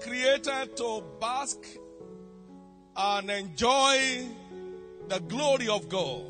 Created 0.00 0.76
to 0.76 1.02
bask 1.20 1.58
and 2.96 3.30
enjoy 3.30 4.26
the 5.08 5.18
glory 5.20 5.68
of 5.68 5.88
God. 5.88 6.24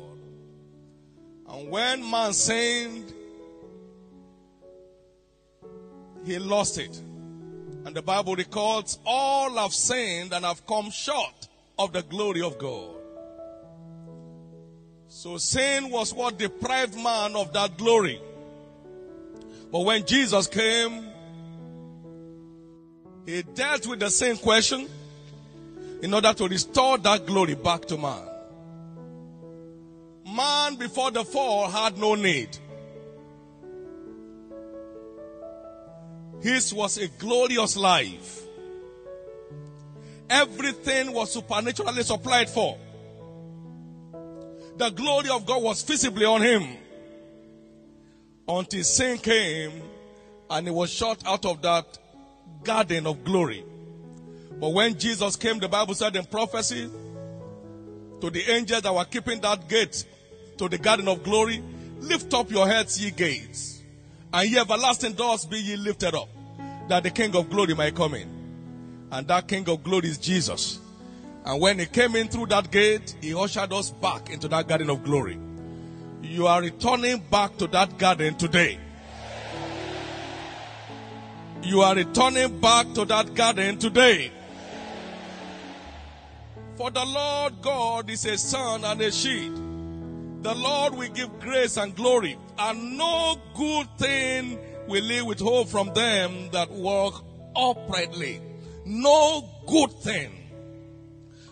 And 1.49 1.69
when 1.69 2.09
man 2.09 2.33
sinned, 2.33 3.13
he 6.25 6.37
lost 6.39 6.77
it. 6.77 6.95
And 7.85 7.95
the 7.95 8.01
Bible 8.01 8.35
records 8.35 8.99
all 9.05 9.51
have 9.51 9.73
sinned 9.73 10.33
and 10.33 10.43
have 10.43 10.67
come 10.67 10.91
short 10.91 11.47
of 11.79 11.93
the 11.93 12.01
glory 12.01 12.41
of 12.41 12.57
God. 12.57 12.95
So 15.07 15.37
sin 15.37 15.89
was 15.89 16.13
what 16.13 16.37
deprived 16.37 16.95
man 16.95 17.35
of 17.35 17.53
that 17.53 17.77
glory. 17.77 18.21
But 19.71 19.79
when 19.81 20.05
Jesus 20.05 20.47
came, 20.47 21.05
he 23.27 23.43
dealt 23.43 23.85
with 23.85 23.99
the 23.99 24.09
same 24.09 24.37
question 24.37 24.87
in 26.01 26.13
order 26.13 26.33
to 26.33 26.47
restore 26.47 26.97
that 26.97 27.25
glory 27.25 27.55
back 27.55 27.83
to 27.85 27.97
man. 27.97 28.23
Man 30.25 30.75
before 30.75 31.11
the 31.11 31.25
fall 31.25 31.69
had 31.69 31.97
no 31.97 32.15
need. 32.15 32.57
His 36.41 36.73
was 36.73 36.97
a 36.97 37.09
glorious 37.09 37.75
life. 37.75 38.43
Everything 40.29 41.11
was 41.11 41.33
supernaturally 41.33 42.03
supplied 42.03 42.49
for. 42.49 42.77
The 44.77 44.89
glory 44.91 45.29
of 45.31 45.45
God 45.45 45.63
was 45.63 45.83
visibly 45.83 46.25
on 46.25 46.41
him 46.41 46.77
until 48.47 48.83
sin 48.85 49.17
came 49.17 49.81
and 50.49 50.67
he 50.67 50.71
was 50.71 50.89
shot 50.89 51.21
out 51.25 51.45
of 51.45 51.61
that 51.63 51.97
garden 52.67 53.07
of 53.07 53.23
glory. 53.23 53.63
But 54.59 54.73
when 54.73 54.99
Jesus 54.99 55.37
came, 55.37 55.57
the 55.57 55.69
Bible 55.69 55.93
said 55.93 56.15
in 56.15 56.25
prophecy 56.25 56.89
to 58.19 58.29
the 58.29 58.43
angels 58.51 58.81
that 58.81 58.93
were 58.93 59.05
keeping 59.05 59.39
that 59.41 59.69
gate 59.69 60.03
to 60.57 60.67
the 60.67 60.77
garden 60.77 61.07
of 61.07 61.23
glory, 61.23 61.63
lift 61.99 62.33
up 62.33 62.51
your 62.51 62.67
heads, 62.67 63.01
ye 63.01 63.11
gates, 63.11 63.81
and 64.33 64.51
ye 64.51 64.59
everlasting 64.59 65.13
doors 65.13 65.45
be 65.45 65.57
ye 65.57 65.77
lifted 65.77 66.13
up, 66.13 66.27
that 66.89 67.03
the 67.03 67.09
King 67.09 67.35
of 67.35 67.49
glory 67.49 67.73
might 67.73 67.95
come 67.95 68.15
in. 68.15 68.27
And 69.11 69.25
that 69.29 69.47
King 69.47 69.69
of 69.69 69.83
glory 69.83 70.09
is 70.09 70.17
Jesus. 70.17 70.79
And 71.45 71.61
when 71.61 71.79
he 71.79 71.85
came 71.85 72.17
in 72.17 72.27
through 72.27 72.47
that 72.47 72.69
gate, 72.71 73.15
he 73.21 73.33
ushered 73.33 73.71
us 73.71 73.91
back 73.91 74.29
into 74.29 74.49
that 74.49 74.67
garden 74.67 74.89
of 74.89 75.05
glory. 75.05 75.39
You 76.21 76.47
are 76.47 76.61
returning 76.61 77.23
back 77.31 77.55
to 77.57 77.67
that 77.67 77.97
garden 77.97 78.35
today. 78.35 78.79
You 81.67 81.81
are 81.81 81.95
returning 81.95 82.61
back 82.61 82.93
to 82.93 83.03
that 83.03 83.35
garden 83.35 83.77
today. 83.77 84.31
For 86.77 86.89
the 86.89 87.03
Lord 87.03 87.61
God 87.61 88.09
is 88.09 88.25
a 88.25 88.37
sun 88.37 88.85
and 88.85 89.01
a 89.01 89.11
shield. 89.11 89.57
The 90.43 90.55
Lord 90.55 90.95
will 90.95 91.09
give 91.09 91.41
grace 91.41 91.75
and 91.75 91.93
glory, 91.93 92.37
and 92.57 92.97
no 92.97 93.35
good 93.53 93.87
thing 93.97 94.57
will 94.87 95.03
he 95.03 95.21
withhold 95.21 95.67
from 95.69 95.93
them 95.93 96.49
that 96.51 96.71
walk 96.71 97.25
uprightly. 97.53 98.39
No 98.85 99.49
good 99.67 99.91
thing. 100.01 100.31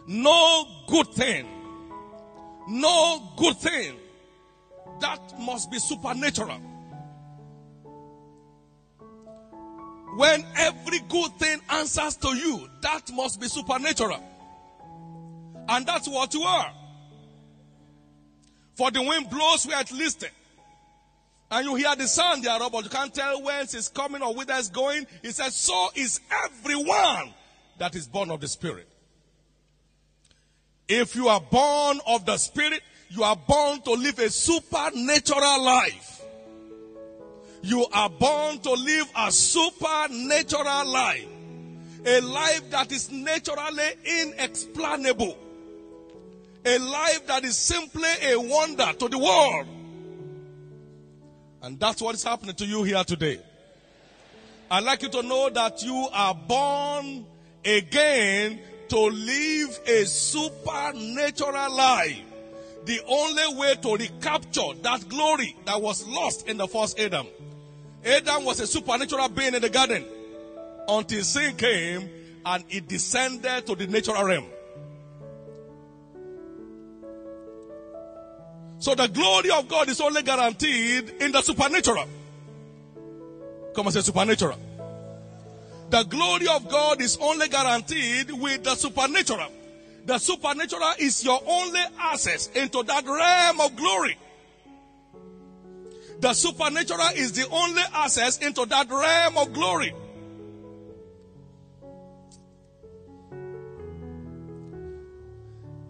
No 0.07 0.65
good 0.87 1.07
thing. 1.09 1.45
No 2.69 3.33
good 3.35 3.57
thing. 3.57 3.97
That 5.01 5.19
must 5.41 5.69
be 5.69 5.79
supernatural. 5.79 6.61
When 10.15 10.45
every 10.55 10.99
good 11.09 11.33
thing 11.37 11.59
answers 11.69 12.15
to 12.17 12.29
you, 12.29 12.69
that 12.81 13.11
must 13.11 13.41
be 13.41 13.47
supernatural. 13.47 14.23
And 15.67 15.85
that's 15.85 16.07
what 16.07 16.33
you 16.33 16.41
are. 16.43 16.71
For 18.75 18.91
the 18.91 19.01
wind 19.01 19.29
blows 19.29 19.65
where 19.65 19.81
it 19.81 19.91
listed. 19.91 20.31
And 21.51 21.65
you 21.65 21.75
hear 21.75 21.95
the 21.95 22.07
sound 22.07 22.43
thereof, 22.43 22.71
but 22.71 22.83
you 22.85 22.89
can't 22.89 23.13
tell 23.13 23.41
whence 23.41 23.73
it's 23.73 23.89
coming 23.89 24.21
or 24.21 24.33
whither 24.33 24.55
it's 24.57 24.69
going. 24.69 25.05
He 25.21 25.31
says, 25.31 25.55
So 25.55 25.89
is 25.95 26.21
everyone 26.31 27.33
that 27.77 27.93
is 27.95 28.07
born 28.07 28.31
of 28.31 28.39
the 28.39 28.47
Spirit. 28.47 28.87
If 30.87 31.15
you 31.15 31.27
are 31.27 31.41
born 31.41 31.99
of 32.07 32.25
the 32.25 32.37
Spirit, 32.37 32.81
you 33.09 33.23
are 33.23 33.35
born 33.35 33.81
to 33.81 33.91
live 33.91 34.19
a 34.19 34.29
supernatural 34.29 35.63
life. 35.63 36.14
You 37.65 37.87
are 37.91 38.11
born 38.11 38.59
to 38.59 38.73
live 38.73 39.11
a 39.17 39.31
supernatural 39.31 40.85
life. 40.85 41.25
A 42.05 42.21
life 42.21 42.69
that 42.69 42.91
is 42.91 43.09
naturally 43.09 43.89
inexplainable. 44.21 45.35
A 46.63 46.77
life 46.77 47.25
that 47.25 47.43
is 47.43 47.57
simply 47.57 48.07
a 48.21 48.35
wonder 48.39 48.93
to 48.99 49.09
the 49.09 49.17
world. 49.17 49.65
And 51.63 51.79
that's 51.79 52.03
what 52.03 52.13
is 52.13 52.23
happening 52.23 52.53
to 52.53 52.67
you 52.67 52.83
here 52.83 53.03
today. 53.03 53.39
I'd 54.69 54.83
like 54.83 55.01
you 55.01 55.09
to 55.09 55.23
know 55.23 55.49
that 55.49 55.81
you 55.81 56.07
are 56.13 56.35
born 56.35 57.25
again 57.65 58.59
to 58.89 58.99
live 58.99 59.79
a 59.87 60.05
supernatural 60.05 61.75
life. 61.75 62.21
The 62.85 63.01
only 63.07 63.55
way 63.59 63.73
to 63.81 63.95
recapture 63.95 64.73
that 64.83 65.09
glory 65.09 65.57
that 65.65 65.81
was 65.81 66.05
lost 66.07 66.47
in 66.47 66.57
the 66.57 66.67
first 66.67 66.99
Adam. 66.99 67.25
Adam 68.05 68.45
was 68.45 68.59
a 68.59 68.67
supernatural 68.67 69.29
being 69.29 69.55
in 69.55 69.61
the 69.61 69.69
garden 69.69 70.05
until 70.87 71.23
sin 71.23 71.55
came 71.55 72.09
and 72.45 72.63
it 72.69 72.87
descended 72.87 73.65
to 73.65 73.75
the 73.75 73.87
natural 73.87 74.23
realm. 74.23 74.45
So 78.77 78.93
the 78.93 79.07
glory 79.07 79.49
of 79.49 79.67
God 79.67 79.89
is 79.89 79.99
only 79.99 80.21
guaranteed 80.21 81.09
in 81.19 81.31
the 81.31 81.41
supernatural. 81.41 82.05
Come 83.73 83.87
and 83.87 83.93
say 83.93 84.01
supernatural. 84.01 84.59
The 85.89 86.03
glory 86.03 86.47
of 86.47 86.69
God 86.69 87.01
is 87.01 87.17
only 87.19 87.47
guaranteed 87.47 88.31
with 88.31 88.63
the 88.63 88.75
supernatural. 88.75 89.49
The 90.05 90.19
supernatural 90.19 90.93
is 90.99 91.23
your 91.23 91.41
only 91.47 91.81
access 91.99 92.47
into 92.47 92.83
that 92.83 93.05
realm 93.05 93.61
of 93.61 93.75
glory. 93.75 94.17
The 96.19 96.33
supernatural 96.33 97.09
is 97.15 97.33
the 97.33 97.47
only 97.49 97.81
access 97.93 98.37
into 98.37 98.65
that 98.65 98.89
realm 98.89 99.37
of 99.37 99.53
glory. 99.53 99.93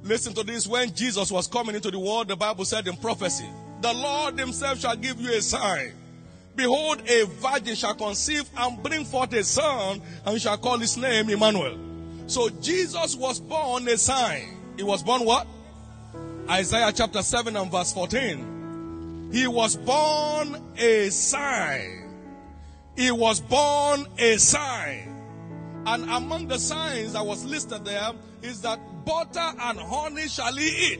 Listen 0.03 0.33
to 0.35 0.43
this. 0.43 0.67
When 0.67 0.93
Jesus 0.93 1.31
was 1.31 1.47
coming 1.47 1.75
into 1.75 1.89
the 1.89 1.99
world, 1.99 2.27
the 2.27 2.35
Bible 2.35 2.63
said 2.65 2.87
in 2.87 2.95
prophecy, 2.97 3.49
the 3.81 3.93
Lord 3.93 4.37
himself 4.37 4.79
shall 4.79 4.95
give 4.95 5.19
you 5.19 5.31
a 5.31 5.41
sign. 5.41 5.93
Behold, 6.55 7.01
a 7.09 7.25
virgin 7.25 7.75
shall 7.75 7.95
conceive 7.95 8.49
and 8.55 8.81
bring 8.81 9.03
forth 9.03 9.33
a 9.33 9.43
son, 9.43 10.01
and 10.25 10.41
shall 10.41 10.57
call 10.57 10.77
his 10.77 10.95
name 10.95 11.29
Emmanuel. 11.29 11.77
So 12.27 12.49
Jesus 12.49 13.15
was 13.15 13.39
born 13.39 13.87
a 13.87 13.97
sign. 13.97 14.57
He 14.77 14.83
was 14.83 15.03
born 15.03 15.25
what? 15.25 15.47
Isaiah 16.49 16.91
chapter 16.93 17.21
7 17.21 17.55
and 17.55 17.71
verse 17.71 17.91
14. 17.91 18.54
He 19.31 19.47
was 19.47 19.75
born 19.75 20.61
a 20.77 21.09
sign. 21.09 22.13
He 22.95 23.11
was 23.11 23.41
born 23.41 24.07
a 24.17 24.37
sign. 24.37 25.11
And 25.85 26.03
among 26.09 26.47
the 26.47 26.57
signs 26.57 27.13
that 27.13 27.25
was 27.25 27.45
listed 27.45 27.85
there 27.85 28.11
is 28.41 28.61
that 28.61 28.79
butter 29.05 29.39
and 29.39 29.79
honey 29.79 30.27
shall 30.27 30.53
he 30.53 30.93
eat. 30.93 30.99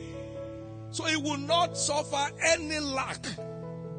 So 0.92 1.06
he 1.06 1.18
will 1.18 1.38
not 1.38 1.78
suffer 1.78 2.30
any 2.42 2.80
lack. 2.80 3.26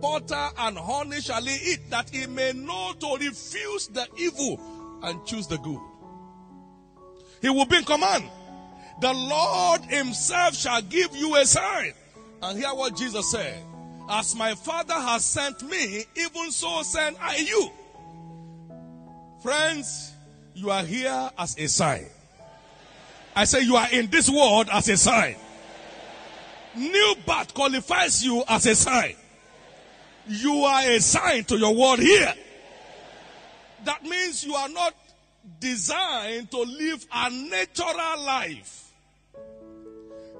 Butter 0.00 0.48
and 0.58 0.78
honey 0.78 1.20
shall 1.20 1.42
he 1.42 1.72
eat, 1.72 1.90
that 1.90 2.10
he 2.10 2.26
may 2.26 2.52
know 2.52 2.92
to 3.00 3.16
refuse 3.18 3.88
the 3.88 4.06
evil 4.18 4.60
and 5.02 5.24
choose 5.26 5.46
the 5.46 5.58
good. 5.58 5.80
He 7.42 7.48
will 7.50 7.66
be 7.66 7.76
in 7.76 7.84
command. 7.84 8.24
The 9.00 9.12
Lord 9.12 9.82
himself 9.82 10.54
shall 10.54 10.82
give 10.82 11.14
you 11.16 11.36
a 11.36 11.44
sign. 11.44 11.92
And 12.42 12.58
hear 12.58 12.74
what 12.74 12.96
Jesus 12.96 13.30
said. 13.30 13.62
As 14.08 14.36
my 14.36 14.54
Father 14.54 14.94
has 14.94 15.24
sent 15.24 15.62
me, 15.62 16.04
even 16.14 16.50
so 16.52 16.82
send 16.82 17.16
I 17.20 17.36
you. 17.36 17.70
Friends, 19.42 20.12
you 20.54 20.70
are 20.70 20.84
here 20.84 21.30
as 21.36 21.58
a 21.58 21.66
sign. 21.66 22.06
I 23.34 23.44
say 23.44 23.62
you 23.62 23.76
are 23.76 23.88
in 23.90 24.08
this 24.08 24.30
world 24.30 24.68
as 24.72 24.88
a 24.88 24.96
sign. 24.96 25.36
New 26.76 27.16
birth 27.26 27.52
qualifies 27.52 28.24
you 28.24 28.44
as 28.48 28.66
a 28.66 28.74
sign. 28.74 29.14
You 30.28 30.52
are 30.64 30.82
a 30.82 31.00
sign 31.00 31.44
to 31.44 31.58
your 31.58 31.74
world 31.74 31.98
here. 31.98 32.32
That 33.84 34.02
means 34.04 34.44
you 34.44 34.54
are 34.54 34.68
not 34.68 34.94
designed 35.60 36.50
to 36.50 36.58
live 36.58 37.06
a 37.12 37.30
natural 37.30 38.24
life. 38.24 38.85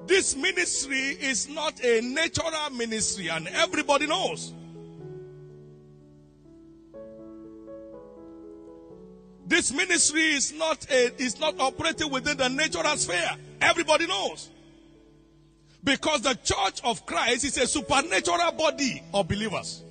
This 0.07 0.37
ministry 0.37 1.17
is 1.19 1.49
not 1.49 1.83
a 1.83 2.01
natural 2.01 2.69
ministry 2.71 3.27
and 3.27 3.47
everybody 3.49 4.07
knows. 4.07 4.53
This 9.45 9.73
ministry 9.73 10.21
is 10.21 10.53
not 10.53 10.85
a, 10.89 11.21
is 11.21 11.39
not 11.39 11.59
operating 11.59 12.09
within 12.09 12.37
the 12.37 12.47
natural 12.47 12.95
sphere. 12.95 13.31
Everybody 13.61 14.07
knows. 14.07 14.49
Because 15.83 16.21
the 16.21 16.35
church 16.35 16.81
of 16.83 17.05
Christ 17.05 17.43
is 17.43 17.57
a 17.57 17.67
supernatural 17.67 18.51
body 18.53 19.03
of 19.13 19.27
believers. 19.27 19.83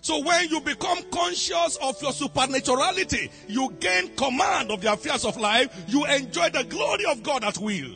So 0.00 0.22
when 0.22 0.48
you 0.48 0.60
become 0.60 0.98
conscious 1.10 1.76
of 1.82 2.00
your 2.02 2.12
supernaturality, 2.12 3.30
you 3.48 3.72
gain 3.78 4.14
command 4.16 4.70
of 4.70 4.80
the 4.80 4.92
affairs 4.92 5.24
of 5.24 5.36
life, 5.36 5.84
you 5.88 6.04
enjoy 6.06 6.50
the 6.50 6.64
glory 6.64 7.04
of 7.06 7.22
God 7.22 7.44
at 7.44 7.58
will. 7.58 7.94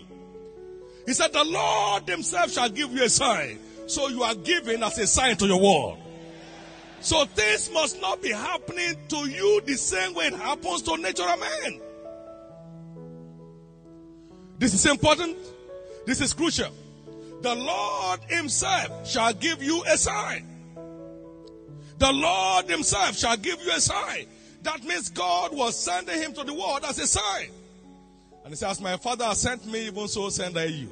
He 1.07 1.15
said, 1.15 1.33
the 1.33 1.45
Lord 1.45 2.09
himself 2.09 2.53
shall 2.53 2.69
give 2.69 2.93
you 2.93 3.05
a 3.05 3.09
sign. 3.09 3.59
So 3.87 4.09
you 4.09 4.23
are 4.23 4.35
given 4.35 4.83
as 4.83 4.99
a 4.99 5.07
sign 5.07 5.37
to 5.39 5.47
your 5.47 5.61
world. 5.61 5.99
So 7.01 7.25
things 7.25 7.71
must 7.73 8.01
not 8.01 8.23
be 8.23 8.31
happening 8.31 8.95
to 9.09 9.29
you 9.29 9.61
the 9.63 9.75
same 9.75 10.15
way 10.15 10.27
it 10.27 10.35
happens 10.35 10.83
to 10.83 10.97
natural 10.97 11.37
men. 11.37 11.81
This 14.59 14.75
is 14.75 14.87
important. 14.87 15.37
This 16.07 16.21
is 16.21 16.33
crucial. 16.33 16.71
The 17.41 17.55
Lord 17.57 18.21
himself 18.29 19.09
shall 19.09 19.33
give 19.33 19.61
you 19.61 19.83
a 19.89 19.99
sign. 19.99 20.47
The 21.99 22.13
Lord 22.13 22.71
himself 22.71 23.19
shall 23.19 23.37
give 23.37 23.61
you 23.65 23.73
a 23.73 23.81
sign. 23.81 24.27
That 24.63 24.85
means 24.85 25.11
God 25.11 25.53
was 25.53 25.77
sending 25.77 26.21
him 26.21 26.33
to 26.35 26.45
the 26.45 26.55
world 26.55 26.85
as 26.89 27.01
a 27.01 27.07
sign. 27.09 27.51
And 28.45 28.53
he 28.53 28.57
says, 28.57 28.81
My 28.81 28.97
father 28.97 29.25
has 29.25 29.41
sent 29.41 29.67
me, 29.67 29.87
even 29.87 30.09
so 30.09 30.29
send 30.29 30.59
I 30.59 30.65
you. 30.65 30.91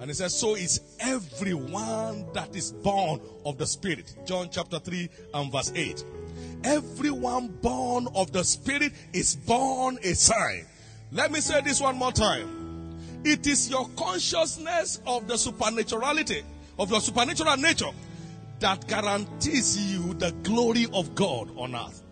And 0.00 0.10
he 0.10 0.14
says, 0.14 0.38
So 0.38 0.56
is 0.56 0.80
everyone 1.00 2.26
that 2.32 2.54
is 2.54 2.72
born 2.72 3.20
of 3.44 3.58
the 3.58 3.66
Spirit. 3.66 4.14
John 4.26 4.48
chapter 4.50 4.78
3 4.78 5.08
and 5.34 5.52
verse 5.52 5.72
8. 5.74 6.04
Everyone 6.64 7.48
born 7.48 8.08
of 8.14 8.32
the 8.32 8.44
Spirit 8.44 8.92
is 9.12 9.36
born 9.36 9.98
a 10.02 10.14
sign. 10.14 10.66
Let 11.12 11.30
me 11.30 11.40
say 11.40 11.60
this 11.60 11.80
one 11.80 11.96
more 11.96 12.12
time. 12.12 12.66
It 13.24 13.46
is 13.46 13.70
your 13.70 13.88
consciousness 13.96 15.00
of 15.06 15.26
the 15.26 15.38
supernaturality, 15.38 16.42
of 16.78 16.90
your 16.90 17.00
supernatural 17.00 17.56
nature, 17.56 17.90
that 18.60 18.86
guarantees 18.86 19.92
you 19.92 20.14
the 20.14 20.32
glory 20.42 20.86
of 20.92 21.14
God 21.14 21.50
on 21.56 21.74
earth. 21.74 22.02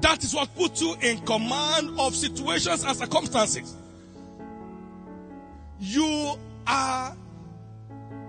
That 0.00 0.22
is 0.22 0.34
what 0.34 0.54
puts 0.54 0.82
you 0.82 0.94
in 1.00 1.18
command 1.20 1.98
of 1.98 2.14
situations 2.14 2.84
and 2.84 2.96
circumstances. 2.96 3.74
You 5.78 6.38
are 6.66 7.16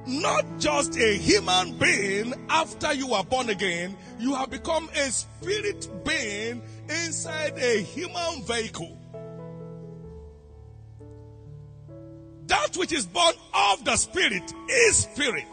not 0.05 0.45
just 0.57 0.97
a 0.97 1.17
human 1.17 1.77
being 1.77 2.33
after 2.49 2.93
you 2.93 3.13
are 3.13 3.23
born 3.23 3.49
again, 3.49 3.95
you 4.19 4.33
have 4.35 4.49
become 4.49 4.89
a 4.95 5.11
spirit 5.11 5.89
being 6.05 6.61
inside 6.89 7.57
a 7.57 7.81
human 7.81 8.41
vehicle. 8.43 8.97
That 12.47 12.77
which 12.77 12.93
is 12.93 13.05
born 13.05 13.33
of 13.53 13.83
the 13.83 13.97
spirit 13.97 14.53
is 14.69 14.97
spirit. 14.97 15.45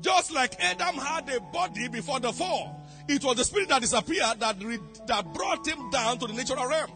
Just 0.00 0.32
like 0.32 0.60
Adam 0.60 0.96
had 0.96 1.28
a 1.30 1.40
body 1.40 1.86
before 1.86 2.18
the 2.18 2.32
fall, 2.32 2.79
it 3.08 3.24
was 3.24 3.36
the 3.36 3.44
spirit 3.44 3.68
that 3.68 3.80
disappeared 3.80 4.40
that, 4.40 4.62
re- 4.62 4.78
that 5.06 5.32
brought 5.34 5.66
him 5.66 5.90
down 5.90 6.18
to 6.18 6.26
the 6.26 6.32
natural 6.32 6.66
realm. 6.66 6.90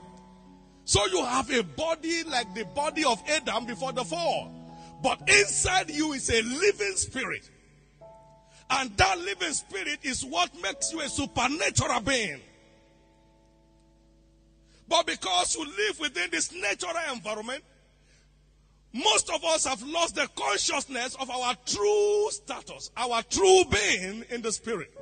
So 0.84 1.06
you 1.06 1.24
have 1.24 1.50
a 1.50 1.62
body 1.62 2.22
like 2.24 2.54
the 2.54 2.64
body 2.64 3.04
of 3.04 3.22
Adam 3.28 3.64
before 3.64 3.92
the 3.92 4.04
fall. 4.04 4.52
But 5.02 5.28
inside 5.28 5.90
you 5.90 6.12
is 6.12 6.30
a 6.30 6.42
living 6.42 6.96
spirit. 6.96 7.50
And 8.70 8.96
that 8.96 9.18
living 9.18 9.52
spirit 9.52 10.00
is 10.02 10.24
what 10.24 10.50
makes 10.62 10.92
you 10.92 11.00
a 11.00 11.08
supernatural 11.08 12.00
being. 12.00 12.40
But 14.88 15.06
because 15.06 15.56
you 15.56 15.64
live 15.64 16.00
within 16.00 16.30
this 16.30 16.52
natural 16.52 16.94
environment, 17.12 17.64
most 18.92 19.28
of 19.30 19.44
us 19.44 19.66
have 19.66 19.82
lost 19.82 20.14
the 20.14 20.28
consciousness 20.36 21.16
of 21.16 21.28
our 21.28 21.54
true 21.66 22.28
status, 22.30 22.90
our 22.96 23.22
true 23.22 23.64
being 23.70 24.24
in 24.30 24.40
the 24.40 24.52
spirit. 24.52 24.92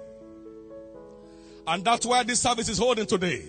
And 1.66 1.84
that's 1.84 2.04
why 2.04 2.22
this 2.24 2.40
service 2.40 2.68
is 2.68 2.78
holding 2.78 3.06
today. 3.06 3.44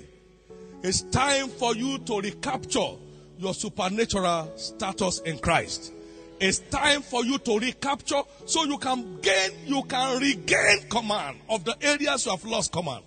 It's 0.84 1.02
time 1.02 1.48
for 1.48 1.76
you 1.76 1.98
to 2.00 2.20
recapture 2.20 2.92
your 3.38 3.54
supernatural 3.54 4.52
status 4.58 5.20
in 5.20 5.40
Christ. 5.40 5.92
It's 6.40 6.60
time 6.60 7.02
for 7.02 7.24
you 7.24 7.38
to 7.40 7.58
recapture 7.58 8.22
so 8.46 8.66
you 8.66 8.78
can 8.78 9.20
gain, 9.22 9.52
you 9.66 9.82
can 9.84 10.20
regain 10.20 10.90
command 10.90 11.40
of 11.50 11.64
the 11.64 11.76
areas 11.82 12.26
you 12.26 12.32
have 12.32 12.44
lost 12.44 12.72
command. 12.72 13.04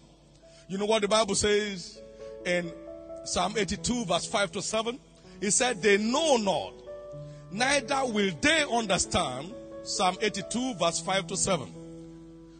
You 0.69 0.79
know 0.79 0.87
what 0.87 1.03
the 1.03 1.09
Bible 1.09 1.35
says 1.35 2.01
in 2.45 2.73
Psalm 3.25 3.55
82 3.57 4.07
verse 4.07 4.27
5 4.27 4.53
to 4.53 4.63
7? 4.63 4.99
It 5.41 5.51
said, 5.51 5.83
they 5.83 5.99
know 5.99 6.39
not, 6.39 6.73
neither 7.53 8.07
will 8.07 8.33
they 8.41 8.65
understand. 8.65 9.53
Psalm 9.85 10.17
82 10.21 10.75
verse 10.75 11.01
5 11.01 11.27
to 11.29 11.37
7. 11.37 11.73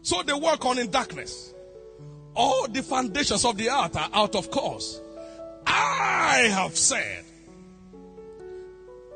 So 0.03 0.23
they 0.23 0.33
work 0.33 0.63
on 0.65 0.77
in 0.79 0.89
darkness. 0.89 1.53
All 2.37 2.67
the 2.67 2.83
foundations 2.83 3.43
of 3.43 3.57
the 3.57 3.69
earth 3.69 3.97
are 3.97 4.09
out 4.13 4.35
of 4.35 4.51
course. 4.51 5.01
I 5.65 6.49
have 6.51 6.77
said, 6.77 7.25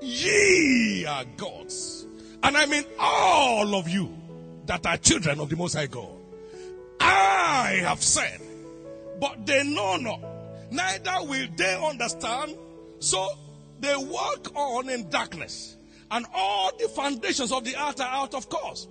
Ye 0.02 1.06
are 1.06 1.24
gods. 1.38 2.08
And 2.42 2.58
I 2.58 2.66
mean 2.66 2.84
all 3.00 3.76
of 3.76 3.88
you 3.88 4.12
that 4.66 4.86
are 4.88 4.98
children 4.98 5.40
of 5.40 5.50
the 5.50 5.56
Most 5.56 5.76
High 5.76 5.86
God. 5.86 6.10
I 7.00 7.80
have 7.84 8.02
said, 8.02 8.42
but 9.20 9.46
they 9.46 9.64
know 9.64 9.98
not, 9.98 10.20
neither 10.72 11.18
will 11.22 11.48
they 11.56 11.76
understand. 11.76 12.56
So 13.00 13.28
they 13.80 13.96
walk 13.96 14.52
on 14.56 14.90
in 14.90 15.10
darkness, 15.10 15.78
and 16.10 16.26
all 16.34 16.72
the 16.78 16.88
foundations 16.88 17.52
of 17.52 17.66
the 17.66 17.76
earth 17.76 18.02
are 18.02 18.10
out 18.10 18.34
of 18.34 18.50
course. 18.50 18.88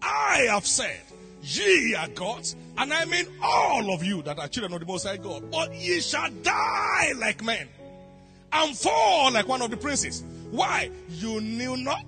I 0.00 0.46
have 0.48 0.66
said, 0.66 1.00
Ye 1.42 1.94
are 1.96 2.08
gods, 2.08 2.54
and 2.76 2.92
I 2.92 3.04
mean 3.04 3.26
all 3.42 3.92
of 3.92 4.02
you 4.02 4.22
that 4.22 4.38
are 4.38 4.48
children 4.48 4.72
of 4.72 4.80
the 4.80 4.86
Most 4.86 5.06
High 5.06 5.16
God. 5.16 5.50
But 5.50 5.74
ye 5.74 6.00
shall 6.00 6.30
die 6.42 7.12
like 7.16 7.42
men 7.44 7.68
and 8.52 8.76
fall 8.76 9.32
like 9.32 9.48
one 9.48 9.62
of 9.62 9.70
the 9.70 9.76
princes. 9.76 10.22
Why? 10.50 10.90
You 11.08 11.40
knew 11.40 11.76
not, 11.76 12.04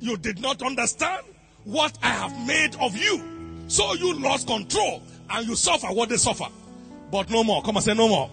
you 0.00 0.16
did 0.16 0.40
not 0.40 0.62
understand 0.62 1.26
what 1.64 1.96
I 2.02 2.08
have 2.08 2.46
made 2.46 2.74
of 2.76 2.96
you. 2.96 3.22
So 3.68 3.94
you 3.94 4.18
lost 4.18 4.46
control 4.46 5.02
and 5.30 5.46
you 5.46 5.56
suffer 5.56 5.88
what 5.88 6.08
they 6.08 6.16
suffer. 6.16 6.46
But 7.10 7.30
no 7.30 7.44
more. 7.44 7.62
Come 7.62 7.76
and 7.76 7.84
say 7.84 7.94
no 7.94 8.08
more. 8.08 8.30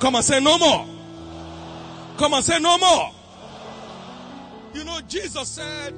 Come 0.00 0.14
and 0.16 0.24
say 0.24 0.40
no 0.40 0.58
more. 0.58 0.86
Come 2.16 2.34
and 2.34 2.44
say 2.44 2.58
no 2.58 2.78
more. 2.78 3.12
You 4.74 4.84
know, 4.84 5.00
Jesus 5.06 5.48
said, 5.48 5.94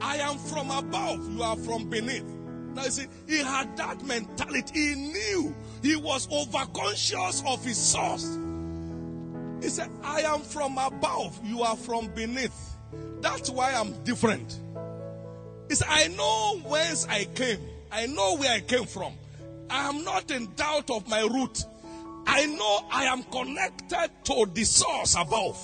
I 0.00 0.16
am 0.16 0.38
from 0.38 0.70
above, 0.70 1.32
you 1.32 1.42
are 1.42 1.56
from 1.56 1.88
beneath. 1.88 2.24
Now 2.74 2.84
you 2.84 2.90
see, 2.90 3.06
he 3.26 3.38
had 3.38 3.76
that 3.76 4.04
mentality. 4.04 4.72
He 4.74 4.94
knew 4.94 5.54
he 5.82 5.96
was 5.96 6.26
overconscious 6.26 7.46
of 7.46 7.64
his 7.64 7.78
source. 7.78 8.38
He 9.62 9.68
said, 9.70 9.90
I 10.02 10.20
am 10.22 10.40
from 10.40 10.76
above, 10.76 11.38
you 11.44 11.62
are 11.62 11.76
from 11.76 12.08
beneath. 12.08 12.76
That's 13.20 13.48
why 13.48 13.72
I'm 13.72 13.92
different. 14.04 14.60
He 15.68 15.74
said, 15.74 15.88
I 15.90 16.08
know 16.08 16.58
whence 16.68 17.06
I 17.06 17.24
came. 17.24 17.60
I 17.90 18.06
know 18.06 18.36
where 18.36 18.52
I 18.52 18.60
came 18.60 18.84
from. 18.84 19.14
I 19.70 19.88
am 19.88 20.04
not 20.04 20.30
in 20.30 20.52
doubt 20.56 20.90
of 20.90 21.08
my 21.08 21.20
root. 21.20 21.64
I 22.26 22.46
know 22.46 22.86
I 22.90 23.04
am 23.04 23.22
connected 23.24 24.10
to 24.24 24.46
the 24.52 24.64
source 24.64 25.14
above. 25.14 25.58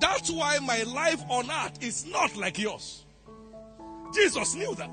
That's 0.00 0.30
why 0.30 0.58
my 0.58 0.82
life 0.84 1.22
on 1.28 1.50
earth 1.50 1.82
is 1.82 2.06
not 2.06 2.36
like 2.36 2.58
yours. 2.58 3.04
Jesus 4.14 4.54
knew 4.54 4.74
that. 4.76 4.90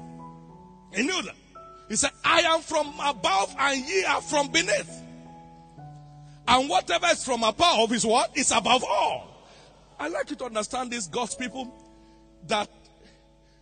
He 0.93 1.03
knew 1.03 1.21
that. 1.21 1.35
He 1.87 1.95
said, 1.95 2.11
I 2.23 2.41
am 2.41 2.61
from 2.61 2.93
above 3.01 3.55
and 3.57 3.87
ye 3.87 4.03
are 4.03 4.21
from 4.21 4.49
beneath. 4.51 5.01
And 6.47 6.69
whatever 6.69 7.07
is 7.07 7.23
from 7.23 7.43
above 7.43 7.91
is 7.93 8.05
what? 8.05 8.35
Is 8.37 8.51
above 8.51 8.83
all. 8.83 9.27
I 9.99 10.07
like 10.09 10.29
you 10.29 10.35
to 10.37 10.45
understand 10.45 10.91
this, 10.91 11.07
God's 11.07 11.35
people, 11.35 11.73
that 12.47 12.69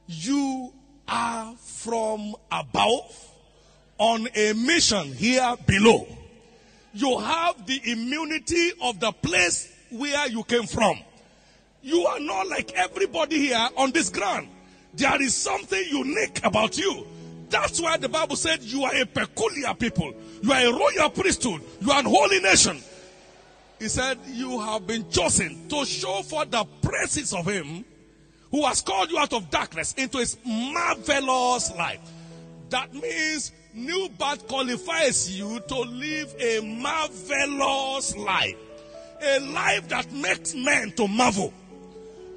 you 0.07 0.73
are 1.07 1.55
from 1.55 2.35
above 2.51 3.31
on 3.97 4.27
a 4.35 4.53
mission 4.53 5.13
here 5.13 5.55
below. 5.65 6.07
You 6.93 7.19
have 7.19 7.65
the 7.65 7.79
immunity 7.91 8.71
of 8.81 8.99
the 8.99 9.11
place 9.11 9.71
where 9.91 10.27
you 10.27 10.43
came 10.43 10.65
from. 10.65 10.99
You 11.81 12.05
are 12.05 12.19
not 12.19 12.47
like 12.47 12.73
everybody 12.73 13.37
here 13.37 13.69
on 13.77 13.91
this 13.91 14.09
ground. 14.09 14.47
There 14.93 15.21
is 15.21 15.35
something 15.35 15.83
unique 15.89 16.39
about 16.43 16.77
you. 16.77 17.05
That's 17.49 17.79
why 17.79 17.97
the 17.97 18.09
Bible 18.09 18.35
said 18.35 18.63
you 18.63 18.83
are 18.83 18.95
a 18.95 19.05
peculiar 19.05 19.73
people. 19.73 20.13
You 20.41 20.51
are 20.51 20.65
a 20.65 20.71
royal 20.71 21.09
priesthood. 21.09 21.61
You 21.81 21.91
are 21.91 22.01
a 22.01 22.03
holy 22.03 22.39
nation. 22.39 22.81
He 23.79 23.87
said 23.87 24.17
you 24.27 24.59
have 24.61 24.87
been 24.87 25.09
chosen 25.09 25.67
to 25.69 25.85
show 25.85 26.21
for 26.23 26.45
the 26.45 26.65
praises 26.81 27.33
of 27.33 27.45
him 27.45 27.85
who 28.51 28.65
has 28.65 28.81
called 28.81 29.11
you 29.11 29.17
out 29.17 29.33
of 29.33 29.49
darkness 29.49 29.93
into 29.97 30.17
his 30.17 30.37
marvelous 30.45 31.75
light. 31.75 31.99
That 32.69 32.93
means 32.93 33.51
new 33.73 34.09
birth 34.17 34.47
qualifies 34.47 35.37
you 35.37 35.59
to 35.59 35.79
live 35.81 36.33
a 36.39 36.61
marvelous 36.61 38.15
life. 38.15 38.55
A 39.21 39.39
life 39.39 39.87
that 39.89 40.11
makes 40.11 40.55
men 40.55 40.91
to 40.93 41.07
marvel. 41.07 41.53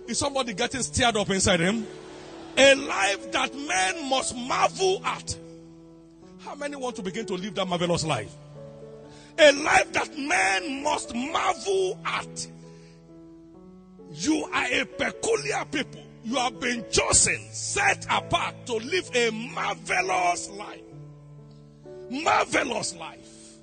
Is 0.07 0.19
somebody 0.19 0.55
getting 0.55 0.83
stirred 0.83 1.17
up 1.17 1.31
inside 1.31 1.61
him? 1.61 1.87
A 2.59 2.75
life 2.75 3.31
that 3.31 3.55
men 3.55 4.11
must 4.11 4.35
marvel 4.37 5.01
at. 5.05 5.39
How 6.41 6.57
many 6.57 6.75
want 6.75 6.97
to 6.97 7.03
begin 7.03 7.25
to 7.27 7.35
live 7.35 7.55
that 7.55 7.69
marvelous 7.69 8.05
life? 8.05 8.35
A 9.39 9.53
life 9.53 9.93
that 9.93 10.19
men 10.19 10.83
must 10.83 11.15
marvel 11.15 12.01
at. 12.05 12.49
You 14.11 14.45
are 14.53 14.67
a 14.73 14.85
peculiar 14.85 15.65
people. 15.71 16.03
You 16.25 16.35
have 16.35 16.59
been 16.59 16.85
chosen, 16.91 17.39
set 17.53 18.05
apart 18.11 18.67
to 18.67 18.75
live 18.75 19.09
a 19.15 19.31
marvelous 19.31 20.51
life. 20.51 20.83
Marvelous 22.11 22.97
life. 22.97 23.59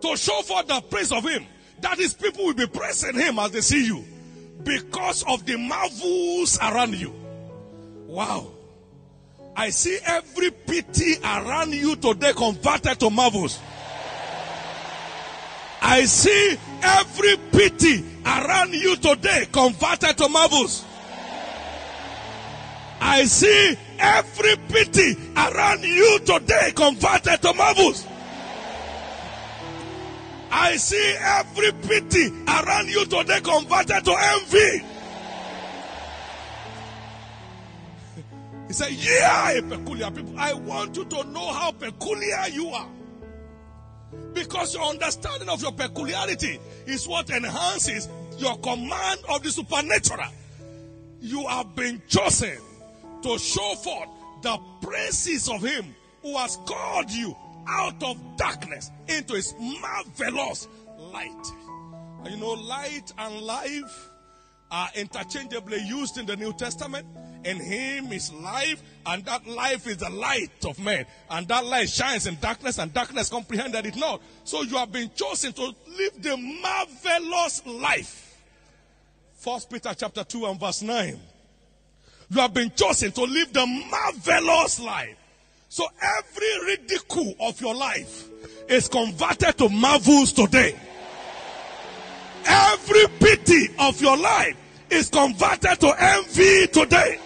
To 0.00 0.16
show 0.16 0.40
forth 0.40 0.66
the 0.66 0.80
praise 0.80 1.12
of 1.12 1.28
Him. 1.28 1.44
That 1.82 1.98
is, 1.98 2.14
people 2.14 2.46
will 2.46 2.54
be 2.54 2.66
praising 2.66 3.16
Him 3.16 3.38
as 3.38 3.50
they 3.50 3.60
see 3.60 3.84
you 3.84 4.02
because 4.64 5.24
of 5.24 5.44
the 5.46 5.56
marvels 5.56 6.58
around 6.60 6.94
you. 6.94 7.12
Wow. 8.06 8.52
I 9.56 9.70
see 9.70 9.98
every 10.04 10.50
pity 10.50 11.16
around 11.22 11.72
you 11.72 11.96
today 11.96 12.32
converted 12.32 12.98
to 13.00 13.10
marvels. 13.10 13.58
I 15.82 16.04
see 16.04 16.58
every 16.82 17.36
pity 17.52 18.04
around 18.24 18.74
you 18.74 18.96
today 18.96 19.46
converted 19.50 20.16
to 20.18 20.28
marvels. 20.28 20.84
I 23.00 23.24
see 23.24 23.76
every 23.98 24.56
pity 24.68 25.16
around 25.36 25.82
you 25.82 26.18
today 26.20 26.72
converted 26.74 27.40
to 27.42 27.54
marvels. 27.54 28.06
I 30.50 30.76
see 30.76 31.16
every 31.18 31.72
pity 31.72 32.28
around 32.46 32.88
you 32.88 33.04
today 33.06 33.40
converted 33.40 34.04
to 34.04 34.16
envy. 34.18 34.84
He 38.66 38.72
said, 38.72 38.92
Yeah, 38.92 39.60
peculiar 39.68 40.10
people. 40.10 40.34
I 40.38 40.54
want 40.54 40.96
you 40.96 41.04
to 41.04 41.24
know 41.24 41.52
how 41.52 41.72
peculiar 41.72 42.48
you 42.52 42.68
are. 42.68 42.88
Because 44.32 44.74
your 44.74 44.84
understanding 44.84 45.48
of 45.48 45.62
your 45.62 45.72
peculiarity 45.72 46.58
is 46.86 47.06
what 47.06 47.30
enhances 47.30 48.08
your 48.38 48.56
command 48.58 49.20
of 49.28 49.42
the 49.42 49.50
supernatural. 49.50 50.30
You 51.20 51.46
have 51.46 51.74
been 51.76 52.02
chosen 52.08 52.58
to 53.22 53.38
show 53.38 53.74
forth 53.74 54.08
the 54.42 54.58
praises 54.80 55.48
of 55.48 55.62
Him 55.62 55.94
who 56.22 56.36
has 56.36 56.56
called 56.64 57.10
you 57.10 57.36
out 57.68 58.02
of 58.02 58.18
darkness 58.36 58.90
into 59.08 59.34
His 59.34 59.54
marvelous 59.58 60.68
light. 60.98 61.46
You 62.28 62.36
know, 62.36 62.52
light 62.52 63.12
and 63.18 63.40
life 63.40 64.10
are 64.70 64.88
interchangeably 64.94 65.82
used 65.84 66.18
in 66.18 66.26
the 66.26 66.36
New 66.36 66.52
Testament. 66.52 67.06
In 67.42 67.58
him 67.58 68.12
is 68.12 68.30
life, 68.32 68.82
and 69.06 69.24
that 69.24 69.46
life 69.46 69.86
is 69.86 69.96
the 69.96 70.10
light 70.10 70.64
of 70.66 70.78
men. 70.78 71.06
And 71.30 71.48
that 71.48 71.64
light 71.64 71.88
shines 71.88 72.26
in 72.26 72.36
darkness, 72.40 72.78
and 72.78 72.92
darkness 72.92 73.30
comprehended 73.30 73.86
it 73.86 73.96
not. 73.96 74.20
So 74.44 74.62
you 74.62 74.76
have 74.76 74.92
been 74.92 75.10
chosen 75.14 75.52
to 75.54 75.62
live 75.62 76.22
the 76.22 76.36
marvelous 76.36 77.66
life. 77.66 78.36
First 79.36 79.70
Peter 79.70 79.94
chapter 79.96 80.22
2 80.22 80.46
and 80.46 80.60
verse 80.60 80.82
9. 80.82 81.18
You 82.28 82.40
have 82.40 82.52
been 82.52 82.70
chosen 82.72 83.10
to 83.12 83.22
live 83.22 83.52
the 83.52 83.66
marvelous 83.66 84.78
life. 84.78 85.16
So 85.70 85.86
every 86.02 86.66
ridicule 86.66 87.32
of 87.38 87.60
your 87.60 87.76
life 87.76 88.28
is 88.68 88.88
converted 88.88 89.56
to 89.58 89.68
marvels 89.68 90.32
today. 90.32 90.74
Every 92.44 93.06
pity 93.20 93.68
of 93.78 94.02
your 94.02 94.16
life 94.16 94.56
is 94.90 95.08
converted 95.08 95.78
to 95.78 95.94
envy 95.96 96.66
today. 96.66 97.20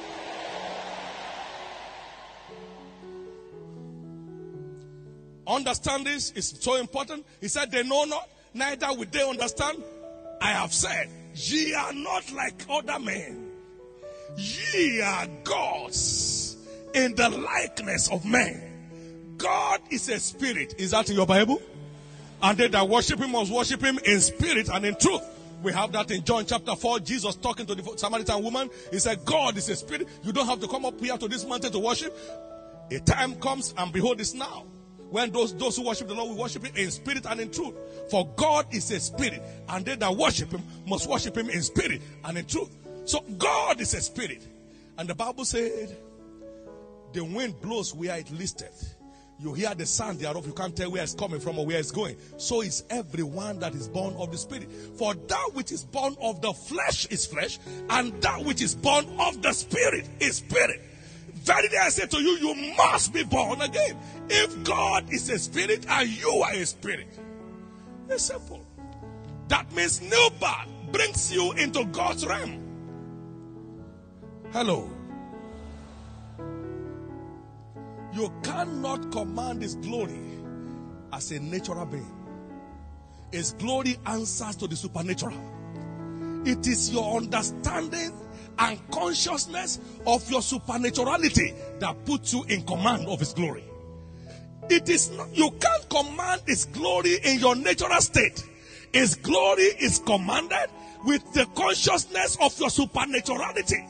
Understand 5.47 6.05
this 6.05 6.33
is 6.33 6.55
so 6.61 6.75
important. 6.75 7.25
He 7.41 7.49
said, 7.49 7.71
They 7.71 7.83
know 7.83 8.05
not, 8.05 8.29
neither 8.53 8.89
will 8.89 9.07
they 9.11 9.27
understand. 9.27 9.83
I 10.43 10.49
have 10.49 10.75
said, 10.75 11.09
Ye 11.35 11.73
are 11.73 11.95
not 11.95 12.31
like 12.31 12.63
other 12.69 12.99
men. 12.99 13.53
Ye 14.37 15.01
are 15.01 15.29
gods 15.45 16.44
in 16.95 17.15
the 17.15 17.29
likeness 17.29 18.11
of 18.11 18.25
men. 18.25 19.37
God 19.37 19.81
is 19.91 20.09
a 20.09 20.19
spirit. 20.19 20.75
Is 20.79 20.93
that 20.93 21.11
in 21.11 21.17
your 21.17 21.27
Bible? 21.27 21.61
And 22.43 22.57
they 22.59 22.69
that 22.69 22.89
worship 22.89 23.21
him 23.21 23.33
must 23.33 23.53
worship 23.53 23.83
him 23.83 23.99
in 24.05 24.21
spirit 24.21 24.69
and 24.73 24.85
in 24.85 24.97
truth. 24.97 25.23
We 25.63 25.73
have 25.73 25.93
that 25.93 26.11
in 26.11 26.25
John 26.25 26.45
chapter 26.45 26.77
4. 26.77 27.01
Jesus 27.01 27.37
talking 27.37 27.67
to 27.67 27.75
the 27.75 27.97
Samaritan 27.97 28.43
woman. 28.43 28.71
He 28.91 28.99
said, 28.99 29.25
God 29.25 29.57
is 29.57 29.69
a 29.71 29.77
spirit. 29.77 30.09
You 30.23 30.33
don't 30.33 30.47
have 30.47 30.61
to 30.61 30.69
come 30.69 30.85
up 30.85 31.01
here 31.01 31.17
to 31.17 31.27
this 31.27 31.45
mountain 31.45 31.73
to 31.73 31.79
worship. 31.79 32.17
A 32.91 33.01
time 33.01 33.35
comes 33.37 33.75
and 33.77 33.93
behold, 33.93 34.21
it's 34.21 34.35
now 34.35 34.65
when 35.11 35.31
those, 35.31 35.55
those 35.55 35.77
who 35.77 35.87
worship 35.87 36.09
the 36.09 36.15
Lord 36.15 36.31
will 36.31 36.37
worship 36.37 36.67
him 36.67 36.75
in 36.77 36.91
spirit 36.91 37.25
and 37.25 37.41
in 37.41 37.51
truth. 37.51 37.75
For 38.11 38.29
God 38.37 38.67
is 38.73 38.91
a 38.91 38.99
spirit, 39.01 39.43
and 39.69 39.85
they 39.85 39.95
that 39.95 40.17
worship 40.17 40.51
him 40.51 40.63
must 40.87 41.09
worship 41.09 41.37
him 41.37 41.49
in 41.51 41.63
spirit 41.63 42.03
and 42.25 42.37
in 42.37 42.45
truth. 42.45 42.71
So 43.05 43.21
God 43.39 43.81
is 43.81 43.95
a 43.95 44.01
spirit. 44.01 44.47
And 44.99 45.09
the 45.09 45.15
Bible 45.15 45.45
said, 45.45 45.97
the 47.15 47.25
wind 47.25 47.61
blows 47.63 47.95
where 47.95 48.17
it 48.19 48.31
listeth. 48.31 48.97
You 49.39 49.53
hear 49.53 49.75
the 49.75 49.87
sound 49.87 50.21
thereof, 50.21 50.47
you 50.47 50.53
can't 50.53 50.77
tell 50.77 50.91
where 50.93 51.03
it's 51.03 51.15
coming 51.15 51.41
from 51.41 51.59
or 51.59 51.67
where 51.67 51.79
it's 51.79 51.91
going. 51.91 52.17
So 52.37 52.61
is 52.61 52.85
everyone 52.89 53.59
that 53.61 53.75
is 53.75 53.89
born 53.89 54.15
of 54.15 54.31
the 54.31 54.39
Spirit. 54.39 54.71
For 54.97 55.15
that 55.15 55.51
which 55.55 55.73
is 55.73 55.85
born 55.85 56.17
of 56.21 56.41
the 56.41 56.53
flesh 56.53 57.07
is 57.07 57.27
flesh, 57.27 57.59
and 57.91 58.13
that 58.23 58.45
which 58.45 58.63
is 58.63 58.75
born 58.75 59.07
of 59.19 59.43
the 59.43 59.53
Spirit 59.53 60.09
is 60.21 60.37
spirit. 60.37 60.81
Verily 61.33 61.77
I 61.77 61.89
say 61.89 62.07
to 62.07 62.21
you, 62.21 62.39
you 62.39 62.75
must 62.77 63.13
be 63.13 63.25
born 63.25 63.61
again. 63.61 63.99
If 64.31 64.65
God 64.65 65.13
is 65.13 65.29
a 65.31 65.39
spirit 65.39 65.85
and 65.89 66.09
you 66.09 66.31
are 66.31 66.53
a 66.53 66.65
spirit, 66.65 67.19
it's 68.09 68.25
simple. 68.25 68.65
That 69.49 69.71
means 69.75 70.01
new 70.01 70.31
birth 70.41 70.93
brings 70.93 71.33
you 71.33 71.53
into 71.53 71.85
God's 71.87 72.25
realm. 72.25 72.61
Hello. 74.53 74.89
You 78.15 78.33
cannot 78.43 79.11
command 79.11 79.63
His 79.63 79.75
glory 79.77 80.21
as 81.13 81.33
a 81.33 81.41
natural 81.41 81.85
being. 81.87 82.11
His 83.33 83.53
glory 83.53 83.97
answers 84.07 84.55
to 84.57 84.69
the 84.69 84.77
supernatural. 84.77 85.37
It 86.45 86.67
is 86.67 86.93
your 86.93 87.17
understanding 87.17 88.13
and 88.59 88.91
consciousness 88.91 89.81
of 90.07 90.31
your 90.31 90.43
supernaturality 90.43 91.55
that 91.81 92.05
puts 92.05 92.33
you 92.33 92.45
in 92.45 92.63
command 92.63 93.09
of 93.09 93.19
His 93.19 93.33
glory. 93.33 93.65
It 94.71 94.89
is 94.89 95.11
not, 95.11 95.35
you 95.37 95.51
can't 95.51 95.89
command 95.91 96.43
His 96.47 96.67
glory 96.67 97.17
in 97.25 97.41
your 97.41 97.57
natural 97.57 98.01
state. 98.01 98.45
His 98.93 99.17
glory 99.17 99.65
is 99.81 99.99
commanded 99.99 100.71
with 101.05 101.33
the 101.33 101.47
consciousness 101.57 102.37
of 102.41 102.59
your 102.61 102.71
supernaturality. 102.71 103.85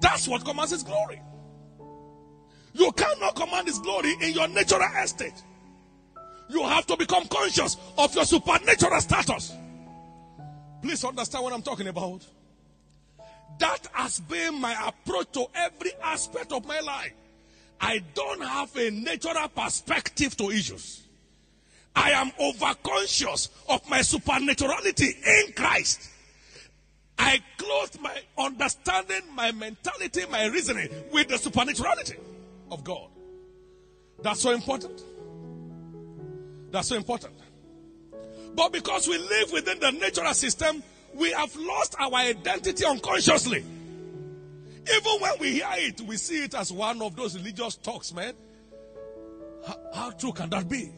That's 0.00 0.26
what 0.26 0.44
commands 0.44 0.72
His 0.72 0.82
glory. 0.82 1.22
You 2.72 2.92
cannot 2.92 3.34
command 3.34 3.66
His 3.66 3.78
glory 3.78 4.14
in 4.20 4.32
your 4.32 4.48
natural 4.48 4.88
estate. 5.02 5.42
You 6.48 6.62
have 6.64 6.86
to 6.86 6.96
become 6.96 7.26
conscious 7.26 7.76
of 7.96 8.14
your 8.14 8.24
supernatural 8.24 9.00
status. 9.00 9.52
Please 10.82 11.04
understand 11.04 11.44
what 11.44 11.52
I'm 11.52 11.62
talking 11.62 11.88
about. 11.88 12.26
That 13.58 13.86
has 13.92 14.20
been 14.20 14.60
my 14.60 14.88
approach 14.88 15.32
to 15.32 15.46
every 15.54 15.92
aspect 16.02 16.52
of 16.52 16.66
my 16.66 16.80
life. 16.80 17.12
I 17.80 18.02
don't 18.14 18.42
have 18.42 18.74
a 18.76 18.90
natural 18.90 19.48
perspective 19.48 20.36
to 20.38 20.50
issues. 20.50 21.02
I 21.94 22.12
am 22.12 22.30
overconscious 22.32 23.48
of 23.68 23.88
my 23.88 24.02
supernaturality 24.02 25.16
in 25.26 25.52
Christ. 25.54 26.08
I 27.18 27.40
clothe 27.58 28.00
my 28.00 28.16
understanding, 28.38 29.22
my 29.34 29.52
mentality, 29.52 30.22
my 30.30 30.46
reasoning 30.46 30.88
with 31.12 31.28
the 31.28 31.36
supernaturality 31.36 32.16
of 32.70 32.84
God. 32.84 33.08
That's 34.22 34.40
so 34.40 34.50
important. 34.50 35.02
That's 36.70 36.88
so 36.88 36.96
important. 36.96 37.34
But 38.54 38.72
because 38.72 39.08
we 39.08 39.18
live 39.18 39.52
within 39.52 39.78
the 39.80 39.92
natural 39.92 40.34
system, 40.34 40.82
we 41.14 41.32
have 41.32 41.54
lost 41.56 41.96
our 41.98 42.14
identity 42.14 42.84
unconsciously. 42.84 43.64
Even 44.92 45.12
when 45.20 45.32
we 45.40 45.52
hear 45.52 45.68
it, 45.72 46.00
we 46.02 46.16
see 46.16 46.44
it 46.44 46.54
as 46.54 46.72
one 46.72 47.00
of 47.02 47.14
those 47.16 47.36
religious 47.36 47.76
talks, 47.76 48.12
man. 48.12 48.34
How, 49.66 49.76
how 49.94 50.10
true 50.12 50.32
can 50.32 50.50
that 50.50 50.68
be? 50.68 50.90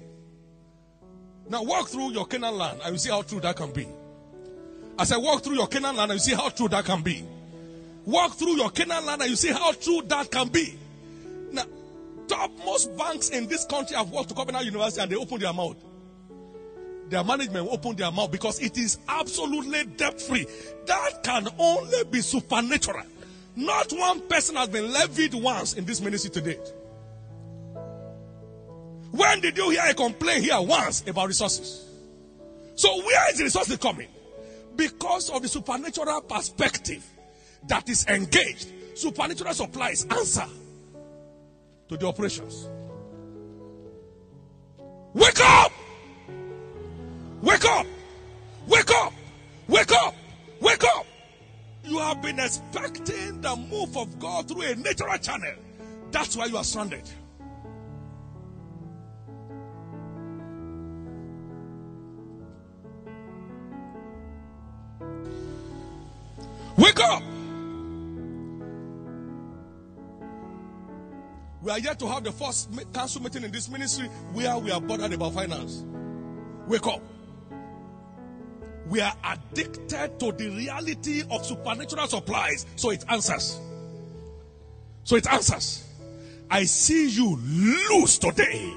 Now 1.49 1.63
walk 1.65 1.89
through 1.89 2.13
your 2.13 2.27
Canaan 2.27 2.57
land 2.57 2.81
and 2.85 2.93
you 2.93 2.99
see 2.99 3.11
how 3.11 3.23
true 3.23 3.41
that 3.41 3.57
can 3.57 3.73
be. 3.73 3.87
As 4.99 5.11
I 5.11 5.17
walk 5.17 5.43
through 5.43 5.57
your 5.57 5.67
Canaan 5.67 5.97
land 5.97 6.13
and 6.13 6.21
you 6.21 6.25
see 6.25 6.35
how 6.35 6.49
true 6.51 6.69
that 6.69 6.85
can 6.85 7.03
be. 7.03 7.25
Walk 8.05 8.35
through 8.35 8.57
your 8.57 8.71
Canaan 8.71 9.05
land 9.05 9.23
and 9.23 9.31
you 9.31 9.37
see 9.37 9.51
how 9.51 9.73
true 9.73 10.03
that 10.07 10.31
can 10.31 10.49
be. 10.49 10.79
Topmost 12.33 12.97
banks 12.97 13.29
in 13.29 13.47
this 13.47 13.67
country 13.67 13.95
have 13.95 14.09
walked 14.09 14.31
to 14.31 14.35
Covenant 14.35 14.65
University 14.65 15.03
and 15.03 15.13
they 15.13 15.17
opened 15.17 15.43
their 15.43 15.53
mouth. 15.53 15.77
Their 17.11 17.23
management 17.23 17.69
opened 17.71 17.99
their 17.99 18.11
mouth 18.11 18.31
because 18.31 18.59
it 18.59 18.79
is 18.79 18.97
absolutely 19.07 19.85
debt 19.85 20.19
free. 20.19 20.47
That 20.87 21.23
can 21.23 21.47
only 21.59 22.05
be 22.05 22.23
supernatural. 22.23 23.05
Not 23.55 23.93
one 23.93 24.27
person 24.29 24.57
has 24.57 24.71
been 24.71 24.91
levied 24.91 25.35
once 25.35 25.75
in 25.75 25.85
this 25.85 26.01
ministry 26.01 26.31
to 26.31 26.41
date. 26.41 26.73
When 29.11 29.41
did 29.41 29.59
you 29.59 29.69
hear 29.69 29.83
a 29.87 29.93
complaint 29.93 30.45
here 30.45 30.61
once 30.63 31.07
about 31.07 31.29
resources? 31.29 31.87
So 32.77 32.97
where 33.05 33.31
is 33.31 33.37
the 33.37 33.45
resources 33.45 33.77
coming? 33.77 34.09
Because 34.75 35.29
of 35.29 35.43
the 35.43 35.49
supernatural 35.49 36.23
perspective 36.23 37.05
that 37.69 37.91
is 37.91 38.07
engaged. 38.07 38.69
Supernatural 38.95 39.53
supplies 39.53 40.07
answer 40.07 40.47
to 41.93 41.99
the 41.99 42.07
operations. 42.07 42.69
Wake 45.13 45.41
up! 45.41 45.73
Wake 47.43 47.65
up! 47.67 47.87
Wake 48.67 48.91
up! 48.91 49.13
Wake 49.69 49.93
up! 49.93 50.15
Wake 50.61 50.85
up! 50.85 51.07
You 51.85 51.99
have 51.99 52.23
been 52.23 52.39
expecting 52.39 53.41
the 53.43 53.57
move 53.57 53.97
of 53.97 54.19
God 54.19 54.49
through 54.49 54.63
a 54.63 54.75
natural 54.77 55.19
channel. 55.19 55.53
That's 56.11 56.37
why 56.37 56.47
you 56.47 56.57
are 56.57 56.65
stranded. 56.65 57.09
Wake 66.79 67.01
up! 67.01 67.23
We 71.63 71.71
are 71.71 71.79
yet 71.79 71.99
to 72.01 72.09
have 72.09 72.25
the 72.25 72.33
first 72.33 72.71
council 72.93 73.23
meeting 73.23 73.45
in 73.45 73.53
this 73.53 73.69
ministry 73.69 74.09
where 74.33 74.59
we 74.59 74.73
are 74.73 74.81
bothered 74.81 75.13
about 75.13 75.35
finance. 75.35 75.85
Wake 76.67 76.87
up. 76.89 77.01
We 78.89 79.01
are 79.01 79.15
addicted 79.25 80.19
to 80.19 80.33
the 80.33 80.49
reality 80.49 81.23
of 81.31 81.47
supernatural 81.47 82.09
supplies, 82.09 82.67
so 82.75 82.91
it 82.91 83.05
answers. 83.09 83.61
So 85.05 85.15
it 85.15 85.33
answers. 85.33 85.89
I 86.51 86.65
see 86.65 87.09
you 87.11 87.37
lose 87.37 88.19
today. 88.19 88.75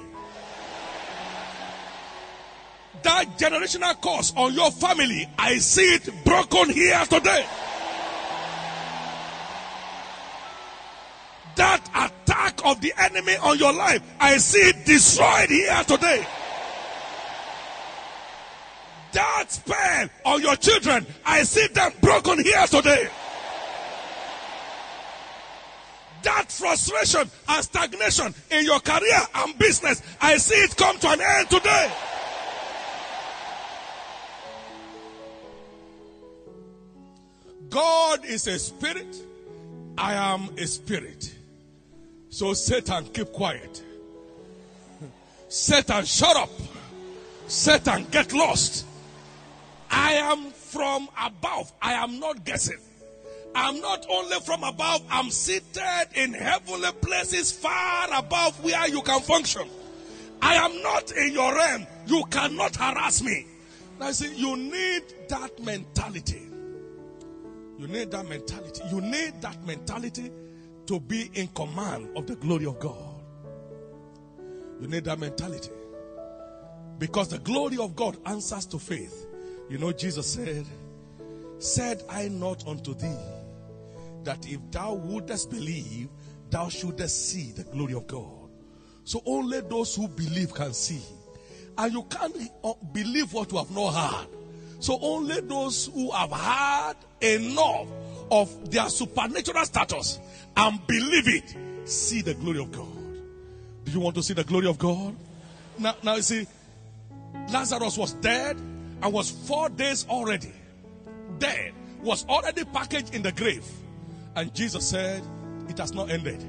That 3.01 3.38
generational 3.38 4.00
curse 4.00 4.32
on 4.38 4.54
your 4.54 4.70
family, 4.70 5.27
I 5.38 5.58
see 5.58 5.96
it 5.96 6.24
broken 6.24 6.70
here 6.70 7.04
today. 7.06 7.46
That 11.56 11.89
attack 12.36 12.65
of 12.65 12.82
the 12.82 12.94
enemy 12.98 13.36
on 13.38 13.58
your 13.58 13.74
life, 13.74 14.01
I 14.20 14.38
see 14.38 14.60
it 14.60 14.86
destroyed 14.86 15.50
here 15.50 15.84
today. 15.84 16.25
That 19.13 19.46
spell 19.48 20.10
on 20.25 20.42
your 20.42 20.56
children, 20.58 21.06
I 21.25 21.44
see 21.44 21.68
them 21.68 21.94
broken 22.01 22.44
here 22.44 22.68
today. 22.68 23.10
That 26.24 26.51
frustration 26.51 27.30
and 27.48 27.63
stagnation 27.63 28.34
in 28.51 28.65
your 28.65 28.80
career 28.80 29.22
and 29.36 29.58
business, 29.58 30.01
I 30.20 30.38
see 30.38 30.56
it 30.56 30.75
come 30.75 30.98
to 31.00 31.10
an 31.10 31.22
end 31.22 31.50
today. 31.50 31.92
God 37.70 38.25
is 38.25 38.48
a 38.48 38.57
spirit. 38.59 39.16
I 39.98 40.14
am 40.14 40.50
a 40.57 40.68
spirit. 40.68 41.34
So 42.35 42.53
Satan, 42.53 43.05
keep 43.13 43.31
quiet. 43.31 43.81
Satan, 45.48 46.03
shut 46.03 46.35
up. 46.35 46.50
Satan, 47.48 48.07
get 48.11 48.33
lost. 48.33 48.85
I 49.89 50.15
am 50.15 50.51
from 50.51 51.07
above. 51.17 51.71
I 51.81 51.93
am 51.93 52.19
not 52.19 52.43
guessing. 52.43 52.79
I'm 53.55 53.79
not 53.79 54.05
only 54.09 54.37
from 54.41 54.65
above, 54.65 55.01
I'm 55.09 55.31
seated 55.31 56.07
in 56.15 56.33
heavenly 56.33 56.91
places 57.00 57.53
far 57.53 58.09
above 58.13 58.61
where 58.61 58.85
you 58.89 59.01
can 59.01 59.21
function. 59.21 59.69
I 60.41 60.55
am 60.55 60.81
not 60.81 61.13
in 61.13 61.31
your 61.31 61.55
realm. 61.55 61.87
You 62.05 62.25
cannot 62.29 62.75
harass 62.75 63.21
me. 63.21 63.48
Now, 63.98 64.11
see, 64.11 64.35
you 64.35 64.57
need 64.57 65.03
that 65.29 65.57
mentality. 65.63 66.50
You 67.79 67.87
need 67.87 68.11
that 68.11 68.27
mentality. 68.27 68.81
You 68.91 69.00
need 69.00 69.41
that 69.41 69.65
mentality 69.65 70.31
to 70.87 71.00
be 71.00 71.31
in 71.33 71.48
command 71.50 72.09
of 72.15 72.27
the 72.27 72.35
glory 72.35 72.65
of 72.65 72.79
God. 72.79 73.15
You 74.79 74.87
need 74.87 75.05
that 75.05 75.19
mentality. 75.19 75.71
Because 77.00 77.29
the 77.29 77.39
glory 77.39 77.77
of 77.77 77.95
God 77.95 78.17
answers 78.25 78.65
to 78.67 78.79
faith. 78.79 79.27
You 79.69 79.77
know, 79.77 79.91
Jesus 79.91 80.33
said, 80.33 80.65
Said 81.59 82.03
I 82.09 82.27
not 82.27 82.67
unto 82.67 82.93
thee 82.93 83.17
that 84.24 84.45
if 84.48 84.59
thou 84.71 84.93
wouldest 84.93 85.50
believe, 85.50 86.09
thou 86.50 86.67
shouldest 86.67 87.29
see 87.29 87.51
the 87.51 87.63
glory 87.63 87.93
of 87.93 88.07
God. 88.07 88.50
So 89.03 89.21
only 89.25 89.61
those 89.61 89.95
who 89.95 90.07
believe 90.07 90.53
can 90.53 90.74
see. 90.74 91.01
And 91.77 91.93
you 91.93 92.03
can't 92.03 92.35
uh, 92.63 92.74
believe 92.91 93.31
what 93.33 93.51
you 93.51 93.57
have 93.57 93.71
not 93.71 93.91
heard. 93.91 94.27
So 94.79 94.98
only 95.01 95.41
those 95.41 95.87
who 95.87 96.11
have 96.11 96.31
heard 96.31 96.95
enough 97.21 97.87
of 98.31 98.72
their 98.72 98.90
supernatural 98.90 99.66
status 99.66 100.20
and 100.57 100.85
believe 100.88 101.27
it 101.27 101.88
see 101.88 102.22
the 102.22 102.33
glory 102.35 102.59
of 102.59 102.72
God. 102.72 102.88
Do 103.85 103.92
you 103.92 104.00
want 104.00 104.16
to 104.16 104.24
see 104.24 104.33
the 104.33 104.44
glory 104.44 104.68
of 104.68 104.77
God? 104.77 105.16
Now, 105.77 105.96
now 106.03 106.16
you 106.16 106.22
see, 106.22 106.48
Lazarus 107.51 107.98
was 107.98 108.14
dead 108.14 108.57
and 108.57 109.14
was 109.14 109.29
four 109.29 109.70
days 109.70 110.05
already 110.09 110.53
dead, 111.40 111.74
was 112.01 112.25
already 112.27 112.64
packaged 112.66 113.14
in 113.14 113.22
the 113.22 113.31
grave. 113.31 113.66
And 114.35 114.53
Jesus 114.53 114.88
said, 114.88 115.24
It 115.70 115.77
has 115.77 115.94
not 115.94 116.09
ended. 116.09 116.44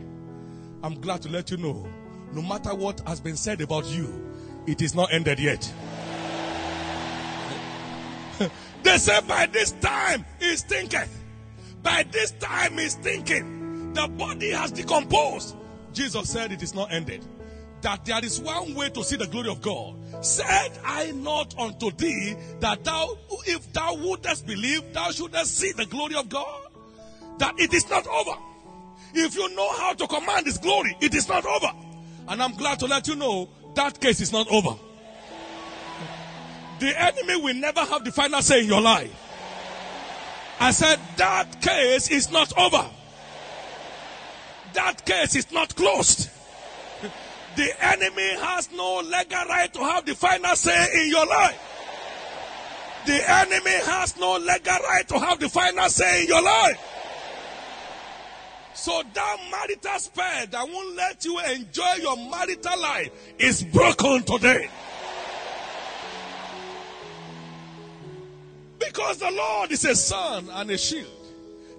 I'm 0.83 1.01
glad 1.01 1.23
to 1.23 1.29
let 1.29 1.51
you 1.51 1.57
know, 1.57 1.87
no 2.33 2.43
matter 2.43 2.75
what 2.75 3.01
has 3.07 3.21
been 3.21 3.37
said 3.37 3.61
about 3.61 3.87
you, 3.87 4.25
it 4.67 4.83
is 4.83 4.95
not 4.95 5.13
ended 5.13 5.39
yet. 5.39 5.73
they 8.83 8.99
said, 8.99 9.27
By 9.27 9.47
this 9.47 9.73
time 9.73 10.25
he 10.41 10.57
thinketh. 10.57 11.23
By 11.87 12.03
this 12.11 12.33
time 12.33 12.79
he's 12.79 12.97
thinking. 12.97 13.93
The 13.93 14.09
body 14.09 14.51
has 14.51 14.73
decomposed. 14.73 15.55
Jesus 15.93 16.29
said, 16.29 16.51
It 16.51 16.61
is 16.61 16.75
not 16.75 16.93
ended. 16.93 17.25
That 17.83 18.05
there 18.05 18.23
is 18.25 18.41
one 18.41 18.75
way 18.75 18.91
to 18.91 19.05
see 19.05 19.15
the 19.15 19.29
glory 19.29 19.51
of 19.51 19.63
God. 19.63 19.95
Said 20.21 20.73
I 20.85 21.13
not 21.13 21.57
unto 21.57 21.93
thee 21.93 22.35
that 22.59 22.83
thou, 22.83 23.17
if 23.47 23.73
thou 23.73 23.95
wouldest 23.95 24.49
believe, 24.49 24.93
thou 24.93 25.13
shouldest 25.13 25.57
see 25.57 25.71
the 25.73 25.87
glory 25.87 26.17
of 26.17 26.29
God? 26.29 26.73
That 27.39 27.55
it 27.61 27.73
is 27.73 27.89
not 27.89 28.05
over. 28.09 28.37
If 29.15 29.37
you 29.37 29.55
know 29.55 29.73
how 29.75 29.95
to 29.95 30.09
command 30.09 30.47
His 30.47 30.59
glory, 30.59 30.97
it 31.01 31.15
is 31.15 31.29
not 31.29 31.47
over. 31.47 31.71
And 32.27 32.43
I'm 32.43 32.57
glad 32.57 32.81
to 32.81 32.87
let 32.87 33.07
you 33.07 33.15
know 33.15 33.49
that 33.77 34.01
case 34.01 34.21
is 34.21 34.33
not 34.33 34.49
over. 34.49 34.75
The 36.81 37.01
enemy 37.01 37.37
will 37.41 37.55
never 37.55 37.81
have 37.81 38.05
the 38.05 38.11
final 38.11 38.43
say 38.43 38.63
in 38.63 38.67
your 38.67 38.81
life. 38.81 39.26
I 40.59 40.71
said 40.71 40.99
that 41.17 41.61
case 41.61 42.11
is 42.11 42.31
not 42.31 42.57
over. 42.59 42.89
That 44.73 45.05
case 45.05 45.37
is 45.37 45.53
not 45.53 45.75
closed. 45.75 46.31
The 47.57 47.73
enemy 47.87 48.35
has 48.37 48.71
no 48.71 48.99
legal 49.01 49.45
right 49.49 49.73
to 49.73 49.81
have 49.81 50.05
the 50.05 50.15
final 50.15 50.55
say 50.57 51.03
in 51.03 51.09
your 51.09 51.25
life. 51.25 51.59
The 53.07 53.31
enemy 53.31 53.79
has 53.87 54.15
no 54.19 54.37
legal 54.37 54.77
right 54.85 55.09
to 55.09 55.19
have 55.19 55.41
the 55.41 55.49
final 55.49 55.89
say 55.89 56.23
in 56.23 56.29
your 56.29 56.43
life. 56.43 56.79
So 58.75 59.03
that 59.15 59.37
marital 59.51 59.99
spell 59.99 60.47
that 60.49 60.69
won't 60.69 60.97
let 60.97 61.25
you 61.25 61.41
enjoy 61.41 61.95
your 62.03 62.17
marital 62.19 62.79
life 62.79 63.11
is 63.39 63.63
broken 63.63 64.23
today. 64.23 64.69
Because 68.87 69.19
the 69.19 69.31
Lord 69.31 69.73
is 69.73 69.85
a 69.85 69.95
sun 69.95 70.49
and 70.53 70.71
a 70.71 70.79
shield. 70.79 71.07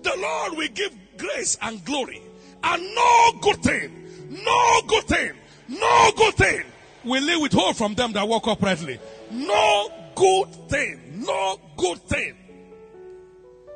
The 0.04 0.16
Lord 0.18 0.58
will 0.58 0.70
give 0.74 0.96
grace 1.18 1.58
and 1.62 1.84
glory. 1.86 2.22
And 2.64 2.96
no 2.96 3.32
good 3.42 3.62
thing, 3.64 4.08
no 4.30 4.82
good 4.88 5.04
thing, 5.06 5.32
no 5.68 6.12
good 6.16 6.34
thing 6.36 6.64
will 7.08 7.24
he 7.24 7.36
withhold 7.38 7.78
from 7.78 7.96
them 7.96 8.12
that 8.14 8.28
walk 8.28 8.48
uprightly. 8.48 9.00
No 9.32 9.92
good 10.16 10.70
thing, 10.70 11.24
no 11.26 11.60
good 11.78 12.00
thing. 12.00 12.36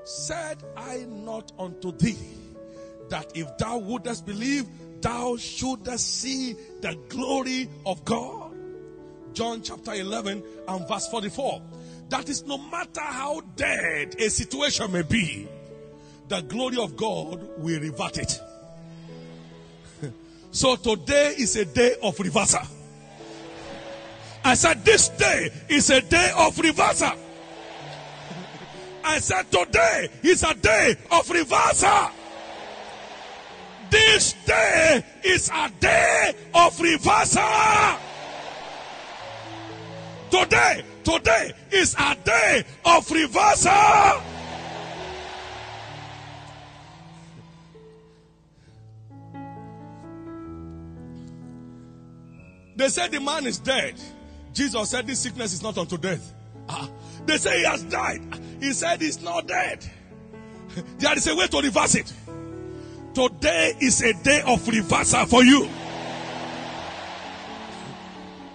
Said 0.04 0.58
I 0.76 1.06
not 1.08 1.52
unto 1.58 1.92
thee 1.92 2.18
that 3.10 3.32
if 3.36 3.58
thou 3.58 3.78
wouldest 3.78 4.26
believe, 4.26 4.66
thou 5.02 5.38
shouldest 5.38 6.22
see 6.22 6.56
the 6.82 6.98
glory 7.08 7.70
of 7.86 8.04
God? 8.04 8.52
John 9.34 9.62
chapter 9.62 9.94
11 9.94 10.44
and 10.68 10.88
verse 10.88 11.08
44. 11.08 11.62
That 12.12 12.28
is 12.28 12.46
no 12.46 12.58
matter 12.58 13.00
how 13.00 13.40
dead 13.56 14.16
a 14.20 14.30
situation 14.30 14.92
may 14.92 15.02
be, 15.02 15.48
the 16.28 16.42
glory 16.42 16.76
of 16.76 16.98
God 16.98 17.40
will 17.58 17.80
revert 17.80 18.18
it. 18.18 18.40
So 20.52 20.76
today 20.76 21.36
is 21.38 21.56
a 21.56 21.64
day 21.64 21.96
of 22.04 22.20
reversal. 22.20 22.68
I 24.44 24.56
said, 24.56 24.84
This 24.84 25.08
day 25.08 25.50
is 25.70 25.90
a 25.90 26.02
day 26.02 26.34
of 26.38 26.60
reversal. 26.60 27.14
I 29.06 29.20
said, 29.20 29.50
Today 29.50 30.10
is 30.22 30.44
a 30.44 30.54
day 30.54 30.98
of 31.10 31.30
reversal. 31.30 32.10
This 33.90 34.34
day 34.46 35.06
is 35.24 35.50
a 35.54 35.72
day 35.80 36.34
of 36.54 36.78
reversal. 36.78 37.98
Today, 40.30 40.84
today 41.04 41.54
is 41.72 41.96
a 41.98 42.16
day 42.24 42.64
of 42.86 43.10
reversal. 43.12 44.22
They 52.76 52.90
said 52.90 53.12
the 53.12 53.20
man 53.20 53.46
is 53.46 53.60
dead. 53.60 54.02
Jesus 54.54 54.90
said 54.90 55.06
this 55.06 55.20
sickness 55.20 55.54
is 55.54 55.62
not 55.62 55.78
unto 55.78 55.98
death. 55.98 56.34
Ah, 56.68 56.90
they 57.26 57.38
say 57.38 57.60
he 57.60 57.66
has 57.66 57.84
died. 57.84 58.22
He 58.60 58.74
said 58.74 59.02
he's 59.02 59.22
not 59.22 59.48
dead. 59.48 59.86
There 60.98 61.18
is 61.18 61.28
a 61.28 61.36
way 61.36 61.48
to 61.48 61.62
reverse 61.62 61.96
it. 61.96 62.14
Today 63.14 63.74
is 63.82 64.02
a 64.02 64.14
day 64.24 64.42
of 64.48 64.66
reversal 64.68 65.26
for 65.26 65.44
you. 65.44 65.68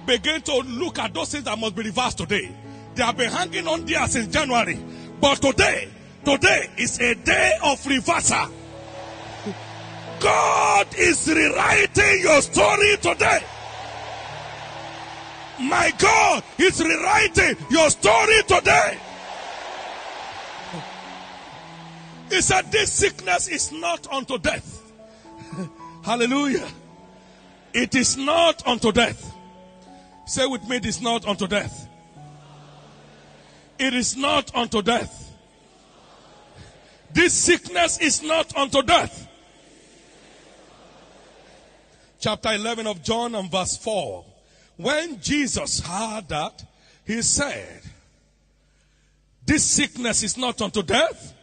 Begin 0.06 0.40
to 0.42 0.56
look 0.58 0.98
at 0.98 1.12
those 1.12 1.30
things 1.30 1.44
that 1.44 1.58
must 1.58 1.74
be 1.74 1.82
reversed 1.82 2.18
today. 2.18 2.54
They 2.94 3.02
have 3.02 3.16
been 3.16 3.30
hanging 3.30 3.66
on 3.66 3.84
there 3.84 4.06
since 4.06 4.32
January. 4.32 4.78
But 5.20 5.42
today, 5.42 5.88
today 6.24 6.70
is 6.78 7.00
a 7.00 7.14
day 7.14 7.52
of 7.64 7.84
reversal. 7.86 8.48
God 10.20 10.86
is 10.96 11.28
rewriting 11.28 12.20
your 12.20 12.40
story 12.40 12.96
today. 12.96 13.40
My 15.60 15.92
God 15.98 16.44
is 16.58 16.80
rewriting 16.80 17.56
your 17.70 17.90
story 17.90 18.42
today. 18.46 18.98
He 22.30 22.40
said, 22.40 22.70
This 22.70 22.92
sickness 22.92 23.48
is 23.48 23.72
not 23.72 24.06
unto 24.12 24.38
death. 24.38 24.82
Hallelujah. 26.02 26.68
It 27.72 27.94
is 27.94 28.16
not 28.16 28.66
unto 28.66 28.92
death. 28.92 29.35
Say 30.26 30.44
with 30.46 30.68
me, 30.68 30.76
it 30.76 30.86
is 30.86 31.00
not 31.00 31.26
unto 31.26 31.46
death. 31.46 31.88
It 33.78 33.94
is 33.94 34.16
not 34.16 34.54
unto 34.54 34.82
death. 34.82 35.22
This 37.12 37.32
sickness 37.32 37.98
is 37.98 38.22
not 38.22 38.54
unto 38.56 38.82
death. 38.82 39.28
Chapter 42.18 42.52
11 42.54 42.86
of 42.88 43.02
John 43.02 43.34
and 43.36 43.50
verse 43.50 43.76
4. 43.76 44.24
When 44.78 45.20
Jesus 45.20 45.80
heard 45.80 46.28
that, 46.28 46.64
he 47.06 47.22
said, 47.22 47.82
This 49.44 49.64
sickness 49.64 50.24
is 50.24 50.36
not 50.36 50.60
unto 50.60 50.82
death, 50.82 51.34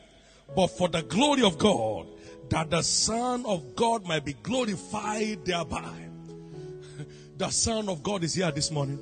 but 0.53 0.67
for 0.67 0.89
the 0.89 1.03
glory 1.03 1.43
of 1.43 1.57
God, 1.57 2.07
that 2.49 2.69
the 2.69 2.81
Son 2.81 3.45
of 3.45 3.75
God 3.75 4.05
might 4.05 4.25
be 4.25 4.33
glorified 4.33 5.45
thereby. 5.45 6.09
The 7.43 7.51
Son 7.51 7.89
of 7.89 8.01
God 8.01 8.23
is 8.23 8.35
here 8.35 8.49
this 8.51 8.71
morning. 8.71 8.97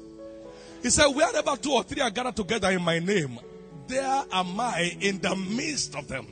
He 0.81 0.89
said, 0.89 1.05
Wherever 1.09 1.55
two 1.57 1.73
or 1.73 1.83
three 1.83 2.01
are 2.01 2.09
gathered 2.09 2.35
together 2.35 2.71
in 2.71 2.81
my 2.81 2.97
name, 2.97 3.37
there 3.85 4.23
am 4.31 4.59
I 4.59 4.97
in 4.99 5.19
the 5.19 5.35
midst 5.35 5.95
of 5.95 6.07
them. 6.07 6.25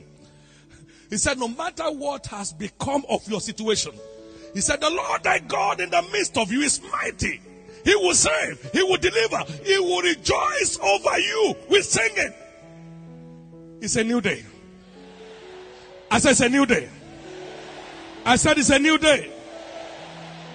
He 1.08 1.16
said, 1.18 1.38
No 1.38 1.46
matter 1.46 1.84
what 1.84 2.26
has 2.26 2.52
become 2.52 3.04
of 3.08 3.28
your 3.28 3.40
situation, 3.40 3.92
he 4.52 4.60
said, 4.60 4.80
The 4.80 4.90
Lord 4.90 5.22
thy 5.22 5.38
God 5.38 5.80
in 5.80 5.90
the 5.90 6.02
midst 6.10 6.36
of 6.36 6.50
you 6.50 6.62
is 6.62 6.82
mighty. 6.90 7.40
He 7.84 7.94
will 7.94 8.14
save, 8.14 8.70
He 8.72 8.82
will 8.82 8.98
deliver, 8.98 9.44
He 9.64 9.78
will 9.78 10.02
rejoice 10.02 10.80
over 10.82 11.16
you 11.16 11.54
with 11.68 11.84
singing. 11.84 12.34
It's 13.80 13.94
a 13.94 14.02
new 14.02 14.20
day. 14.20 14.44
I 16.10 16.18
said, 16.18 16.32
It's 16.32 16.40
a 16.40 16.48
new 16.48 16.66
day. 16.66 16.88
I 18.24 18.34
said, 18.34 18.58
It's 18.58 18.70
a 18.70 18.80
new 18.80 18.98
day. 18.98 19.30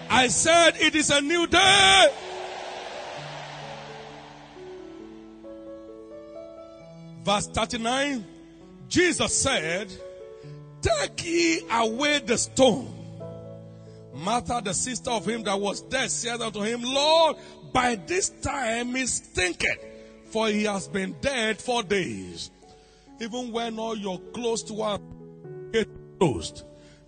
I 0.10 0.28
said, 0.28 0.76
It 0.78 0.96
is 0.96 1.10
a 1.10 1.22
new 1.22 1.48
day. 1.48 2.08
Verse 7.24 7.48
39 7.48 8.26
Jesus 8.88 9.36
said, 9.41 9.91
Take 10.82 11.26
ye 11.26 11.62
away 11.72 12.20
the 12.20 12.38
stone. 12.38 12.91
Martha, 14.13 14.62
the 14.63 14.74
sister 14.74 15.10
of 15.10 15.28
him 15.28 15.44
that 15.44 15.60
was 15.60 15.82
dead, 15.82 16.10
said 16.10 16.39
unto 16.41 16.62
him, 16.62 16.82
Lord, 16.84 17.38
by 17.74 17.96
this 17.96 18.30
time 18.30 18.96
he 18.96 19.06
stinketh, 19.08 19.84
for 20.32 20.48
he 20.48 20.63
has 20.63 20.88
been 20.88 21.15
dead 21.20 21.60
four 21.60 21.84
days. 21.84 22.52
Even 23.20 23.52
when 23.52 23.80
all 23.80 23.98
your 23.98 24.20
clothes 24.34 24.63
to 24.63 24.82
are 24.82 25.00
closed, 26.20 26.63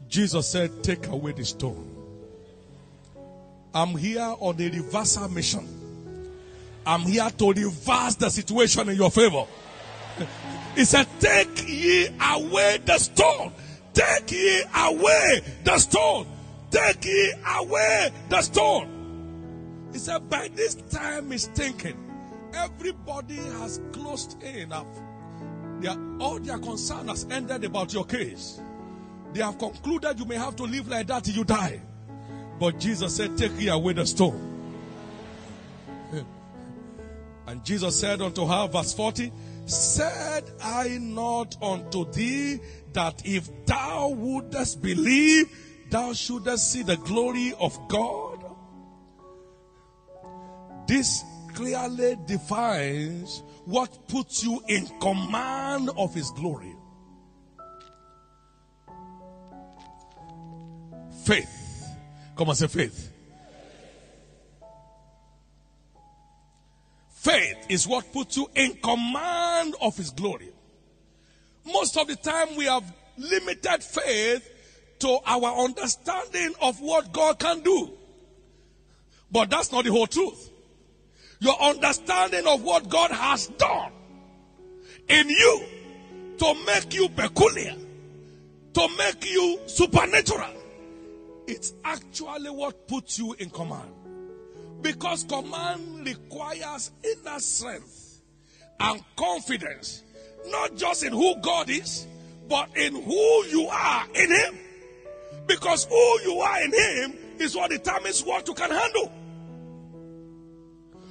Jesus 0.09 0.49
said, 0.49 0.83
Take 0.83 1.07
away 1.07 1.33
the 1.33 1.45
stone. 1.45 1.96
I'm 3.73 3.95
here 3.97 4.35
on 4.39 4.59
a 4.59 4.69
reversal 4.69 5.29
mission. 5.29 5.67
I'm 6.85 7.01
here 7.01 7.29
to 7.29 7.51
reverse 7.51 8.15
the 8.15 8.29
situation 8.29 8.89
in 8.89 8.95
your 8.95 9.11
favor. 9.11 9.45
He 10.75 10.85
said, 10.85 11.07
Take 11.19 11.67
ye 11.67 12.07
away 12.21 12.79
the 12.85 12.99
stone. 12.99 13.51
Take 13.93 14.31
ye 14.31 14.63
away 14.75 15.41
the 15.63 15.79
stone. 15.79 16.27
Take 16.69 17.03
ye 17.03 17.33
away 17.57 18.11
the 18.29 18.41
stone. 18.43 19.89
He 19.91 19.97
said, 19.97 20.29
By 20.29 20.49
this 20.49 20.75
time 20.75 21.31
he's 21.31 21.47
thinking, 21.47 21.97
everybody 22.53 23.37
has 23.37 23.81
closed 23.91 24.41
in. 24.43 24.71
Their, 25.79 25.95
all 26.19 26.39
their 26.39 26.59
concern 26.59 27.07
has 27.07 27.25
ended 27.31 27.63
about 27.63 27.91
your 27.91 28.05
case. 28.05 28.61
They 29.33 29.41
have 29.41 29.57
concluded 29.57 30.19
you 30.19 30.25
may 30.25 30.35
have 30.35 30.55
to 30.57 30.63
live 30.63 30.87
like 30.87 31.07
that 31.07 31.23
till 31.23 31.35
you 31.35 31.43
die. 31.43 31.81
But 32.59 32.79
Jesus 32.79 33.15
said, 33.15 33.37
Take 33.37 33.59
ye 33.59 33.69
away 33.69 33.93
the 33.93 34.05
stone. 34.05 34.53
And 37.47 37.63
Jesus 37.63 37.97
said 37.97 38.21
unto 38.21 38.45
her, 38.45 38.67
verse 38.67 38.93
40, 38.93 39.31
Said 39.65 40.43
I 40.61 40.97
not 40.99 41.55
unto 41.61 42.11
thee 42.11 42.59
that 42.91 43.21
if 43.25 43.49
thou 43.65 44.09
wouldest 44.09 44.81
believe, 44.81 45.47
thou 45.89 46.11
shouldest 46.11 46.71
see 46.71 46.83
the 46.83 46.97
glory 46.97 47.53
of 47.59 47.77
God? 47.87 48.43
This 50.87 51.23
clearly 51.53 52.17
defines 52.25 53.43
what 53.65 54.07
puts 54.07 54.43
you 54.43 54.61
in 54.67 54.87
command 54.99 55.89
of 55.97 56.13
His 56.13 56.31
glory. 56.31 56.75
Faith. 61.25 61.66
Come 62.37 62.49
on, 62.49 62.55
say 62.55 62.67
faith. 62.67 63.11
Faith 67.09 67.65
is 67.67 67.87
what 67.87 68.13
puts 68.13 68.37
you 68.37 68.47
in 68.55 68.75
command 68.75 69.75
of 69.81 69.97
His 69.97 70.11
glory. 70.11 70.49
Most 71.65 71.97
of 71.97 72.07
the 72.07 72.15
time, 72.15 72.55
we 72.55 72.65
have 72.65 72.83
limited 73.17 73.83
faith 73.83 74.49
to 74.99 75.19
our 75.25 75.65
understanding 75.65 76.53
of 76.61 76.79
what 76.79 77.11
God 77.11 77.39
can 77.39 77.61
do. 77.61 77.91
But 79.31 79.49
that's 79.49 79.71
not 79.71 79.83
the 79.83 79.91
whole 79.91 80.07
truth. 80.07 80.51
Your 81.39 81.59
understanding 81.61 82.47
of 82.47 82.63
what 82.63 82.87
God 82.89 83.11
has 83.11 83.47
done 83.47 83.91
in 85.09 85.29
you 85.29 85.63
to 86.37 86.53
make 86.65 86.93
you 86.93 87.09
peculiar, 87.09 87.75
to 88.73 88.87
make 88.97 89.29
you 89.29 89.59
supernatural, 89.65 90.53
it's 91.47 91.73
actually 91.83 92.49
what 92.49 92.87
puts 92.87 93.17
you 93.17 93.33
in 93.39 93.49
command. 93.49 93.89
Because 94.81 95.23
command 95.23 96.05
requires 96.05 96.91
inner 97.03 97.39
strength 97.39 98.21
and 98.79 99.01
confidence, 99.15 100.03
not 100.47 100.75
just 100.75 101.03
in 101.03 101.13
who 101.13 101.35
God 101.41 101.69
is, 101.69 102.05
but 102.47 102.69
in 102.77 102.93
who 102.93 103.45
you 103.45 103.67
are 103.71 104.05
in 104.13 104.29
Him. 104.29 104.57
Because 105.47 105.85
who 105.85 106.19
you 106.21 106.39
are 106.39 106.61
in 106.61 106.73
Him 106.73 107.13
is 107.39 107.55
what 107.55 107.71
determines 107.71 108.23
what 108.23 108.47
you 108.47 108.53
can 108.53 108.69
handle. 108.69 109.11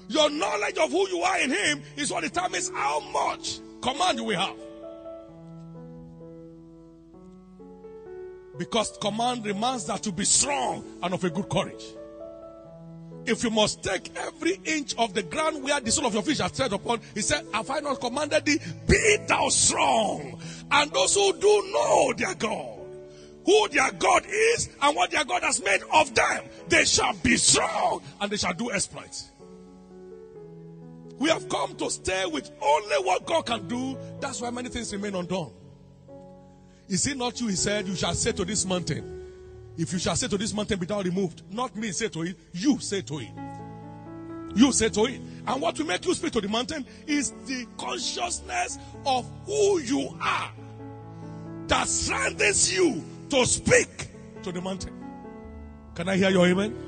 Your 0.08 0.30
knowledge 0.30 0.78
of 0.78 0.90
who 0.90 1.08
you 1.08 1.20
are 1.20 1.40
in 1.40 1.50
Him 1.50 1.82
is 1.96 2.12
what 2.12 2.22
determines 2.22 2.70
how 2.70 3.00
much 3.00 3.58
command 3.80 4.18
you 4.18 4.24
will 4.24 4.38
have. 4.38 4.56
Because 8.58 8.96
command 8.98 9.44
demands 9.44 9.84
that 9.86 10.04
you 10.06 10.12
be 10.12 10.24
strong 10.24 10.84
and 11.02 11.12
of 11.12 11.22
a 11.24 11.30
good 11.30 11.48
courage. 11.48 11.84
If 13.26 13.42
you 13.42 13.50
must 13.50 13.82
take 13.82 14.16
every 14.16 14.60
inch 14.64 14.94
of 14.96 15.12
the 15.12 15.22
ground 15.24 15.62
where 15.64 15.80
the 15.80 15.90
sole 15.90 16.06
of 16.06 16.14
your 16.14 16.22
feet 16.22 16.38
has 16.38 16.52
tread 16.52 16.72
upon, 16.72 17.00
he 17.12 17.22
said, 17.22 17.44
Have 17.52 17.68
I 17.70 17.80
not 17.80 18.00
commanded 18.00 18.44
thee? 18.44 18.58
Be 18.86 19.16
thou 19.26 19.48
strong. 19.48 20.40
And 20.70 20.92
those 20.92 21.14
who 21.14 21.32
do 21.32 21.70
know 21.72 22.12
their 22.16 22.34
God, 22.34 22.78
who 23.44 23.68
their 23.68 23.90
God 23.92 24.24
is 24.26 24.70
and 24.80 24.94
what 24.96 25.10
their 25.10 25.24
God 25.24 25.42
has 25.42 25.62
made 25.62 25.80
of 25.92 26.14
them. 26.14 26.44
They 26.68 26.84
shall 26.84 27.14
be 27.14 27.36
strong 27.36 28.02
and 28.20 28.30
they 28.30 28.36
shall 28.36 28.54
do 28.54 28.70
exploits. 28.70 29.30
We 31.18 31.30
have 31.30 31.48
come 31.48 31.74
to 31.76 31.90
stay 31.90 32.26
with 32.26 32.50
only 32.62 32.96
what 32.96 33.26
God 33.26 33.46
can 33.46 33.66
do. 33.66 33.98
That's 34.20 34.40
why 34.40 34.50
many 34.50 34.68
things 34.68 34.92
remain 34.92 35.14
undone. 35.14 35.50
Is 36.88 37.06
it 37.06 37.16
not 37.16 37.40
you? 37.40 37.48
He 37.48 37.56
said, 37.56 37.86
You 37.88 37.96
shall 37.96 38.14
say 38.14 38.32
to 38.32 38.44
this 38.44 38.64
mountain, 38.64 39.16
if 39.76 39.92
you 39.92 39.98
shall 39.98 40.16
say 40.16 40.28
to 40.28 40.38
this 40.38 40.54
mountain, 40.54 40.78
be 40.78 40.86
thou 40.86 41.02
removed. 41.02 41.42
Not 41.50 41.76
me 41.76 41.92
say 41.92 42.08
to 42.08 42.22
it, 42.22 42.36
you 42.52 42.78
say 42.78 43.02
to 43.02 43.18
it. 43.18 43.28
You 44.54 44.72
say 44.72 44.88
to 44.88 45.04
it. 45.04 45.20
And 45.46 45.60
what 45.60 45.78
will 45.78 45.86
make 45.86 46.04
you 46.06 46.14
speak 46.14 46.32
to 46.32 46.40
the 46.40 46.48
mountain 46.48 46.86
is 47.06 47.32
the 47.46 47.66
consciousness 47.76 48.78
of 49.04 49.30
who 49.44 49.80
you 49.80 50.16
are 50.20 50.50
that 51.68 51.88
strengthens 51.88 52.72
you 52.72 53.04
to 53.28 53.44
speak 53.44 54.08
to 54.42 54.52
the 54.52 54.60
mountain. 54.60 54.92
Can 55.94 56.08
I 56.08 56.16
hear 56.16 56.30
your 56.30 56.46
amen? 56.46 56.85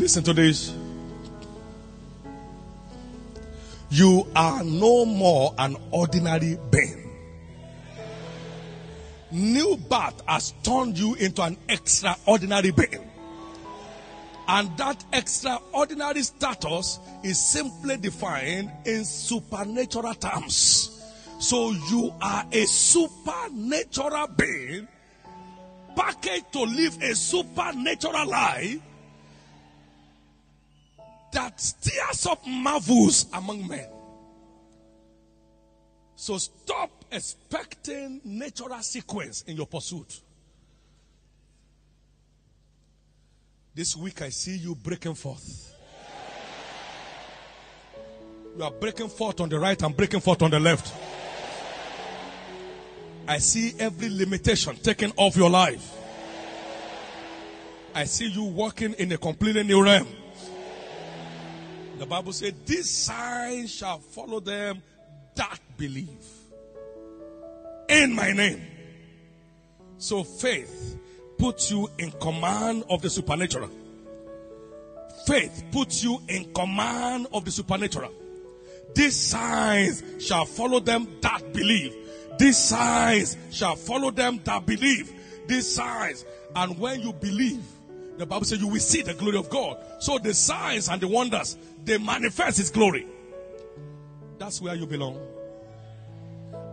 Listen 0.00 0.24
to 0.24 0.32
this. 0.32 0.74
You 3.90 4.26
are 4.34 4.64
no 4.64 5.04
more 5.04 5.54
an 5.58 5.76
ordinary 5.90 6.58
being. 6.70 7.10
New 9.30 9.76
birth 9.76 10.22
has 10.26 10.54
turned 10.62 10.98
you 10.98 11.16
into 11.16 11.42
an 11.42 11.58
extraordinary 11.68 12.70
being. 12.70 13.10
And 14.48 14.74
that 14.78 15.04
extraordinary 15.12 16.22
status 16.22 16.98
is 17.22 17.38
simply 17.38 17.98
defined 17.98 18.72
in 18.86 19.04
supernatural 19.04 20.14
terms. 20.14 20.98
So 21.40 21.72
you 21.90 22.14
are 22.22 22.46
a 22.50 22.64
supernatural 22.64 24.28
being 24.28 24.88
packaged 25.94 26.52
to 26.54 26.62
live 26.62 27.02
a 27.02 27.14
supernatural 27.14 28.26
life 28.26 28.80
that 31.32 31.60
stirs 31.60 32.26
up 32.26 32.46
marvels 32.46 33.26
among 33.32 33.66
men. 33.66 33.88
So 36.16 36.36
stop 36.38 37.04
expecting 37.10 38.20
natural 38.24 38.82
sequence 38.82 39.42
in 39.42 39.56
your 39.56 39.66
pursuit. 39.66 40.20
This 43.74 43.96
week 43.96 44.20
I 44.22 44.28
see 44.28 44.56
you 44.56 44.74
breaking 44.74 45.14
forth. 45.14 45.74
You 48.56 48.64
are 48.64 48.70
breaking 48.70 49.08
forth 49.08 49.40
on 49.40 49.48
the 49.48 49.58
right 49.58 49.80
and 49.80 49.96
breaking 49.96 50.20
forth 50.20 50.42
on 50.42 50.50
the 50.50 50.60
left. 50.60 50.92
I 53.26 53.38
see 53.38 53.74
every 53.78 54.10
limitation 54.10 54.76
taken 54.76 55.12
off 55.16 55.36
your 55.36 55.48
life. 55.48 55.88
I 57.94 58.04
see 58.04 58.26
you 58.26 58.42
walking 58.42 58.92
in 58.94 59.12
a 59.12 59.18
completely 59.18 59.62
new 59.62 59.82
realm. 59.82 60.08
The 62.00 62.06
Bible 62.06 62.32
said, 62.32 62.54
These 62.64 62.88
signs 62.88 63.70
shall 63.70 63.98
follow 63.98 64.40
them 64.40 64.82
that 65.34 65.58
believe 65.76 66.08
in 67.90 68.14
my 68.14 68.32
name. 68.32 68.62
So 69.98 70.24
faith 70.24 70.96
puts 71.36 71.70
you 71.70 71.90
in 71.98 72.10
command 72.12 72.84
of 72.88 73.02
the 73.02 73.10
supernatural. 73.10 73.68
Faith 75.26 75.62
puts 75.72 76.02
you 76.02 76.22
in 76.26 76.50
command 76.54 77.26
of 77.34 77.44
the 77.44 77.50
supernatural. 77.50 78.12
These 78.94 79.16
signs 79.16 80.02
shall 80.24 80.46
follow 80.46 80.80
them 80.80 81.06
that 81.20 81.52
believe. 81.52 81.94
These 82.38 82.56
signs 82.56 83.36
shall 83.50 83.76
follow 83.76 84.10
them 84.10 84.40
that 84.44 84.64
believe. 84.64 85.12
These 85.46 85.74
signs. 85.74 86.24
And 86.56 86.78
when 86.78 87.02
you 87.02 87.12
believe, 87.12 87.62
the 88.20 88.26
Bible 88.26 88.44
says 88.44 88.60
you 88.60 88.68
will 88.68 88.80
see 88.80 89.00
the 89.00 89.14
glory 89.14 89.38
of 89.38 89.48
God. 89.48 89.78
So 89.98 90.18
the 90.18 90.34
signs 90.34 90.88
and 90.90 91.00
the 91.00 91.08
wonders, 91.08 91.56
they 91.84 91.96
manifest 91.96 92.58
His 92.58 92.68
glory. 92.68 93.06
That's 94.38 94.60
where 94.60 94.74
you 94.74 94.86
belong. 94.86 95.18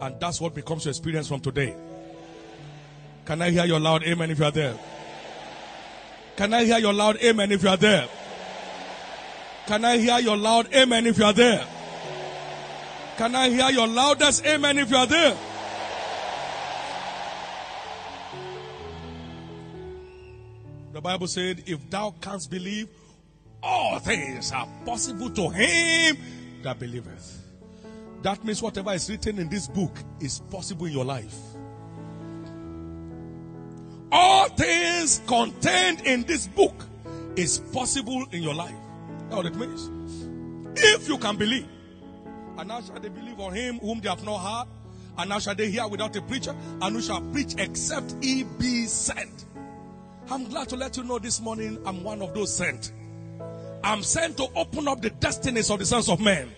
And 0.01 0.19
that's 0.19 0.41
what 0.41 0.53
becomes 0.53 0.83
your 0.86 0.91
experience 0.91 1.29
from 1.29 1.39
today. 1.39 1.73
Can 3.25 3.41
I 3.41 3.51
hear 3.51 3.65
your 3.65 3.79
loud 3.79 4.03
amen 4.03 4.31
if 4.31 4.39
you 4.39 4.45
are 4.45 4.51
there? 4.51 4.77
Can 6.36 6.53
I 6.53 6.65
hear 6.65 6.79
your 6.79 6.93
loud 6.93 7.17
amen 7.23 7.51
if 7.51 7.63
you 7.63 7.69
are 7.69 7.77
there? 7.77 8.07
Can 9.67 9.86
I 9.86 9.97
hear 9.97 10.19
your 10.19 10.38
loud 10.38 10.73
amen 10.73 11.07
if 11.07 11.17
you 11.17 11.25
are 11.25 11.33
there? 11.33 11.65
Can 13.17 13.33
I 13.36 13.49
hear 13.49 13.69
your 13.71 13.88
loudest 13.88 14.45
amen 14.45 14.77
if 14.77 14.91
you 14.91 14.97
are 14.97 15.07
there? 15.07 15.36
The 20.97 21.01
Bible 21.01 21.27
said, 21.27 21.62
if 21.67 21.88
thou 21.91 22.15
canst 22.19 22.49
believe, 22.49 22.88
all 23.62 23.99
things 23.99 24.51
are 24.51 24.67
possible 24.83 25.29
to 25.29 25.49
him 25.49 26.17
that 26.63 26.79
believeth. 26.79 27.39
That 28.23 28.43
means 28.43 28.63
whatever 28.63 28.91
is 28.93 29.07
written 29.07 29.38
in 29.38 29.47
this 29.47 29.67
book 29.67 29.95
is 30.19 30.39
possible 30.49 30.88
in 30.88 30.93
your 30.93 31.05
life. 31.05 31.36
All 34.12 34.49
things 34.49 35.21
contained 35.27 36.01
in 36.01 36.23
this 36.23 36.47
book 36.47 36.73
is 37.36 37.60
possible 37.60 38.25
in 38.31 38.41
your 38.41 38.55
life. 38.55 38.73
That's 39.29 39.36
what 39.36 39.45
it 39.45 39.55
means. 39.55 39.91
If 40.79 41.07
you 41.07 41.19
can 41.19 41.38
believe. 41.38 41.67
And 42.57 42.69
now 42.69 42.81
shall 42.81 42.99
they 42.99 43.10
believe 43.10 43.39
on 43.39 43.53
him 43.53 43.77
whom 43.77 44.01
they 44.01 44.10
have 44.10 44.25
not 44.25 44.39
heard? 44.39 44.67
And 45.19 45.29
now 45.29 45.38
shall 45.38 45.53
they 45.53 45.69
hear 45.69 45.88
without 45.88 46.15
a 46.15 46.23
preacher? 46.23 46.55
And 46.81 46.95
who 46.95 47.03
shall 47.03 47.21
preach 47.21 47.53
except 47.60 48.15
he 48.19 48.45
be 48.45 48.86
sent? 48.88 49.45
I'm 50.30 50.44
glad 50.50 50.68
to 50.70 50.76
let 50.76 50.98
you 50.98 51.06
know 51.06 51.20
this 51.20 51.40
morning 51.40 51.80
I'm 51.86 52.04
one 52.04 52.22
of 52.22 52.34
those 52.34 52.54
sent. 52.54 52.92
I'm 53.82 54.04
sent 54.04 54.36
to 54.38 54.48
open 54.56 54.86
up 54.90 55.02
the 55.02 55.10
destinies 55.10 55.70
of 55.70 55.80
the 55.80 55.86
sons 55.86 56.10
of 56.10 56.20
men, 56.20 56.52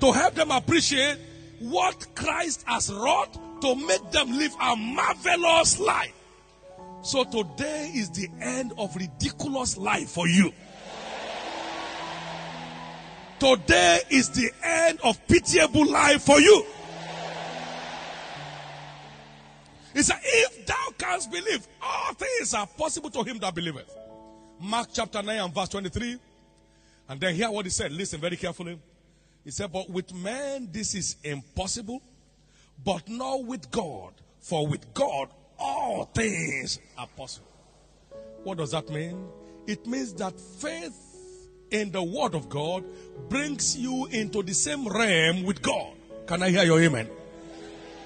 to 0.00 0.10
help 0.10 0.34
them 0.34 0.50
appreciate 0.50 1.18
what 1.60 2.08
Christ 2.16 2.64
has 2.66 2.92
wrought 2.92 3.32
to 3.60 3.74
make 3.76 4.10
them 4.10 4.36
live 4.36 4.52
a 4.60 4.74
marvelous 4.74 5.78
life. 5.78 6.12
So 7.02 7.22
today 7.22 7.92
is 7.94 8.10
the 8.10 8.28
end 8.40 8.72
of 8.78 8.96
ridiculous 8.96 9.76
life 9.76 10.08
for 10.08 10.26
you. 10.26 10.52
Today 13.38 14.00
is 14.10 14.30
the 14.30 14.50
end 14.62 14.98
of 15.04 15.24
pitiable 15.28 15.88
life 15.88 16.22
for 16.22 16.40
you. 16.40 16.66
He 19.94 20.02
said, 20.02 20.18
If 20.22 20.66
thou 20.66 20.92
canst 20.98 21.30
believe, 21.30 21.66
all 21.80 22.12
things 22.14 22.52
are 22.52 22.66
possible 22.66 23.10
to 23.10 23.22
him 23.22 23.38
that 23.38 23.54
believeth. 23.54 23.96
Mark 24.60 24.88
chapter 24.92 25.22
9 25.22 25.38
and 25.38 25.54
verse 25.54 25.68
23. 25.68 26.18
And 27.08 27.20
then 27.20 27.34
hear 27.34 27.50
what 27.50 27.64
he 27.64 27.70
said. 27.70 27.92
Listen 27.92 28.20
very 28.20 28.36
carefully. 28.36 28.78
He 29.44 29.50
said, 29.50 29.72
But 29.72 29.88
with 29.88 30.12
men 30.12 30.68
this 30.72 30.94
is 30.94 31.16
impossible, 31.22 32.02
but 32.84 33.08
not 33.08 33.44
with 33.44 33.70
God. 33.70 34.12
For 34.40 34.66
with 34.66 34.92
God 34.92 35.28
all 35.58 36.04
things 36.06 36.80
are 36.98 37.06
possible. 37.16 37.46
What 38.42 38.58
does 38.58 38.72
that 38.72 38.90
mean? 38.90 39.26
It 39.66 39.86
means 39.86 40.12
that 40.14 40.38
faith 40.38 41.48
in 41.70 41.90
the 41.90 42.02
word 42.02 42.34
of 42.34 42.48
God 42.48 42.84
brings 43.28 43.76
you 43.76 44.06
into 44.06 44.42
the 44.42 44.52
same 44.52 44.86
realm 44.86 45.44
with 45.44 45.62
God. 45.62 45.94
Can 46.26 46.42
I 46.42 46.50
hear 46.50 46.64
your 46.64 46.80
amen? 46.80 47.08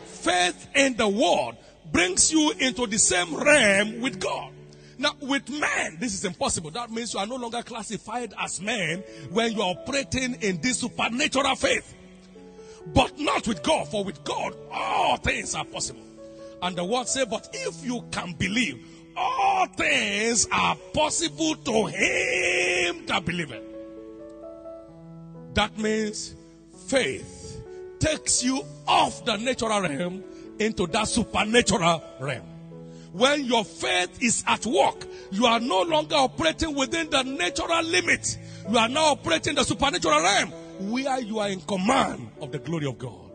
Faith 0.05 0.68
in 0.74 0.96
the 0.96 1.09
word 1.09 1.57
brings 1.92 2.33
you 2.33 2.53
into 2.59 2.87
the 2.87 2.98
same 2.98 3.35
realm 3.35 4.01
with 4.01 4.20
God. 4.20 4.53
Now, 4.98 5.12
with 5.20 5.48
men, 5.48 5.96
this 6.01 6.12
is 6.12 6.24
impossible. 6.24 6.70
That 6.72 6.90
means 6.90 7.14
you 7.14 7.20
are 7.20 7.27
no 7.27 7.37
longer 7.37 7.62
classified 7.62 8.35
as 8.38 8.61
men 8.61 9.05
when 9.31 9.53
you 9.53 9.62
are 9.62 9.70
operating 9.70 10.35
in 10.42 10.61
this 10.61 10.81
supernatural 10.81 11.55
faith. 11.55 11.94
But 12.94 13.18
not 13.18 13.46
with 13.46 13.62
God, 13.62 13.88
for 13.88 14.03
with 14.03 14.24
God, 14.24 14.57
all 14.72 15.16
things 15.18 15.55
are 15.55 15.64
possible. 15.64 16.03
And 16.62 16.74
the 16.74 16.85
word 16.85 17.07
says, 17.07 17.27
But 17.27 17.48
if 17.53 17.85
you 17.85 18.05
can 18.11 18.33
believe, 18.33 18.85
all 19.16 19.66
things 19.66 20.48
are 20.51 20.77
possible 20.92 21.55
to 21.55 21.87
him 21.87 23.07
that 23.07 23.24
believeth. 23.24 23.62
That 25.55 25.79
means 25.79 26.35
faith 26.88 27.62
takes 27.98 28.42
you 28.42 28.62
off 28.87 29.24
the 29.24 29.37
natural 29.37 29.81
realm 29.81 30.22
into 30.61 30.87
that 30.88 31.09
supernatural 31.09 32.03
realm. 32.21 32.47
When 33.12 33.44
your 33.47 33.64
faith 33.64 34.23
is 34.23 34.44
at 34.47 34.66
work, 34.66 35.07
you 35.31 35.47
are 35.47 35.61
no 35.61 35.83
longer 35.83 36.16
operating 36.16 36.75
within 36.75 37.09
the 37.11 37.23
natural 37.23 37.83
limit. 37.83 38.38
You 38.68 38.79
are 38.79 38.88
now 38.88 39.12
operating 39.12 39.55
the 39.55 39.64
supernatural 39.64 40.21
realm 40.21 40.53
where 40.90 41.21
you 41.21 41.38
are 41.38 41.49
in 41.49 41.61
command 41.62 42.31
of 42.40 42.53
the 42.53 42.59
glory 42.59 42.87
of 42.87 42.99
God. 42.99 43.31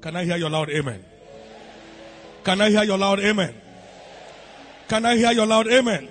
Can 0.00 0.16
I 0.16 0.24
hear 0.24 0.36
your 0.36 0.50
loud 0.50 0.68
amen? 0.70 1.04
Can 2.42 2.60
I 2.60 2.70
hear 2.70 2.82
your 2.84 2.98
loud 2.98 3.20
amen? 3.20 3.54
Can 4.88 5.06
I 5.06 5.16
hear 5.16 5.32
your 5.32 5.46
loud 5.46 5.66
amen? 5.68 6.08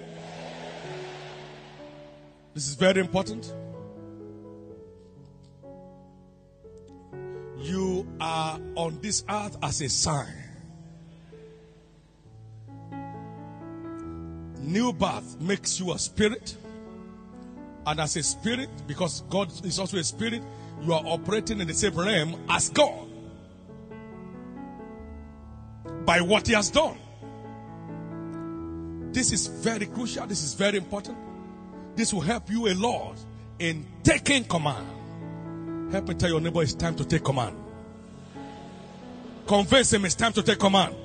This 2.53 2.67
is 2.67 2.75
very 2.75 3.01
important. 3.01 3.53
You 7.59 8.07
are 8.19 8.59
on 8.75 8.99
this 9.01 9.23
earth 9.29 9.57
as 9.61 9.81
a 9.81 9.89
sign. 9.89 10.42
New 14.63 14.93
birth 14.93 15.39
makes 15.41 15.79
you 15.79 15.91
a 15.91 15.99
spirit. 15.99 16.55
And 17.85 17.99
as 17.99 18.15
a 18.15 18.23
spirit, 18.23 18.69
because 18.87 19.21
God 19.29 19.51
is 19.65 19.77
also 19.77 19.97
a 19.97 20.03
spirit, 20.03 20.41
you 20.81 20.93
are 20.93 21.03
operating 21.05 21.59
in 21.59 21.67
the 21.67 21.73
same 21.73 21.93
realm 21.93 22.39
as 22.49 22.69
God 22.69 23.07
by 26.05 26.21
what 26.21 26.47
He 26.47 26.53
has 26.53 26.69
done. 26.69 26.97
This 29.11 29.31
is 29.33 29.47
very 29.47 29.85
crucial. 29.85 30.25
This 30.27 30.43
is 30.43 30.53
very 30.53 30.77
important. 30.77 31.17
This 31.95 32.13
will 32.13 32.21
help 32.21 32.49
you 32.49 32.67
a 32.67 32.73
lot 32.73 33.17
in 33.59 33.85
taking 34.01 34.45
command. 34.45 35.91
Help 35.91 36.07
me 36.07 36.15
tell 36.15 36.29
your 36.29 36.39
neighbor 36.39 36.63
it's 36.63 36.73
time 36.73 36.95
to 36.95 37.05
take 37.05 37.23
command. 37.23 37.55
Convince 39.45 39.91
him 39.93 40.05
it's 40.05 40.15
time 40.15 40.33
to 40.33 40.41
take 40.41 40.57
command. 40.57 40.95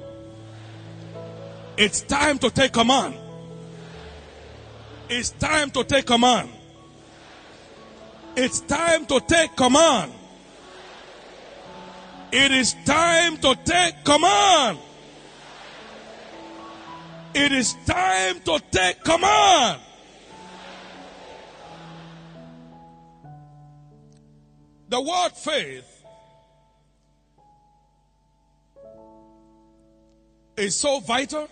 It's 1.76 2.00
time 2.02 2.38
to 2.38 2.50
take 2.50 2.72
command. 2.72 3.16
It's 5.10 5.30
time 5.30 5.70
to 5.70 5.84
take 5.84 6.04
command. 6.06 6.50
It's 8.36 8.60
time 8.60 9.06
to 9.06 9.20
take 9.20 9.56
command. 9.56 10.12
It 12.30 12.52
is 12.52 12.74
time 12.84 13.38
to 13.38 13.56
take 13.64 14.04
command. 14.04 14.78
It 17.34 17.52
is 17.52 17.74
time 17.86 18.40
to 18.40 18.60
take 18.70 19.02
command. 19.02 19.80
The 24.90 25.00
word 25.00 25.32
faith 25.32 26.04
is 30.56 30.76
so 30.76 31.00
vital 31.00 31.48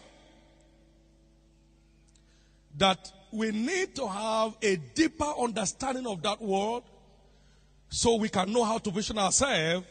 that 2.76 3.12
we 3.36 3.50
need 3.50 3.94
to 3.94 4.08
have 4.08 4.56
a 4.62 4.76
deeper 4.94 5.30
understanding 5.38 6.06
of 6.06 6.22
that 6.22 6.40
word 6.40 6.82
so 7.90 8.16
we 8.16 8.30
can 8.30 8.50
know 8.50 8.64
how 8.64 8.78
to 8.78 8.90
position 8.90 9.18
ourselves 9.18 9.86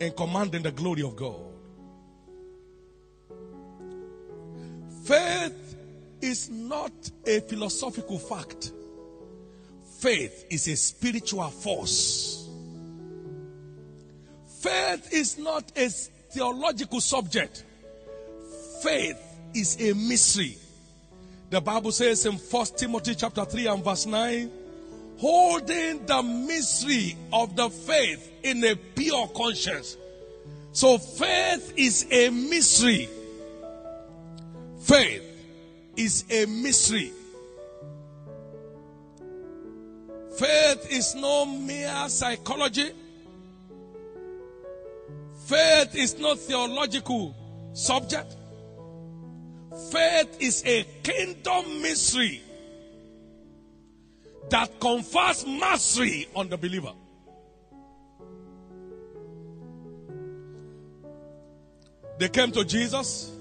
in 0.00 0.12
commanding 0.12 0.62
the 0.62 0.72
glory 0.72 1.02
of 1.02 1.14
God. 1.14 1.40
Faith 5.04 5.76
is 6.20 6.50
not 6.50 6.92
a 7.26 7.38
philosophical 7.40 8.18
fact. 8.18 8.72
Faith 10.00 10.46
is 10.50 10.66
a 10.66 10.76
spiritual 10.76 11.48
force. 11.48 12.48
Faith 14.60 15.12
is 15.12 15.38
not 15.38 15.70
a 15.76 15.88
theological 15.88 17.00
subject. 17.00 17.64
Faith 18.82 19.22
is 19.54 19.80
a 19.80 19.94
mystery. 19.94 20.58
The 21.54 21.60
Bible 21.60 21.92
says 21.92 22.26
in 22.26 22.32
1 22.32 22.66
Timothy 22.76 23.14
chapter 23.14 23.44
3 23.44 23.68
and 23.68 23.84
verse 23.84 24.06
9, 24.06 24.50
holding 25.18 26.04
the 26.04 26.20
mystery 26.20 27.16
of 27.32 27.54
the 27.54 27.70
faith 27.70 28.28
in 28.42 28.64
a 28.64 28.74
pure 28.74 29.28
conscience. 29.28 29.96
So 30.72 30.98
faith 30.98 31.74
is 31.76 32.08
a 32.10 32.30
mystery. 32.30 33.08
Faith 34.80 35.22
is 35.96 36.24
a 36.28 36.46
mystery. 36.46 37.12
Faith 40.36 40.88
is 40.90 41.14
no 41.14 41.46
mere 41.46 42.08
psychology. 42.08 42.90
Faith 45.46 45.94
is 45.94 46.18
no 46.18 46.34
theological 46.34 47.32
subject. 47.74 48.34
Faith 49.90 50.36
is 50.40 50.62
a 50.64 50.84
kingdom 51.02 51.82
mystery 51.82 52.42
that 54.50 54.78
confers 54.78 55.46
mastery 55.46 56.28
on 56.34 56.48
the 56.48 56.56
believer. 56.56 56.92
They 62.18 62.28
came 62.28 62.52
to 62.52 62.64
Jesus. 62.64 63.32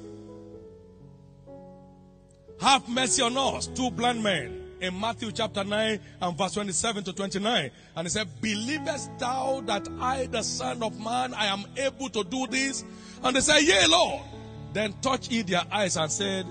Have 2.60 2.88
mercy 2.90 3.22
on 3.22 3.38
us, 3.38 3.68
two 3.68 3.92
blind 3.92 4.24
men 4.24 4.64
in 4.84 5.00
Matthew 5.00 5.32
chapter 5.32 5.64
9 5.64 6.00
and 6.22 6.38
verse 6.38 6.54
27 6.54 7.04
to 7.06 7.14
29. 7.14 7.72
And 7.96 8.06
he 8.08 8.10
said, 8.10 8.28
Believest 8.42 9.18
thou 9.20 9.62
that 9.66 9.88
I, 10.00 10.26
the 10.26 10.42
Son 10.42 10.82
of 10.82 11.00
Man, 11.00 11.34
I 11.34 11.46
am 11.48 11.66
able 11.78 12.10
to 12.10 12.24
do 12.24 12.48
this? 12.48 12.84
And 13.24 13.36
they 13.36 13.42
said, 13.42 13.60
Yea, 13.60 13.86
Lord. 13.88 14.24
Then 14.74 14.94
touched 15.02 15.32
he 15.32 15.44
their 15.44 15.62
eyes 15.72 15.98
and 15.98 16.12
said, 16.12 16.48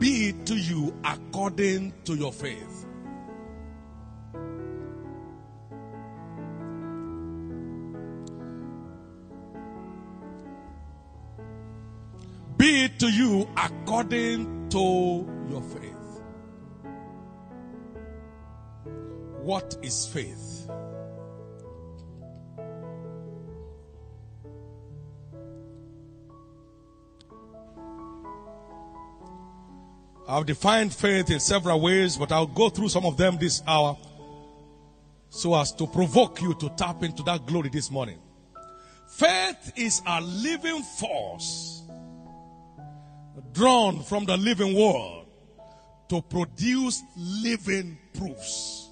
Be 0.00 0.30
it 0.30 0.46
to 0.46 0.56
you 0.56 0.92
according 1.04 1.94
to 2.04 2.14
your 2.16 2.32
faith. 2.32 2.84
Be 12.56 12.84
it 12.84 12.98
to 12.98 13.08
you 13.08 13.48
according 13.56 14.68
to 14.70 14.78
your 15.48 15.62
faith. 15.62 15.94
What 19.42 19.76
is 19.80 20.06
faith? 20.06 20.47
I've 30.28 30.44
defined 30.44 30.92
faith 30.92 31.30
in 31.30 31.40
several 31.40 31.80
ways, 31.80 32.18
but 32.18 32.30
I'll 32.30 32.46
go 32.46 32.68
through 32.68 32.90
some 32.90 33.06
of 33.06 33.16
them 33.16 33.38
this 33.38 33.62
hour 33.66 33.96
so 35.30 35.54
as 35.54 35.72
to 35.72 35.86
provoke 35.86 36.42
you 36.42 36.52
to 36.54 36.68
tap 36.70 37.02
into 37.02 37.22
that 37.22 37.46
glory 37.46 37.70
this 37.70 37.90
morning. 37.90 38.18
Faith 39.08 39.72
is 39.76 40.02
a 40.06 40.20
living 40.20 40.82
force 40.82 41.82
drawn 43.54 44.02
from 44.02 44.26
the 44.26 44.36
living 44.36 44.74
world 44.74 45.26
to 46.08 46.20
produce 46.20 47.02
living 47.16 47.98
proofs. 48.12 48.90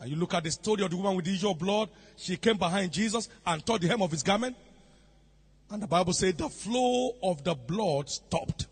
And 0.00 0.10
you 0.10 0.16
look 0.16 0.32
at 0.32 0.44
the 0.44 0.50
story 0.50 0.82
of 0.82 0.90
the 0.90 0.96
woman 0.96 1.16
with 1.16 1.26
the 1.26 1.34
issue 1.34 1.50
of 1.50 1.58
blood, 1.58 1.90
she 2.16 2.36
came 2.38 2.56
behind 2.56 2.92
Jesus 2.92 3.28
and 3.46 3.64
touched 3.64 3.82
the 3.82 3.88
hem 3.88 4.00
of 4.00 4.10
his 4.10 4.22
garment. 4.22 4.56
And 5.70 5.82
the 5.82 5.86
Bible 5.86 6.14
said 6.14 6.38
the 6.38 6.48
flow 6.48 7.14
of 7.22 7.44
the 7.44 7.54
blood 7.54 8.08
stopped. 8.08 8.66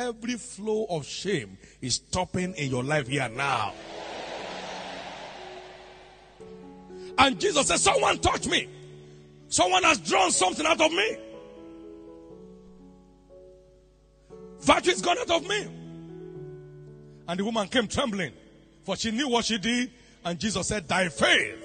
Every 0.00 0.36
flow 0.36 0.86
of 0.88 1.04
shame 1.04 1.58
is 1.82 1.96
stopping 1.96 2.54
in 2.54 2.70
your 2.70 2.82
life 2.82 3.06
here 3.06 3.28
now. 3.28 3.74
And 7.18 7.38
Jesus 7.38 7.66
said, 7.66 7.80
Someone 7.80 8.18
touched 8.18 8.48
me. 8.48 8.66
Someone 9.50 9.82
has 9.82 9.98
drawn 9.98 10.30
something 10.30 10.64
out 10.64 10.80
of 10.80 10.90
me. 10.90 11.16
Virtue 14.60 14.90
is 14.90 15.02
gone 15.02 15.18
out 15.18 15.30
of 15.30 15.46
me. 15.46 15.68
And 17.28 17.38
the 17.38 17.44
woman 17.44 17.68
came 17.68 17.86
trembling, 17.86 18.32
for 18.84 18.96
she 18.96 19.10
knew 19.10 19.28
what 19.28 19.44
she 19.44 19.58
did. 19.58 19.90
And 20.24 20.38
Jesus 20.38 20.68
said, 20.68 20.88
Thy 20.88 21.10
faith 21.10 21.58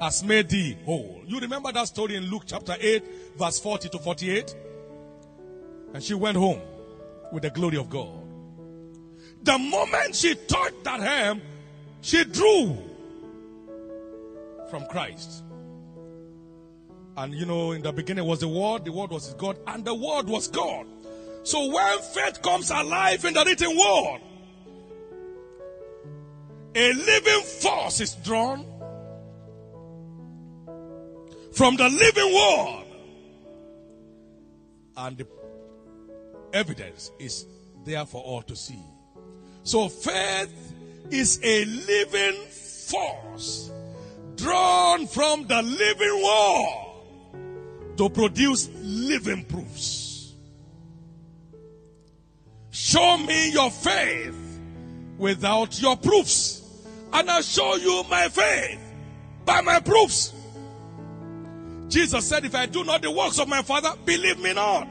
has 0.00 0.24
made 0.24 0.48
thee 0.48 0.76
whole. 0.84 1.22
You 1.24 1.38
remember 1.38 1.70
that 1.70 1.86
story 1.86 2.16
in 2.16 2.24
Luke 2.24 2.42
chapter 2.46 2.74
8, 2.80 3.04
verse 3.38 3.60
40 3.60 3.90
to 3.90 3.98
48? 4.00 4.56
And 5.94 6.02
she 6.02 6.14
went 6.14 6.36
home 6.36 6.60
with 7.32 7.42
the 7.42 7.50
glory 7.50 7.76
of 7.76 7.90
God. 7.90 8.22
The 9.42 9.58
moment 9.58 10.14
she 10.14 10.34
touched 10.34 10.84
that 10.84 11.00
hem, 11.00 11.40
she 12.00 12.24
drew 12.24 12.76
from 14.70 14.86
Christ. 14.86 15.42
And 17.16 17.34
you 17.34 17.46
know, 17.46 17.72
in 17.72 17.82
the 17.82 17.92
beginning 17.92 18.24
was 18.24 18.40
the 18.40 18.48
Word, 18.48 18.84
the 18.84 18.92
Word 18.92 19.10
was 19.10 19.32
God, 19.34 19.58
and 19.66 19.84
the 19.84 19.94
Word 19.94 20.26
was 20.26 20.48
God. 20.48 20.86
So 21.44 21.72
when 21.72 21.98
faith 22.00 22.42
comes 22.42 22.70
alive 22.70 23.24
in 23.24 23.34
the 23.34 23.44
written 23.44 23.76
Word, 23.76 24.20
a 26.74 26.92
living 26.92 27.42
force 27.42 28.00
is 28.00 28.14
drawn 28.16 28.66
from 31.52 31.76
the 31.76 31.88
living 31.88 32.34
Word. 32.34 32.82
And 34.98 35.16
the 35.16 35.24
evidence 36.52 37.10
is 37.18 37.46
there 37.84 38.04
for 38.04 38.22
all 38.22 38.42
to 38.42 38.56
see. 38.56 38.82
So 39.62 39.88
faith 39.88 40.74
is 41.10 41.40
a 41.42 41.64
living 41.64 42.40
force 42.50 43.70
drawn 44.36 45.06
from 45.06 45.46
the 45.46 45.62
living 45.62 46.22
word 46.22 47.96
to 47.96 48.08
produce 48.10 48.68
living 48.82 49.44
proofs. 49.44 50.34
Show 52.70 53.16
me 53.18 53.52
your 53.52 53.70
faith 53.70 54.36
without 55.16 55.80
your 55.80 55.96
proofs, 55.96 56.62
and 57.12 57.30
I'll 57.30 57.42
show 57.42 57.76
you 57.76 58.04
my 58.10 58.28
faith 58.28 58.78
by 59.44 59.62
my 59.62 59.80
proofs. 59.80 60.34
Jesus 61.88 62.28
said, 62.28 62.44
If 62.44 62.54
I 62.54 62.66
do 62.66 62.84
not 62.84 63.02
the 63.02 63.10
works 63.10 63.38
of 63.38 63.48
my 63.48 63.62
Father, 63.62 63.92
believe 64.04 64.38
me 64.38 64.52
not. 64.52 64.86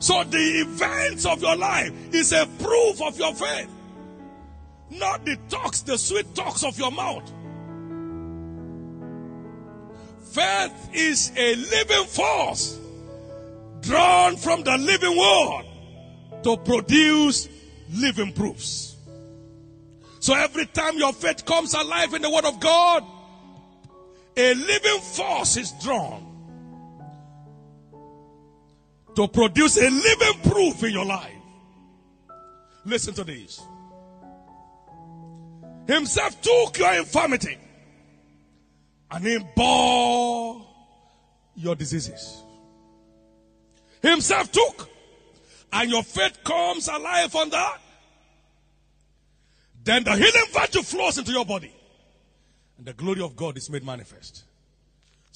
So 0.00 0.22
the 0.24 0.38
events 0.38 1.26
of 1.26 1.42
your 1.42 1.56
life 1.56 1.92
is 2.14 2.32
a 2.32 2.46
proof 2.58 3.02
of 3.02 3.18
your 3.18 3.34
faith, 3.34 3.68
not 4.90 5.24
the 5.24 5.36
talks, 5.48 5.82
the 5.82 5.98
sweet 5.98 6.34
talks 6.34 6.62
of 6.64 6.78
your 6.78 6.92
mouth. 6.92 7.32
Faith 10.30 10.90
is 10.92 11.32
a 11.36 11.54
living 11.56 12.04
force 12.04 12.78
drawn 13.80 14.36
from 14.36 14.62
the 14.62 14.76
living 14.78 15.16
word 15.16 15.64
to 16.44 16.56
produce 16.58 17.48
living 17.92 18.32
proofs. 18.32 18.96
So 20.20 20.34
every 20.34 20.66
time 20.66 20.98
your 20.98 21.12
faith 21.12 21.44
comes 21.44 21.74
alive 21.74 22.14
in 22.14 22.22
the 22.22 22.30
word 22.30 22.44
of 22.44 22.60
God, 22.60 23.04
a 24.36 24.54
living 24.54 25.00
force 25.00 25.56
is 25.56 25.72
drawn 25.82 26.27
to 29.18 29.26
produce 29.26 29.76
a 29.78 29.90
living 29.90 30.40
proof 30.48 30.84
in 30.84 30.92
your 30.92 31.04
life. 31.04 31.32
Listen 32.84 33.12
to 33.14 33.24
this. 33.24 33.60
Himself 35.88 36.40
took 36.40 36.78
your 36.78 36.94
infirmity 36.94 37.58
and 39.10 39.26
he 39.26 39.38
bore 39.56 40.64
your 41.56 41.74
diseases. 41.74 42.44
Himself 44.00 44.52
took, 44.52 44.88
and 45.72 45.90
your 45.90 46.04
faith 46.04 46.38
comes 46.44 46.86
alive 46.86 47.34
on 47.34 47.50
that. 47.50 47.80
Then 49.82 50.04
the 50.04 50.12
healing 50.12 50.46
virtue 50.52 50.82
flows 50.82 51.18
into 51.18 51.32
your 51.32 51.44
body, 51.44 51.72
and 52.76 52.86
the 52.86 52.92
glory 52.92 53.22
of 53.22 53.34
God 53.34 53.56
is 53.56 53.68
made 53.68 53.82
manifest. 53.82 54.44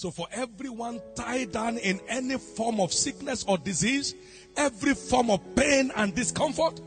So, 0.02 0.10
for 0.10 0.26
everyone 0.32 1.00
tied 1.14 1.52
down 1.52 1.78
in 1.78 2.00
any 2.08 2.36
form 2.36 2.80
of 2.80 2.92
sickness 2.92 3.44
or 3.46 3.56
disease, 3.56 4.16
every 4.56 4.94
form 4.94 5.30
of 5.30 5.54
pain 5.54 5.92
and 5.94 6.12
discomfort, 6.12 6.80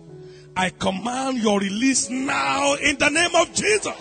I 0.57 0.69
command 0.71 1.37
your 1.37 1.61
release 1.61 2.09
now 2.09 2.73
in 2.73 2.97
the 2.97 3.07
name 3.07 3.33
of 3.35 3.53
Jesus. 3.53 3.93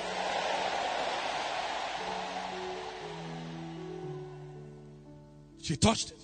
She 5.63 5.77
touched 5.77 6.11
it. 6.11 6.21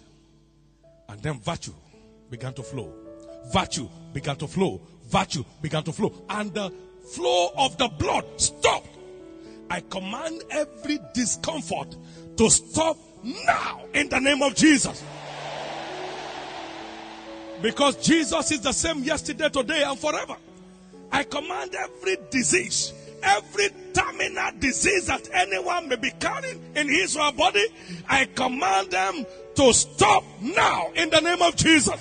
And 1.09 1.23
then 1.23 1.39
virtue 1.39 1.75
began 2.29 2.55
to 2.55 2.63
flow. 2.65 2.93
Virtue 3.53 3.89
began 4.13 4.35
to 4.35 4.49
flow. 4.49 4.81
Virtue 5.07 5.45
began 5.63 5.85
to 5.85 5.93
flow. 5.93 6.13
And 6.29 6.53
the 6.53 6.73
flow 7.15 7.53
of 7.57 7.79
the 7.79 7.87
blood 7.87 8.25
stopped. 8.41 8.89
I 9.71 9.79
command 9.79 10.43
every 10.51 10.99
discomfort 11.15 11.97
to 12.41 12.49
stop 12.49 12.97
now 13.23 13.83
in 13.93 14.09
the 14.09 14.19
name 14.19 14.41
of 14.41 14.55
Jesus. 14.55 15.05
Because 17.61 17.97
Jesus 17.97 18.51
is 18.51 18.63
the 18.63 18.73
same 18.73 19.05
yesterday, 19.05 19.51
today, 19.51 19.83
and 19.83 19.99
forever. 19.99 20.37
I 21.13 21.25
command 21.25 21.75
every 21.75 22.17
disease, 22.31 22.95
every 23.23 23.69
terminal 23.93 24.53
disease 24.59 25.09
that 25.09 25.29
anyone 25.35 25.91
may 25.91 25.97
be 25.97 26.11
carrying 26.13 26.63
in 26.75 26.89
his 26.89 27.15
or 27.15 27.25
her 27.25 27.33
body, 27.33 27.67
I 28.09 28.25
command 28.25 28.91
them 28.91 29.27
to 29.57 29.75
stop 29.75 30.25
now 30.41 30.93
in 30.95 31.11
the 31.11 31.21
name 31.21 31.43
of 31.43 31.57
Jesus. 31.57 32.01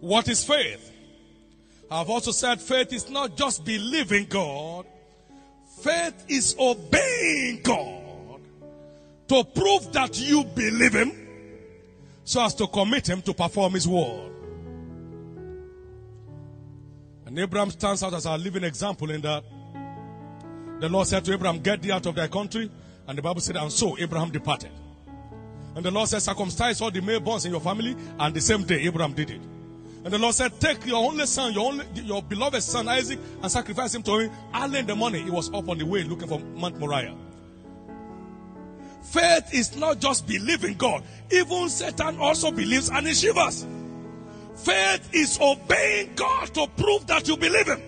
What 0.00 0.26
is 0.28 0.42
faith? 0.42 0.90
I've 1.90 2.08
also 2.08 2.30
said 2.30 2.62
faith 2.62 2.94
is 2.94 3.10
not 3.10 3.36
just 3.36 3.66
believing 3.66 4.24
God, 4.24 4.86
faith 5.84 6.24
is 6.28 6.56
obeying 6.58 7.60
God 7.62 8.40
to 9.28 9.44
prove 9.44 9.92
that 9.92 10.18
you 10.18 10.44
believe 10.44 10.94
Him 10.94 11.12
so 12.24 12.42
as 12.42 12.54
to 12.54 12.66
commit 12.66 13.08
Him 13.08 13.20
to 13.22 13.34
perform 13.34 13.74
His 13.74 13.86
word. 13.86 14.30
And 17.26 17.38
Abraham 17.38 17.70
stands 17.70 18.02
out 18.02 18.14
as 18.14 18.26
our 18.26 18.38
living 18.38 18.64
example 18.64 19.10
in 19.10 19.20
that 19.22 19.44
the 20.80 20.88
Lord 20.88 21.06
said 21.06 21.24
to 21.24 21.32
Abraham, 21.32 21.60
Get 21.60 21.82
thee 21.82 21.92
out 21.92 22.06
of 22.06 22.14
thy 22.14 22.28
country. 22.28 22.70
And 23.06 23.18
the 23.18 23.22
Bible 23.22 23.40
said, 23.40 23.56
And 23.56 23.70
so 23.72 23.96
Abraham 23.98 24.30
departed. 24.30 24.70
And 25.74 25.84
the 25.84 25.90
Lord 25.90 26.08
said, 26.08 26.20
Circumcise 26.22 26.80
all 26.80 26.90
the 26.90 27.00
male 27.00 27.20
borns 27.20 27.46
in 27.46 27.52
your 27.52 27.60
family. 27.60 27.96
And 28.18 28.34
the 28.34 28.40
same 28.40 28.64
day 28.64 28.80
Abraham 28.82 29.12
did 29.12 29.30
it. 29.30 29.40
And 30.04 30.12
the 30.12 30.18
Lord 30.18 30.34
said, 30.34 30.60
Take 30.60 30.84
your 30.84 31.02
only 31.02 31.24
son, 31.24 31.54
your 31.54 31.66
only 31.66 31.86
your 31.94 32.22
beloved 32.22 32.62
son 32.62 32.88
Isaac, 32.88 33.18
and 33.42 33.50
sacrifice 33.50 33.94
him 33.94 34.02
to 34.02 34.18
him. 34.18 34.30
Early 34.54 34.80
in 34.80 34.86
the 34.86 34.94
morning, 34.94 35.24
he 35.24 35.30
was 35.30 35.48
up 35.52 35.68
on 35.68 35.78
the 35.78 35.86
way 35.86 36.02
looking 36.02 36.28
for 36.28 36.38
Mount 36.38 36.78
Moriah. 36.78 37.16
Faith 39.02 39.54
is 39.54 39.76
not 39.76 40.00
just 40.00 40.26
believing 40.26 40.74
God. 40.74 41.04
Even 41.30 41.68
Satan 41.70 42.18
also 42.18 42.50
believes 42.50 42.90
and 42.90 43.06
he 43.06 43.14
shivers. 43.14 43.66
Faith 44.56 45.08
is 45.12 45.38
obeying 45.40 46.14
God 46.14 46.52
to 46.54 46.66
prove 46.76 47.06
that 47.06 47.26
you 47.26 47.36
believe 47.36 47.66
him. 47.66 47.82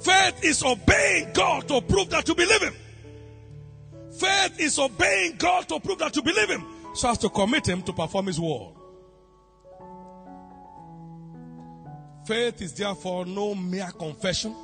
Faith 0.00 0.44
is 0.44 0.62
obeying 0.64 1.32
God 1.32 1.68
to 1.68 1.80
prove 1.82 2.08
that 2.10 2.26
you 2.28 2.34
believe 2.34 2.62
him. 2.62 2.74
Faith 4.12 4.60
is 4.60 4.78
obeying 4.78 5.36
God 5.36 5.68
to 5.68 5.80
prove 5.80 5.98
that 5.98 6.14
you 6.14 6.22
believe 6.22 6.48
him 6.48 6.64
so 6.94 7.10
as 7.10 7.18
to 7.18 7.28
commit 7.28 7.66
him 7.66 7.82
to 7.82 7.92
perform 7.92 8.26
his 8.26 8.40
word. 8.40 8.74
Faith 12.30 12.62
is 12.62 12.72
therefore 12.74 13.26
no 13.26 13.56
mere 13.56 13.90
confession. 13.90 14.54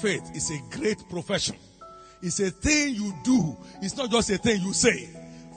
Faith 0.00 0.34
is 0.34 0.50
a 0.50 0.58
great 0.74 1.06
profession. 1.10 1.54
It's 2.22 2.40
a 2.40 2.50
thing 2.50 2.94
you 2.94 3.12
do. 3.22 3.54
It's 3.82 3.98
not 3.98 4.10
just 4.10 4.30
a 4.30 4.38
thing 4.38 4.62
you 4.62 4.72
say. 4.72 5.06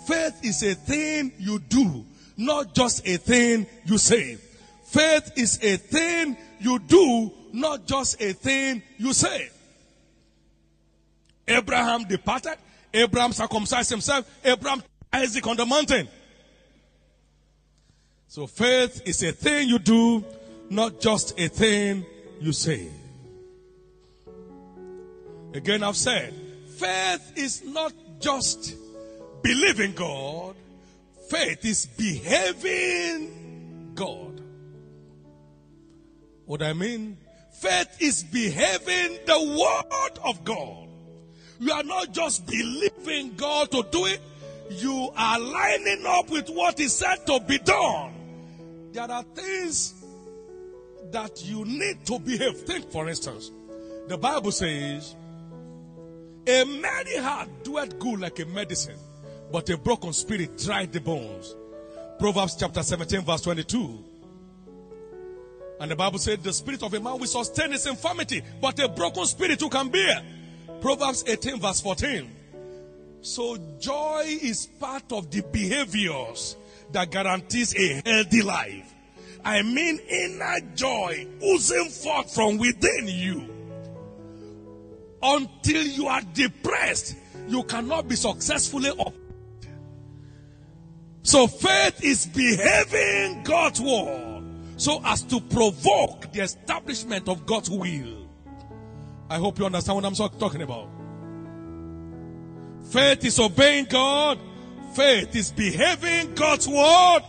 Faith 0.05 0.37
is 0.43 0.61
a 0.63 0.73
thing 0.73 1.31
you 1.39 1.59
do, 1.59 2.03
not 2.35 2.75
just 2.75 3.07
a 3.07 3.15
thing 3.15 3.65
you 3.85 3.97
say. 3.97 4.35
Faith 4.87 5.31
is 5.37 5.63
a 5.63 5.77
thing 5.77 6.35
you 6.59 6.77
do, 6.77 7.31
not 7.53 7.87
just 7.87 8.21
a 8.21 8.33
thing 8.33 8.83
you 8.97 9.13
say. 9.13 9.49
Abraham 11.47 12.03
departed. 12.03 12.57
Abraham 12.93 13.31
circumcised 13.31 13.91
himself. 13.91 14.29
Abraham 14.43 14.83
Isaac 15.13 15.47
on 15.47 15.55
the 15.55 15.65
mountain. 15.65 16.09
So 18.27 18.45
faith 18.45 19.03
is 19.05 19.23
a 19.23 19.31
thing 19.31 19.69
you 19.69 19.79
do, 19.79 20.25
not 20.69 20.99
just 20.99 21.39
a 21.39 21.47
thing 21.47 22.05
you 22.39 22.53
say. 22.53 22.89
Again, 25.53 25.83
I've 25.83 25.97
said, 25.97 26.33
faith 26.77 27.33
is 27.35 27.63
not 27.65 27.93
just 28.19 28.75
believing 29.41 29.93
God, 29.93 30.55
faith 31.29 31.65
is 31.65 31.85
behaving 31.85 33.91
God. 33.95 34.41
What 36.45 36.61
I 36.61 36.73
mean? 36.73 37.17
Faith 37.59 37.97
is 37.99 38.23
behaving 38.23 39.19
the 39.25 39.59
word 39.59 40.19
of 40.23 40.43
God. 40.43 40.87
You 41.59 41.73
are 41.73 41.83
not 41.83 42.13
just 42.13 42.47
believing 42.47 43.35
God 43.35 43.71
to 43.71 43.83
do 43.91 44.05
it, 44.05 44.21
you 44.69 45.09
are 45.15 45.39
lining 45.39 46.05
up 46.07 46.29
with 46.29 46.49
what 46.49 46.79
is 46.79 46.95
said 46.95 47.25
to 47.25 47.39
be 47.39 47.57
done. 47.57 48.13
There 48.93 49.11
are 49.11 49.23
things 49.23 49.95
that 51.11 51.43
you 51.45 51.65
need 51.65 52.05
to 52.05 52.19
behave. 52.19 52.57
Think, 52.57 52.91
for 52.91 53.07
instance, 53.07 53.51
the 54.07 54.17
Bible 54.17 54.51
says, 54.51 55.15
A 56.47 56.65
merry 56.65 57.17
heart 57.17 57.49
doeth 57.63 57.99
good 57.99 58.19
like 58.19 58.39
a 58.39 58.45
medicine, 58.45 58.97
but 59.51 59.69
a 59.69 59.77
broken 59.77 60.13
spirit 60.13 60.57
dried 60.57 60.91
the 60.93 61.01
bones. 61.01 61.55
Proverbs 62.19 62.55
chapter 62.59 62.83
17, 62.83 63.21
verse 63.21 63.41
22. 63.41 64.03
And 65.79 65.91
the 65.91 65.95
Bible 65.95 66.19
said, 66.19 66.43
The 66.43 66.51
spirit 66.51 66.83
of 66.83 66.93
a 66.93 66.99
man 66.99 67.19
will 67.19 67.27
sustain 67.27 67.71
his 67.71 67.85
infirmity, 67.85 68.41
but 68.61 68.79
a 68.79 68.89
broken 68.89 69.25
spirit 69.25 69.61
who 69.61 69.69
can 69.69 69.89
bear. 69.89 70.21
Proverbs 70.81 71.23
18, 71.27 71.59
verse 71.59 71.81
14. 71.81 72.29
So, 73.21 73.57
joy 73.79 74.23
is 74.25 74.65
part 74.79 75.11
of 75.11 75.29
the 75.29 75.41
behaviors 75.41 76.55
that 76.91 77.11
guarantees 77.11 77.75
a 77.75 78.01
healthy 78.05 78.41
life. 78.41 78.93
I 79.43 79.61
mean, 79.61 79.99
inner 80.09 80.59
joy 80.75 81.27
oozing 81.43 81.89
forth 81.89 82.33
from 82.33 82.57
within 82.57 83.07
you. 83.07 83.45
Until 85.21 85.83
you 85.83 86.07
are 86.07 86.21
depressed, 86.33 87.15
you 87.47 87.63
cannot 87.63 88.07
be 88.07 88.15
successfully 88.15 88.89
up. 88.89 89.13
So, 91.23 91.47
faith 91.47 92.03
is 92.03 92.25
behaving 92.25 93.43
God's 93.43 93.81
word 93.81 94.43
so 94.77 95.01
as 95.03 95.23
to 95.23 95.41
provoke 95.41 96.31
the 96.31 96.41
establishment 96.41 97.27
of 97.27 97.45
God's 97.45 97.69
will. 97.69 98.27
I 99.29 99.37
hope 99.37 99.59
you 99.59 99.65
understand 99.65 99.95
what 99.97 100.05
I'm 100.05 100.15
talking 100.15 100.61
about. 100.61 100.89
Faith 102.89 103.25
is 103.25 103.39
obeying 103.39 103.85
God. 103.85 104.39
Faith 104.95 105.35
is 105.35 105.51
behaving 105.51 106.33
God's 106.33 106.67
word. 106.67 107.21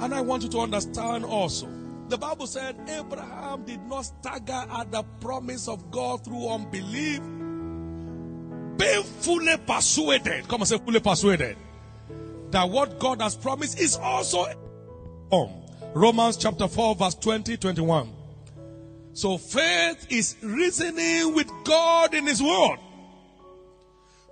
And 0.00 0.14
I 0.14 0.20
want 0.20 0.42
you 0.42 0.48
to 0.50 0.58
understand 0.60 1.24
also 1.24 1.68
The 2.10 2.18
Bible 2.18 2.48
said 2.48 2.76
Abraham 2.88 3.62
did 3.62 3.86
not 3.86 4.02
stagger 4.02 4.64
at 4.68 4.90
the 4.90 5.04
promise 5.20 5.68
of 5.68 5.92
God 5.92 6.24
through 6.24 6.48
unbelief, 6.48 7.20
being 8.76 9.04
fully 9.20 9.56
persuaded. 9.58 10.48
Come 10.48 10.62
and 10.62 10.68
say, 10.68 10.78
fully 10.78 10.98
persuaded. 10.98 11.56
That 12.50 12.68
what 12.68 12.98
God 12.98 13.22
has 13.22 13.36
promised 13.36 13.78
is 13.78 13.96
also. 13.96 14.44
Um, 15.30 15.50
Romans 15.94 16.36
chapter 16.36 16.66
4, 16.66 16.96
verse 16.96 17.14
20, 17.14 17.56
21. 17.56 18.12
So 19.12 19.38
faith 19.38 20.08
is 20.10 20.34
reasoning 20.42 21.32
with 21.32 21.48
God 21.62 22.12
in 22.12 22.26
His 22.26 22.42
Word. 22.42 22.78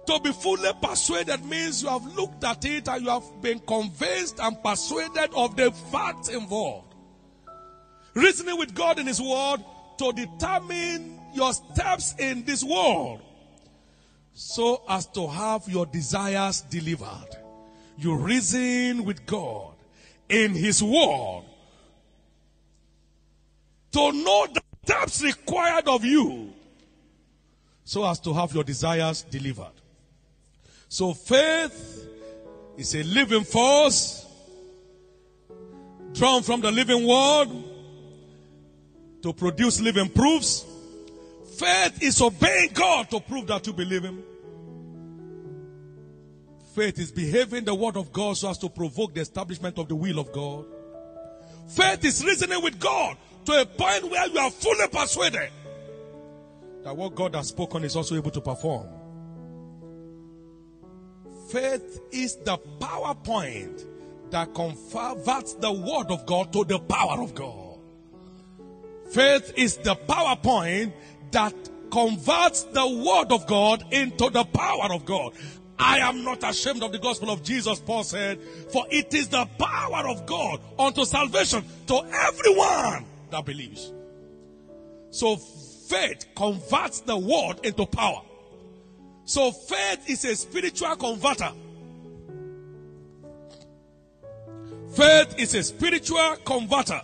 To 0.09 0.19
be 0.19 0.33
fully 0.33 0.71
persuaded 0.81 1.45
means 1.45 1.83
you 1.83 1.91
have 1.91 2.17
looked 2.17 2.43
at 2.43 2.65
it 2.65 2.89
and 2.89 3.05
you 3.05 3.11
have 3.11 3.43
been 3.43 3.59
convinced 3.59 4.41
and 4.41 4.57
persuaded 4.63 5.35
of 5.35 5.55
the 5.55 5.71
facts 5.71 6.31
involved. 6.31 6.95
Reasoning 8.15 8.57
with 8.57 8.75
God 8.75 8.99
in 8.99 9.07
His 9.07 9.21
Word 9.21 9.63
to 9.99 10.13
determine 10.13 11.21
your 11.35 11.53
steps 11.53 12.15
in 12.19 12.43
this 12.47 12.65
world 12.65 13.21
so 14.33 14.81
as 14.89 15.05
to 15.09 15.27
have 15.27 15.69
your 15.69 15.85
desires 15.85 16.63
delivered. 16.63 17.37
You 17.99 18.17
reason 18.17 19.05
with 19.05 19.27
God 19.27 19.75
in 20.31 20.55
His 20.55 20.83
Word 20.83 21.43
to 23.93 24.13
know 24.13 24.47
the 24.55 24.63
steps 24.87 25.23
required 25.23 25.87
of 25.87 26.03
you 26.03 26.55
so 27.85 28.09
as 28.09 28.19
to 28.21 28.33
have 28.33 28.55
your 28.55 28.65
desires 28.65 29.21
delivered. 29.21 29.73
So 30.89 31.13
faith 31.13 32.07
is 32.77 32.95
a 32.95 33.03
living 33.03 33.45
force 33.45 34.27
drawn 36.13 36.43
from 36.43 36.61
the 36.61 36.71
living 36.71 37.07
word 37.07 37.49
to 39.23 39.33
produce 39.33 39.81
living 39.81 40.09
proofs. 40.09 40.65
Faith 41.57 42.03
is 42.03 42.21
obeying 42.23 42.71
God 42.73 43.11
to 43.11 43.21
prove 43.21 43.47
that 43.49 43.67
you 43.67 43.73
believe 43.73 44.05
Him. 44.05 44.23
Faith 46.75 46.99
is 46.99 47.11
behaving 47.11 47.65
the 47.65 47.75
word 47.75 47.97
of 47.97 48.13
God 48.13 48.37
so 48.37 48.49
as 48.49 48.59
to 48.59 48.69
provoke 48.69 49.15
the 49.15 49.21
establishment 49.21 49.79
of 49.79 49.89
the 49.89 49.97
will 49.97 50.19
of 50.19 50.33
God. 50.33 50.65
Faith 51.69 52.05
is 52.05 52.25
reasoning 52.25 52.63
with 52.63 52.79
God 52.79 53.17
to 53.45 53.61
a 53.61 53.67
point 53.67 54.11
where 54.11 54.27
you 54.29 54.39
are 54.39 54.51
fully 54.51 54.89
persuaded 54.89 55.51
that 56.85 56.97
what 56.97 57.15
God 57.15 57.35
has 57.35 57.49
spoken 57.49 57.85
is 57.85 57.97
also 57.97 58.15
able 58.15 58.31
to 58.31 58.41
perform. 58.41 58.87
Faith 61.51 62.01
is 62.13 62.37
the 62.37 62.59
PowerPoint 62.79 63.85
that 64.31 64.55
converts 64.55 65.55
the 65.55 65.73
word 65.73 66.11
of 66.11 66.27
God 66.27 66.53
to 66.53 66.65
the 66.65 66.79
power 66.79 67.23
of 67.23 67.35
God. 67.35 67.79
Faith 69.11 69.55
is 69.57 69.79
the 69.79 69.95
PowerPoint 69.95 70.93
that 71.31 71.55
converts 71.91 72.65
the 72.65 72.87
word 72.87 73.33
of 73.33 73.47
God 73.47 73.83
into 73.91 74.29
the 74.29 74.45
power 74.45 74.93
of 74.93 75.07
God. 75.07 75.33
I 75.79 76.01
am 76.01 76.23
not 76.23 76.43
ashamed 76.43 76.83
of 76.83 76.93
the 76.93 76.99
gospel 76.99 77.31
of 77.31 77.43
Jesus, 77.43 77.81
Paul 77.81 78.05
said, 78.05 78.41
for 78.71 78.85
it 78.91 79.15
is 79.15 79.29
the 79.29 79.47
power 79.59 80.07
of 80.09 80.27
God 80.27 80.61
unto 80.79 81.07
salvation 81.07 81.65
to 81.87 82.03
everyone 82.13 83.07
that 83.31 83.47
believes. 83.47 83.93
So 85.11 85.37
faith 85.37 86.27
converts 86.35 87.01
the 87.01 87.17
word 87.17 87.65
into 87.65 87.87
power. 87.87 88.23
So 89.29 89.53
faith 89.53 90.09
is 90.09 90.25
a 90.25 90.35
spiritual 90.35 90.97
converter. 90.97 91.53
Faith 94.95 95.35
is 95.37 95.55
a 95.55 95.63
spiritual 95.63 96.37
converter. 96.47 97.03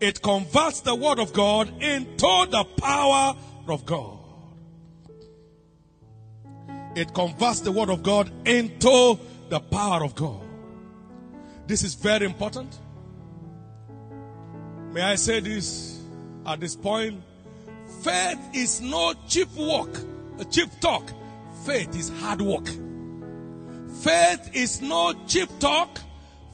It 0.00 0.22
converts 0.22 0.80
the 0.80 0.94
word 0.94 1.18
of 1.18 1.34
God 1.34 1.68
into 1.82 2.46
the 2.50 2.64
power 2.78 3.36
of 3.68 3.84
God. 3.84 4.16
It 6.96 7.12
converts 7.12 7.60
the 7.60 7.72
word 7.72 7.90
of 7.90 8.02
God 8.02 8.32
into 8.48 9.18
the 9.50 9.60
power 9.60 10.02
of 10.02 10.14
God. 10.14 10.40
This 11.66 11.82
is 11.82 11.94
very 11.94 12.24
important. 12.24 12.74
May 14.94 15.02
I 15.02 15.16
say 15.16 15.40
this 15.40 16.00
at 16.46 16.58
this 16.58 16.74
point? 16.74 17.22
Faith 18.02 18.38
is 18.54 18.80
no 18.80 19.12
cheap 19.28 19.54
work, 19.56 19.90
a 20.38 20.46
cheap 20.46 20.70
talk. 20.80 21.12
Faith 21.64 21.94
is 21.96 22.08
hard 22.20 22.40
work. 22.40 22.66
Faith 24.02 24.50
is 24.54 24.80
no 24.80 25.12
cheap 25.26 25.48
talk. 25.58 26.00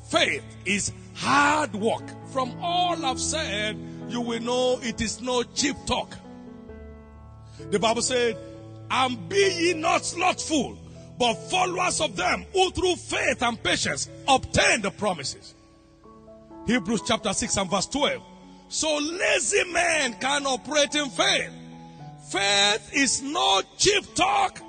Faith 0.08 0.44
is 0.64 0.92
hard 1.14 1.74
work. 1.74 2.02
From 2.32 2.56
all 2.60 3.04
I've 3.04 3.20
said, 3.20 3.76
you 4.08 4.20
will 4.20 4.40
know 4.40 4.80
it 4.82 5.00
is 5.00 5.20
no 5.20 5.42
cheap 5.42 5.76
talk. 5.86 6.16
The 7.70 7.78
Bible 7.78 8.02
said, 8.02 8.36
and 8.90 9.28
be 9.28 9.36
ye 9.58 9.74
not 9.74 10.04
slothful, 10.04 10.78
but 11.18 11.34
followers 11.50 12.00
of 12.00 12.16
them 12.16 12.44
who 12.52 12.70
through 12.70 12.96
faith 12.96 13.42
and 13.42 13.62
patience 13.62 14.08
obtain 14.28 14.82
the 14.82 14.90
promises. 14.90 15.54
Hebrews 16.66 17.02
chapter 17.06 17.32
6 17.32 17.56
and 17.56 17.70
verse 17.70 17.86
12. 17.86 18.22
So 18.68 18.98
lazy 18.98 19.64
men 19.72 20.14
can 20.14 20.46
operate 20.46 20.94
in 20.94 21.08
faith. 21.10 21.50
Faith 22.28 22.90
is 22.92 23.22
no 23.22 23.62
cheap 23.78 24.04
talk. 24.14 24.60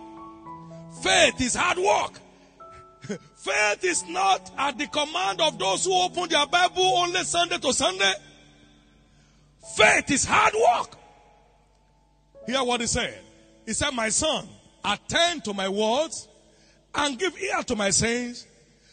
Faith 1.01 1.41
is 1.41 1.55
hard 1.55 1.77
work. 1.77 2.19
Faith 3.35 3.83
is 3.83 4.05
not 4.07 4.51
at 4.57 4.77
the 4.77 4.87
command 4.87 5.41
of 5.41 5.57
those 5.57 5.85
who 5.85 5.93
open 5.93 6.27
their 6.29 6.45
Bible 6.47 6.83
only 6.83 7.23
Sunday 7.23 7.57
to 7.57 7.73
Sunday. 7.73 8.13
Faith 9.75 10.11
is 10.11 10.25
hard 10.25 10.53
work. 10.53 10.95
Hear 12.45 12.63
what 12.63 12.81
he 12.81 12.87
said. 12.87 13.19
He 13.65 13.73
said, 13.73 13.91
My 13.91 14.09
son, 14.09 14.47
attend 14.83 15.43
to 15.45 15.53
my 15.53 15.69
words 15.69 16.27
and 16.95 17.19
give 17.19 17.37
ear 17.39 17.63
to 17.63 17.75
my 17.75 17.89
sayings. 17.89 18.47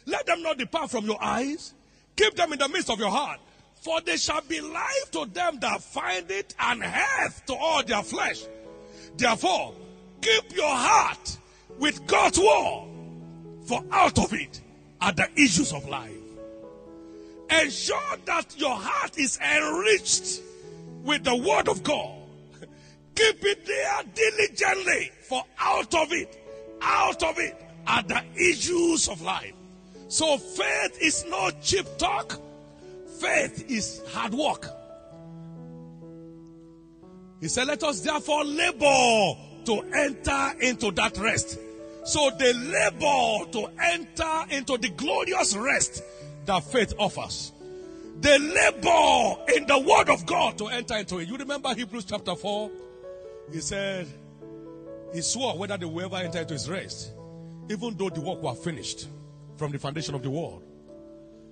Let 0.06 0.26
them 0.26 0.42
not 0.42 0.58
depart 0.58 0.90
from 0.90 1.06
your 1.06 1.22
eyes. 1.22 1.72
Keep 2.16 2.34
them 2.34 2.52
in 2.52 2.58
the 2.58 2.68
midst 2.68 2.90
of 2.90 2.98
your 2.98 3.10
heart. 3.10 3.40
For 3.80 4.00
they 4.00 4.16
shall 4.16 4.40
be 4.42 4.60
life 4.60 5.10
to 5.12 5.26
them 5.26 5.58
that 5.60 5.82
find 5.82 6.30
it 6.30 6.54
and 6.58 6.82
health 6.82 7.46
to 7.46 7.54
all 7.54 7.82
their 7.82 8.02
flesh. 8.02 8.42
Therefore, 9.16 9.74
keep 10.20 10.56
your 10.56 10.74
heart 10.74 11.38
with 11.78 12.06
God's 12.06 12.38
word, 12.38 12.88
for 13.66 13.82
out 13.90 14.18
of 14.18 14.32
it 14.32 14.60
are 15.00 15.12
the 15.12 15.28
issues 15.36 15.72
of 15.72 15.88
life. 15.88 16.10
Ensure 17.50 18.16
that 18.24 18.58
your 18.58 18.74
heart 18.74 19.18
is 19.18 19.38
enriched 19.38 20.40
with 21.02 21.24
the 21.24 21.36
word 21.36 21.68
of 21.68 21.82
God. 21.82 22.16
Keep 23.14 23.44
it 23.44 23.66
there 23.66 24.02
diligently, 24.14 25.10
for 25.28 25.44
out 25.58 25.94
of 25.94 26.12
it, 26.12 26.42
out 26.80 27.22
of 27.22 27.38
it 27.38 27.60
are 27.86 28.02
the 28.02 28.22
issues 28.36 29.08
of 29.08 29.20
life. 29.22 29.52
So 30.08 30.36
faith 30.38 30.98
is 31.00 31.24
no 31.28 31.50
cheap 31.62 31.86
talk. 31.98 32.40
Faith 33.20 33.70
is 33.70 34.02
hard 34.08 34.34
work. 34.34 34.66
He 37.40 37.48
said, 37.48 37.68
Let 37.68 37.82
us 37.82 38.00
therefore 38.00 38.44
labor 38.44 39.36
to 39.66 39.80
enter 39.94 40.52
into 40.60 40.90
that 40.92 41.16
rest. 41.18 41.58
So 42.04 42.30
they 42.38 42.52
labor 42.52 43.50
to 43.52 43.68
enter 43.80 44.44
into 44.50 44.76
the 44.78 44.90
glorious 44.96 45.56
rest 45.56 46.02
that 46.46 46.62
faith 46.64 46.92
offers. 46.98 47.52
They 48.20 48.38
labor 48.38 49.52
in 49.54 49.66
the 49.66 49.78
word 49.86 50.08
of 50.10 50.26
God 50.26 50.58
to 50.58 50.68
enter 50.68 50.96
into 50.96 51.18
it. 51.18 51.28
You 51.28 51.36
remember 51.36 51.74
Hebrews 51.74 52.04
chapter 52.04 52.34
4? 52.36 52.70
He 53.52 53.60
said, 53.60 54.06
He 55.12 55.20
swore 55.22 55.58
whether 55.58 55.76
they 55.76 55.86
will 55.86 56.04
ever 56.04 56.16
enter 56.16 56.40
into 56.40 56.54
his 56.54 56.70
rest, 56.70 57.12
even 57.70 57.96
though 57.96 58.10
the 58.10 58.20
work 58.20 58.42
were 58.42 58.54
finished 58.54 59.08
from 59.56 59.72
the 59.72 59.78
foundation 59.78 60.14
of 60.14 60.22
the 60.22 60.30
world. 60.30 60.62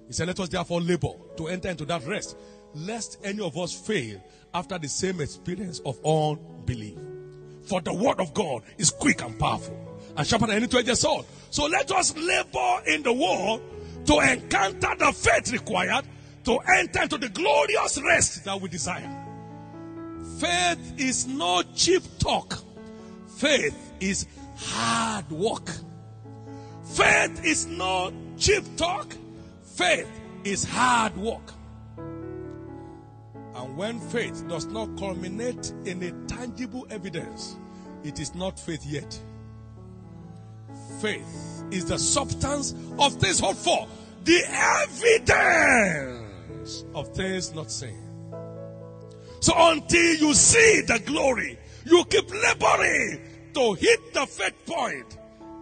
He 0.07 0.13
said, 0.13 0.29
Let 0.29 0.39
us 0.41 0.49
therefore 0.51 0.81
labor 0.81 1.15
to 1.39 1.49
enter 1.49 1.71
into 1.71 1.85
that 1.87 2.07
rest, 2.07 2.37
lest 2.75 3.19
any 3.25 3.43
of 3.43 3.57
us 3.57 3.73
fail 3.73 4.23
after 4.55 4.79
the 4.79 4.89
same 4.89 5.21
experience 5.21 5.81
of 5.81 5.99
unbelief. 6.05 6.99
For 7.65 7.81
the 7.81 7.95
word 7.95 8.21
of 8.21 8.35
God 8.35 8.63
is 8.79 8.91
quick 8.91 9.23
and 9.23 9.39
powerful 9.39 9.79
and 10.17 10.27
sharper 10.27 10.47
than 10.47 10.57
any 10.57 10.67
two-edged 10.67 10.97
sword. 10.97 11.27
So 11.51 11.67
let 11.67 11.91
us 11.93 12.17
labor 12.17 12.83
in 12.87 13.03
the 13.03 13.13
world 13.13 13.63
to 14.07 14.19
encounter 14.19 14.95
the 14.99 15.13
faith 15.13 15.53
required 15.53 16.05
to 16.45 16.59
enter 16.77 17.03
into 17.03 17.19
the 17.19 17.29
glorious 17.29 18.01
rest 18.03 18.45
that 18.45 18.61
we 18.61 18.69
desire. 18.69 19.09
Faith 20.39 20.95
is 20.99 21.27
no 21.27 21.63
cheap 21.75 22.03
talk. 22.19 22.59
Faith 23.37 23.93
is 24.01 24.27
hard 24.57 25.31
work. 25.31 25.71
Faith 26.85 27.45
is 27.45 27.67
no 27.67 28.13
cheap 28.39 28.65
talk. 28.77 29.15
Faith 29.63 30.09
is 30.45 30.65
hard 30.65 31.17
work. 31.17 31.53
And 33.63 33.77
when 33.77 34.01
faith 34.01 34.45
does 34.49 34.67
not 34.67 34.99
culminate 34.99 35.73
in 35.85 36.03
a 36.03 36.11
tangible 36.27 36.85
evidence, 36.91 37.55
it 38.03 38.19
is 38.19 38.35
not 38.35 38.59
faith 38.59 38.85
yet. 38.85 39.17
Faith 41.01 41.63
is 41.71 41.85
the 41.85 41.97
substance 41.97 42.75
of 42.99 43.15
things 43.15 43.39
hoped 43.39 43.61
for, 43.61 43.87
the 44.25 44.43
evidence 45.29 46.85
of 46.93 47.15
things 47.15 47.55
not 47.55 47.71
seen. 47.71 48.03
So 49.39 49.53
until 49.57 50.17
you 50.17 50.35
see 50.35 50.81
the 50.81 50.99
glory, 51.07 51.57
you 51.85 52.05
keep 52.07 52.29
laboring 52.33 53.21
to 53.55 53.75
hit 53.75 54.13
the 54.13 54.27
faith 54.27 54.67
point 54.67 55.19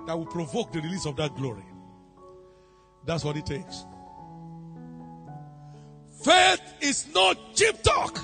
that 0.06 0.16
will 0.16 0.24
provoke 0.24 0.72
the 0.72 0.80
release 0.80 1.04
of 1.04 1.16
that 1.16 1.36
glory. 1.36 1.66
That's 3.04 3.24
what 3.24 3.36
it 3.36 3.44
takes. 3.44 3.84
Faith 6.22 6.60
is 6.80 7.14
not 7.14 7.36
cheap 7.54 7.82
talk. 7.82 8.18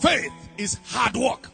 Faith 0.00 0.32
is 0.58 0.78
hard 0.84 1.16
work. 1.16 1.50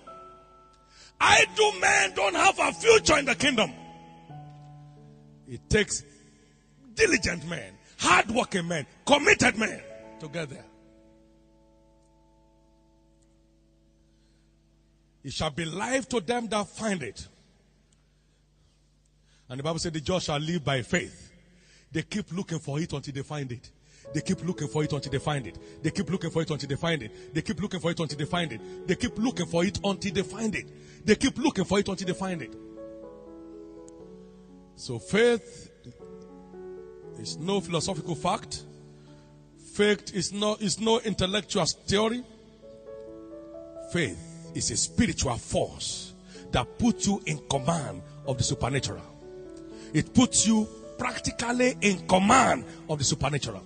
Idle 1.20 1.72
men 1.80 2.12
don't 2.14 2.34
have 2.34 2.58
a 2.58 2.72
future 2.72 3.18
in 3.18 3.26
the 3.26 3.34
kingdom. 3.34 3.72
It 5.46 5.68
takes 5.68 6.02
diligent 6.94 7.46
men, 7.46 7.72
hardworking 7.98 8.66
men, 8.66 8.86
committed 9.04 9.58
men 9.58 9.80
to 10.20 10.28
get 10.28 10.48
there. 10.48 10.64
It 15.22 15.32
shall 15.32 15.50
be 15.50 15.66
life 15.66 16.08
to 16.08 16.20
them 16.20 16.46
that 16.48 16.66
find 16.68 17.02
it. 17.02 17.28
And 19.48 19.58
the 19.58 19.62
Bible 19.62 19.78
said 19.78 19.92
the 19.92 20.00
just 20.00 20.26
shall 20.26 20.38
live 20.38 20.64
by 20.64 20.82
faith. 20.82 21.32
They 21.92 22.02
keep 22.02 22.32
looking 22.32 22.60
for 22.60 22.80
it 22.80 22.92
until 22.92 23.12
they 23.12 23.22
find 23.22 23.50
it. 23.52 23.70
They 24.12 24.20
keep 24.20 24.44
looking 24.44 24.68
for 24.68 24.82
it 24.82 24.92
until 24.92 25.12
they 25.12 25.18
find 25.18 25.46
it. 25.46 25.58
They 25.82 25.90
keep 25.90 26.10
looking 26.10 26.30
for 26.30 26.42
it 26.42 26.50
until 26.50 26.68
they 26.68 26.76
find 26.76 27.02
it. 27.02 27.34
They 27.34 27.42
keep 27.42 27.60
looking 27.60 27.80
for 27.80 27.90
it 27.90 28.00
until 28.00 28.18
they 28.18 28.24
find 28.24 28.52
it. 28.52 28.60
They 28.86 28.96
keep 28.96 29.16
looking 29.18 29.46
for 29.46 29.64
it 29.64 29.78
until 29.84 30.12
they 30.12 30.22
find 30.22 30.54
it. 30.54 31.06
They 31.06 31.14
keep 31.14 31.38
looking 31.38 31.64
for 31.64 31.78
it 31.78 31.88
until 31.88 32.06
they 32.06 32.14
find 32.14 32.42
it. 32.42 32.54
So 34.76 34.98
faith 34.98 35.70
is 37.18 37.36
no 37.36 37.60
philosophical 37.60 38.14
fact. 38.14 38.64
Faith 39.74 40.14
is 40.14 40.32
no, 40.32 40.56
is 40.56 40.80
no 40.80 41.00
intellectual 41.00 41.66
theory. 41.86 42.24
Faith 43.92 44.50
is 44.54 44.70
a 44.70 44.76
spiritual 44.76 45.36
force 45.36 46.14
that 46.50 46.78
puts 46.78 47.06
you 47.06 47.22
in 47.26 47.38
command 47.48 48.02
of 48.26 48.38
the 48.38 48.42
supernatural. 48.42 49.02
It 49.92 50.12
puts 50.12 50.46
you 50.46 50.66
practically 50.98 51.76
in 51.80 52.06
command 52.06 52.64
of 52.88 52.98
the 52.98 53.04
supernatural. 53.04 53.62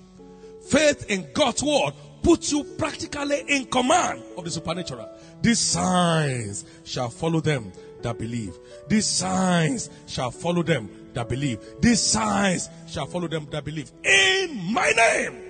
Faith 0.67 1.11
in 1.11 1.29
God's 1.33 1.62
word 1.62 1.93
puts 2.23 2.51
you 2.51 2.65
practically 2.65 3.45
in 3.49 3.67
command 3.67 4.23
of 4.37 4.45
the 4.45 4.51
supernatural. 4.51 5.09
These 5.43 5.59
signs 5.61 6.65
shall 6.85 7.11
follow 7.11 7.41
them 7.41 7.73
that 8.03 8.19
believe. 8.19 8.59
These 8.89 9.07
signs 9.07 9.91
shall 10.07 10.31
follow 10.31 10.62
them 10.62 10.89
that 11.12 11.29
believe. 11.29 11.59
These 11.81 12.01
signs 12.01 12.71
shall 12.89 13.07
follow 13.07 13.29
them 13.29 13.47
that 13.51 13.65
believe. 13.65 13.93
In 14.05 14.73
my 14.73 14.91
name. 14.91 15.41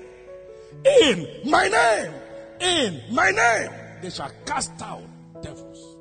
In 1.01 1.51
my 1.51 1.69
name. 1.69 2.13
In 2.61 3.15
my 3.15 3.31
name. 3.31 3.71
They 4.03 4.11
shall 4.11 4.31
cast 4.45 4.73
out 4.83 5.03
devils. 5.43 5.97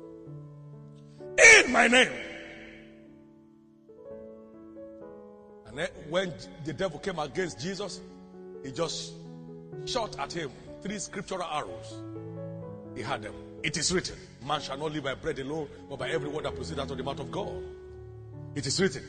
In 1.62 1.72
my 1.72 1.86
name. 1.86 2.12
And 5.66 5.88
when 6.08 6.32
the 6.64 6.72
devil 6.72 6.98
came 6.98 7.18
against 7.18 7.60
Jesus, 7.60 8.00
he 8.64 8.72
just 8.72 9.12
shot 9.84 10.18
at 10.18 10.32
him 10.32 10.50
three 10.82 10.98
scriptural 10.98 11.42
arrows. 11.42 11.94
He 12.96 13.02
had 13.02 13.22
them. 13.22 13.34
It 13.62 13.76
is 13.76 13.92
written, 13.92 14.16
Man 14.44 14.60
shall 14.60 14.78
not 14.78 14.92
live 14.92 15.04
by 15.04 15.14
bread 15.14 15.38
alone, 15.38 15.68
but 15.88 15.98
by 15.98 16.10
every 16.10 16.28
word 16.28 16.44
that 16.44 16.54
proceeds 16.54 16.78
out 16.78 16.90
of 16.90 16.96
the 16.96 17.04
mouth 17.04 17.20
of 17.20 17.30
God. 17.30 17.62
It 18.54 18.66
is 18.66 18.80
written, 18.80 19.02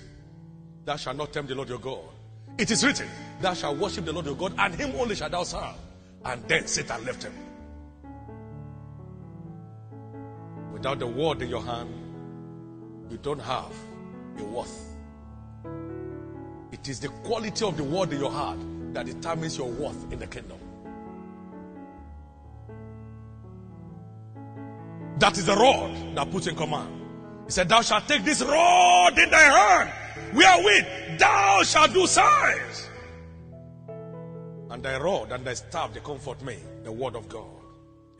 Thou 0.83 0.97
shalt 0.97 1.17
not 1.17 1.33
tempt 1.33 1.49
the 1.49 1.55
Lord 1.55 1.69
your 1.69 1.79
God. 1.79 2.03
It 2.57 2.69
is 2.69 2.85
written, 2.85 3.07
Thou 3.41 3.53
shalt 3.53 3.77
worship 3.77 4.05
the 4.05 4.13
Lord 4.13 4.25
your 4.25 4.35
God, 4.35 4.53
and 4.57 4.75
him 4.75 4.93
only 4.97 5.15
shalt 5.15 5.31
thou 5.31 5.43
serve. 5.43 5.75
And 6.23 6.43
then 6.47 6.67
Satan 6.67 7.05
left 7.05 7.23
him. 7.23 7.33
Without 10.73 10.99
the 10.99 11.07
word 11.07 11.41
in 11.41 11.49
your 11.49 11.63
hand, 11.63 11.93
you 13.09 13.17
don't 13.17 13.39
have 13.39 13.71
a 14.39 14.43
worth. 14.43 14.95
It 16.71 16.89
is 16.89 16.99
the 16.99 17.07
quality 17.07 17.63
of 17.65 17.77
the 17.77 17.83
word 17.83 18.11
in 18.11 18.19
your 18.19 18.31
heart 18.31 18.59
that 18.95 19.05
determines 19.05 19.57
your 19.57 19.69
worth 19.69 20.11
in 20.11 20.19
the 20.19 20.27
kingdom. 20.27 20.57
That 25.19 25.37
is 25.37 25.45
the 25.45 25.55
rod 25.55 26.15
that 26.15 26.31
puts 26.31 26.47
in 26.47 26.55
command. 26.55 27.01
He 27.45 27.51
said, 27.51 27.69
Thou 27.69 27.81
shalt 27.81 28.07
take 28.07 28.23
this 28.23 28.41
rod 28.41 29.17
in 29.19 29.29
thy 29.29 29.37
hand, 29.37 30.35
wherewith 30.35 31.19
thou 31.19 31.61
shalt 31.63 31.93
do 31.93 32.07
signs. 32.07 32.89
And 34.69 34.81
thy 34.81 34.97
rod 34.97 35.31
and 35.31 35.45
thy 35.45 35.53
staff, 35.53 35.93
they 35.93 35.99
comfort 35.99 36.41
me, 36.41 36.57
the 36.83 36.91
word 36.91 37.15
of 37.15 37.29
God. 37.29 37.45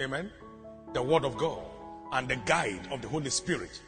Amen. 0.02 0.30
The 0.94 1.02
word 1.02 1.26
of 1.26 1.38
God 1.38 1.64
and 2.12 2.28
the 2.28 2.36
guide 2.38 2.88
of 2.92 3.02
the 3.02 3.08
Holy 3.08 3.30
Spirit. 3.30 3.82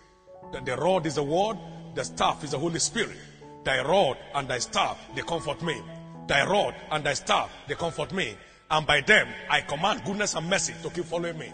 The, 0.53 0.61
the 0.61 0.77
rod 0.77 1.05
is 1.05 1.15
the 1.15 1.23
word, 1.23 1.57
the 1.95 2.03
staff 2.03 2.43
is 2.43 2.51
the 2.51 2.59
Holy 2.59 2.79
Spirit. 2.79 3.17
Thy 3.63 3.81
rod 3.83 4.17
and 4.35 4.47
thy 4.47 4.59
staff, 4.59 4.97
they 5.15 5.21
comfort 5.21 5.61
me. 5.61 5.81
Thy 6.27 6.45
rod 6.45 6.75
and 6.91 7.03
thy 7.03 7.13
staff, 7.13 7.49
they 7.67 7.75
comfort 7.75 8.13
me. 8.13 8.35
And 8.69 8.85
by 8.85 9.01
them 9.01 9.27
I 9.49 9.61
command 9.61 10.03
goodness 10.03 10.35
and 10.35 10.49
mercy 10.49 10.73
to 10.83 10.89
keep 10.89 11.05
following 11.05 11.37
me. 11.37 11.51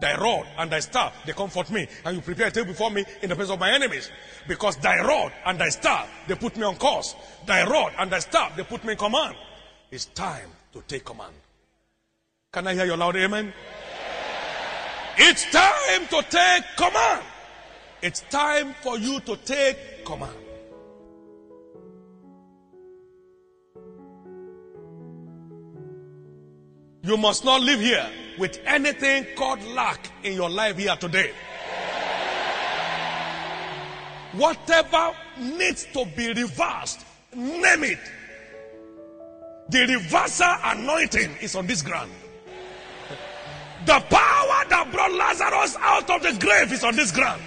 Thy 0.00 0.16
rod 0.16 0.46
and 0.58 0.70
thy 0.70 0.80
staff, 0.80 1.14
they 1.26 1.32
comfort 1.32 1.70
me. 1.70 1.86
And 2.04 2.16
you 2.16 2.22
prepare 2.22 2.48
a 2.48 2.50
table 2.50 2.68
before 2.68 2.90
me 2.90 3.04
in 3.22 3.28
the 3.28 3.36
presence 3.36 3.54
of 3.54 3.60
my 3.60 3.70
enemies. 3.70 4.10
Because 4.48 4.76
thy 4.76 5.00
rod 5.00 5.32
and 5.44 5.58
thy 5.58 5.68
staff, 5.68 6.08
they 6.26 6.34
put 6.34 6.56
me 6.56 6.62
on 6.62 6.76
course. 6.76 7.14
Thy 7.46 7.64
rod 7.68 7.92
and 7.98 8.10
thy 8.10 8.20
staff, 8.20 8.56
they 8.56 8.64
put 8.64 8.84
me 8.84 8.92
in 8.92 8.98
command. 8.98 9.36
It's 9.90 10.06
time 10.06 10.50
to 10.72 10.82
take 10.86 11.04
command. 11.04 11.34
Can 12.52 12.66
I 12.66 12.74
hear 12.74 12.84
your 12.84 12.96
loud 12.96 13.16
amen? 13.16 13.52
It's 15.18 15.50
time 15.50 16.06
to 16.08 16.22
take 16.28 16.64
command. 16.76 17.22
It's 18.02 18.20
time 18.30 18.74
for 18.82 18.98
you 18.98 19.20
to 19.20 19.36
take 19.36 20.04
command. 20.04 20.36
You 27.04 27.16
must 27.16 27.44
not 27.44 27.60
live 27.60 27.80
here 27.80 28.08
with 28.38 28.60
anything 28.64 29.26
called 29.36 29.60
lack 29.64 30.08
in 30.22 30.34
your 30.34 30.48
life 30.48 30.76
here 30.76 30.94
today. 30.94 31.32
Whatever 34.32 35.10
needs 35.38 35.86
to 35.92 36.06
be 36.16 36.28
reversed, 36.28 37.04
name 37.34 37.84
it. 37.84 37.98
The 39.68 39.80
reversal 39.80 40.54
anointing 40.62 41.38
is 41.40 41.56
on 41.56 41.66
this 41.66 41.82
ground. 41.82 42.12
The 43.84 43.98
power 44.08 44.64
that 44.68 44.88
brought 44.92 45.12
Lazarus 45.12 45.76
out 45.80 46.08
of 46.08 46.22
the 46.22 46.38
grave 46.38 46.72
is 46.72 46.84
on 46.84 46.94
this 46.94 47.10
ground. 47.10 47.42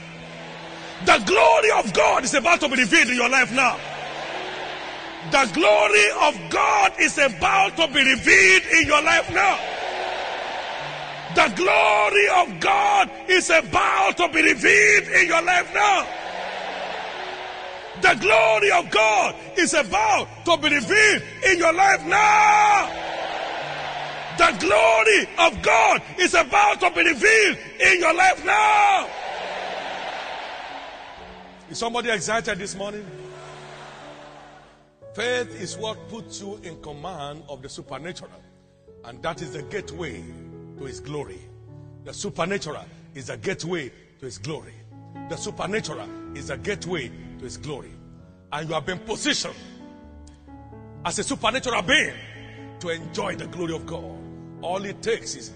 The 1.06 1.24
glory 1.26 1.72
of 1.80 1.94
God 1.94 2.26
is 2.26 2.34
about 2.34 2.60
to 2.60 2.68
be 2.68 2.76
revealed 2.76 3.08
in 3.08 3.16
your 3.16 3.30
life 3.30 3.54
now. 3.54 3.80
The 5.32 5.50
glory 5.54 6.08
of 6.22 6.50
God 6.52 6.94
is 7.00 7.18
about 7.18 7.76
to 7.78 7.88
be 7.88 8.00
revealed 8.00 8.64
in 8.80 8.88
your 8.88 9.02
life 9.02 9.30
now. 9.34 9.60
The 11.34 11.52
glory 11.56 12.28
of 12.30 12.60
God 12.60 13.12
is 13.28 13.50
about 13.50 14.18
to 14.18 14.30
be 14.30 14.42
revealed 14.42 15.08
in 15.10 15.28
your 15.28 15.42
life 15.42 15.74
now. 15.74 16.08
The 18.02 18.16
glory 18.22 18.72
of 18.72 18.92
God 18.92 19.36
is 19.58 19.74
about 19.74 20.28
to 20.46 20.58
be 20.58 20.70
revealed 20.70 21.24
in 21.50 21.58
your 21.58 21.74
life 21.74 22.06
now. 22.06 22.90
The 24.38 24.58
glory 24.60 25.28
of 25.40 25.62
God 25.62 26.02
is 26.20 26.34
about 26.34 26.80
to 26.82 26.92
be 26.92 27.04
revealed 27.04 27.58
in 27.80 28.00
your 28.00 28.14
life 28.14 28.46
now. 28.46 29.08
Is 31.70 31.80
somebody 31.80 32.12
excited 32.12 32.60
this 32.60 32.76
morning? 32.76 33.06
Faith 35.16 35.62
is 35.62 35.78
what 35.78 36.10
puts 36.10 36.42
you 36.42 36.60
in 36.64 36.82
command 36.82 37.42
of 37.48 37.62
the 37.62 37.70
supernatural, 37.70 38.32
and 39.06 39.24
that 39.24 39.42
is 39.42 39.54
the 39.54 39.62
gateway 39.64 40.22
to 40.78 40.84
his 40.84 41.00
glory. 41.00 41.40
The 42.04 42.14
supernatural 42.14 42.84
is 43.14 43.30
a 43.30 43.38
gateway 43.38 43.94
to 44.20 44.26
his 44.26 44.38
glory. 44.38 44.74
The 45.30 45.38
supernatural 45.38 46.10
is 46.36 46.50
a 46.50 46.58
gateway 46.58 47.08
to 47.38 47.44
his 47.46 47.56
glory. 47.56 47.94
And 48.52 48.68
you 48.68 48.76
have 48.76 48.86
been 48.86 49.00
positioned 49.00 49.56
as 51.06 51.18
a 51.18 51.24
supernatural 51.24 51.82
being 51.84 52.14
to 52.82 52.90
enjoy 52.90 53.38
the 53.38 53.48
glory 53.48 53.74
of 53.74 53.86
God. 53.86 54.18
All 54.62 54.84
it 54.84 55.02
takes 55.02 55.36
is 55.36 55.54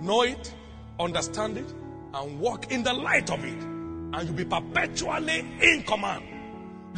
know 0.00 0.22
it, 0.22 0.52
understand 0.98 1.56
it, 1.56 1.72
and 2.14 2.40
walk 2.40 2.72
in 2.72 2.82
the 2.82 2.92
light 2.92 3.30
of 3.30 3.44
it. 3.44 3.62
And 3.62 4.22
you'll 4.24 4.34
be 4.34 4.44
perpetually 4.44 5.38
in 5.60 5.84
command. 5.84 6.24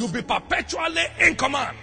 You'll 0.00 0.08
be 0.08 0.22
perpetually 0.22 1.04
in 1.20 1.36
command. 1.36 1.76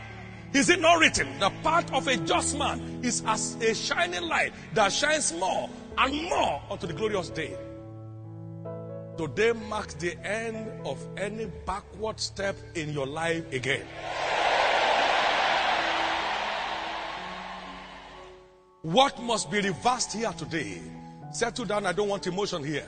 Is 0.52 0.72
it 0.72 0.82
not 0.82 1.00
written? 1.00 1.28
The 1.38 1.52
path 1.62 1.94
of 1.94 2.08
a 2.08 2.18
just 2.18 2.58
man 2.58 3.02
is 3.04 3.22
as 3.28 3.54
a 3.62 3.76
shining 3.76 4.24
light 4.24 4.54
that 4.74 4.92
shines 4.92 5.32
more 5.34 5.70
and 6.00 6.24
more 6.24 6.60
unto 6.72 6.88
the 6.88 6.94
glorious 6.94 7.30
day. 7.30 7.56
Today 9.20 9.52
marks 9.52 9.94
the 9.94 10.18
end 10.26 10.68
of 10.84 10.98
any 11.16 11.46
backward 11.68 12.20
step 12.20 12.56
in 12.74 12.92
your 12.92 13.06
life 13.06 13.54
again. 13.54 13.86
What 18.82 19.22
must 19.22 19.52
be 19.52 19.62
reversed 19.62 20.14
here 20.14 20.34
today 20.34 20.82
Settle 21.32 21.66
down. 21.66 21.86
I 21.86 21.92
don't 21.92 22.08
want 22.10 22.26
emotion 22.26 22.64
here. 22.64 22.88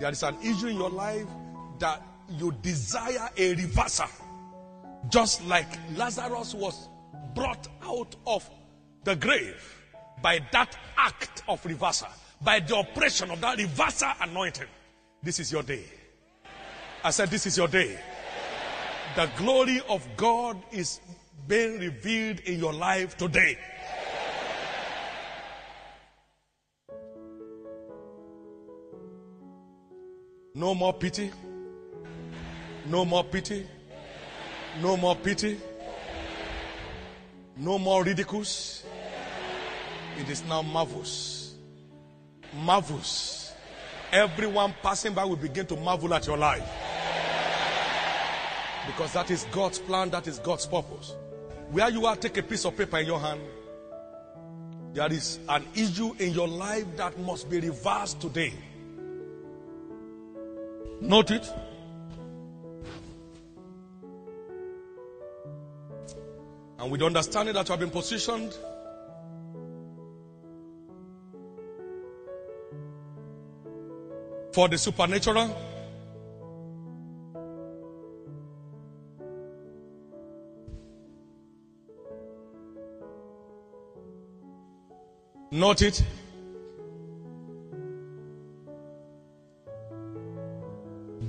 There 0.00 0.10
is 0.10 0.22
an 0.22 0.36
issue 0.42 0.68
in 0.68 0.76
your 0.76 0.88
life 0.88 1.26
that 1.78 2.02
you 2.38 2.52
desire 2.62 3.28
a 3.36 3.54
reversal. 3.54 4.06
Just 5.08 5.44
like 5.46 5.68
Lazarus 5.94 6.54
was 6.54 6.88
brought 7.34 7.68
out 7.82 8.16
of 8.26 8.48
the 9.04 9.14
grave 9.14 9.82
by 10.22 10.40
that 10.52 10.76
act 10.96 11.42
of 11.48 11.64
reversal, 11.64 12.08
by 12.42 12.60
the 12.60 12.74
operation 12.74 13.30
of 13.30 13.40
that 13.40 13.58
reversal 13.58 14.10
anointing. 14.20 14.66
This 15.22 15.38
is 15.38 15.52
your 15.52 15.62
day. 15.62 15.84
I 17.04 17.10
said, 17.10 17.30
This 17.30 17.46
is 17.46 17.56
your 17.56 17.68
day. 17.68 17.98
The 19.14 19.30
glory 19.36 19.80
of 19.88 20.06
God 20.16 20.60
is 20.72 21.00
being 21.46 21.78
revealed 21.78 22.40
in 22.40 22.58
your 22.58 22.72
life 22.72 23.16
today. 23.16 23.56
No 30.54 30.74
more 30.74 30.92
pity. 30.92 31.30
No 32.86 33.04
more 33.04 33.22
pity. 33.24 33.66
No 34.82 34.96
more 34.96 35.16
pity. 35.16 35.58
No 37.56 37.78
more 37.78 38.04
ridicules. 38.04 38.84
It 40.18 40.28
is 40.28 40.44
now 40.44 40.62
marvelous. 40.62 41.54
Marvelous. 42.54 43.52
Everyone 44.12 44.74
passing 44.82 45.14
by 45.14 45.24
will 45.24 45.36
begin 45.36 45.66
to 45.66 45.76
marvel 45.76 46.12
at 46.14 46.26
your 46.26 46.36
life. 46.36 46.68
Because 48.86 49.12
that 49.14 49.30
is 49.30 49.46
God's 49.50 49.78
plan, 49.78 50.10
that 50.10 50.26
is 50.26 50.38
God's 50.38 50.66
purpose. 50.66 51.16
Where 51.70 51.90
you 51.90 52.06
are, 52.06 52.14
take 52.14 52.36
a 52.36 52.42
piece 52.42 52.64
of 52.64 52.76
paper 52.76 52.98
in 52.98 53.06
your 53.06 53.18
hand. 53.18 53.40
There 54.92 55.12
is 55.12 55.38
an 55.48 55.66
issue 55.74 56.14
in 56.18 56.32
your 56.32 56.48
life 56.48 56.86
that 56.96 57.18
must 57.18 57.50
be 57.50 57.60
reversed 57.60 58.20
today. 58.20 58.54
Note 61.00 61.30
it. 61.32 61.52
And 66.78 66.90
with 66.90 67.02
understanding 67.02 67.54
that 67.54 67.68
you 67.68 67.72
have 67.72 67.80
been 67.80 67.90
positioned. 67.90 68.54
For 74.52 74.68
the 74.68 74.78
supernatural, 74.78 75.54
Note 85.56 85.82
it. 85.82 86.04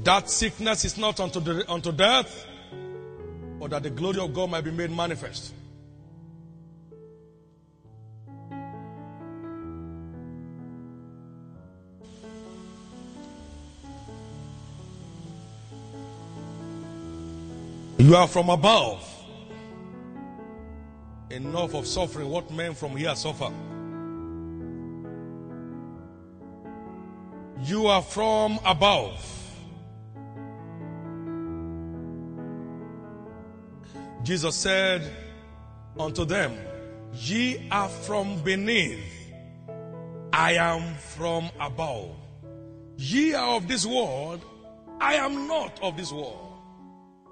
That 0.03 0.29
sickness 0.29 0.83
is 0.85 0.97
not 0.97 1.19
unto, 1.19 1.39
the, 1.39 1.69
unto 1.71 1.91
death, 1.91 2.45
but 3.59 3.71
that 3.71 3.83
the 3.83 3.89
glory 3.89 4.19
of 4.19 4.33
God 4.33 4.49
might 4.49 4.61
be 4.61 4.71
made 4.71 4.91
manifest. 4.91 5.53
You 17.97 18.15
are 18.15 18.27
from 18.27 18.49
above. 18.49 19.03
Enough 21.29 21.73
of 21.73 21.85
suffering. 21.87 22.29
What 22.29 22.49
men 22.51 22.73
from 22.73 22.95
here 22.95 23.13
suffer. 23.15 23.51
You 27.63 27.87
are 27.87 28.01
from 28.01 28.59
above. 28.63 29.36
Jesus 34.27 34.57
said 34.57 35.09
unto 35.97 36.25
them, 36.25 36.53
Ye 37.13 37.65
are 37.71 37.87
from 37.87 38.43
beneath, 38.43 38.99
I 40.33 40.55
am 40.55 40.95
from 40.95 41.49
above. 41.61 42.13
Ye 42.97 43.33
are 43.35 43.55
of 43.55 43.69
this 43.69 43.85
world, 43.85 44.43
I 44.99 45.13
am 45.13 45.47
not 45.47 45.79
of 45.81 45.95
this 45.95 46.11
world. 46.11 46.59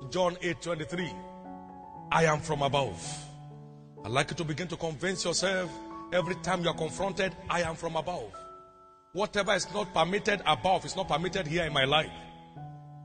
John 0.09 0.37
8 0.41 0.61
23. 0.61 1.11
I 2.13 2.23
am 2.27 2.39
from 2.39 2.61
above. 2.61 3.05
I'd 4.05 4.11
like 4.11 4.29
you 4.29 4.37
to 4.37 4.45
begin 4.45 4.69
to 4.69 4.77
convince 4.77 5.25
yourself 5.25 5.69
every 6.13 6.35
time 6.35 6.63
you 6.63 6.69
are 6.69 6.77
confronted, 6.77 7.35
I 7.49 7.63
am 7.63 7.75
from 7.75 7.97
above. 7.97 8.31
Whatever 9.11 9.53
is 9.53 9.67
not 9.73 9.93
permitted 9.93 10.41
above 10.45 10.85
is 10.85 10.95
not 10.95 11.09
permitted 11.09 11.45
here 11.45 11.65
in 11.65 11.73
my 11.73 11.83
life. 11.83 12.09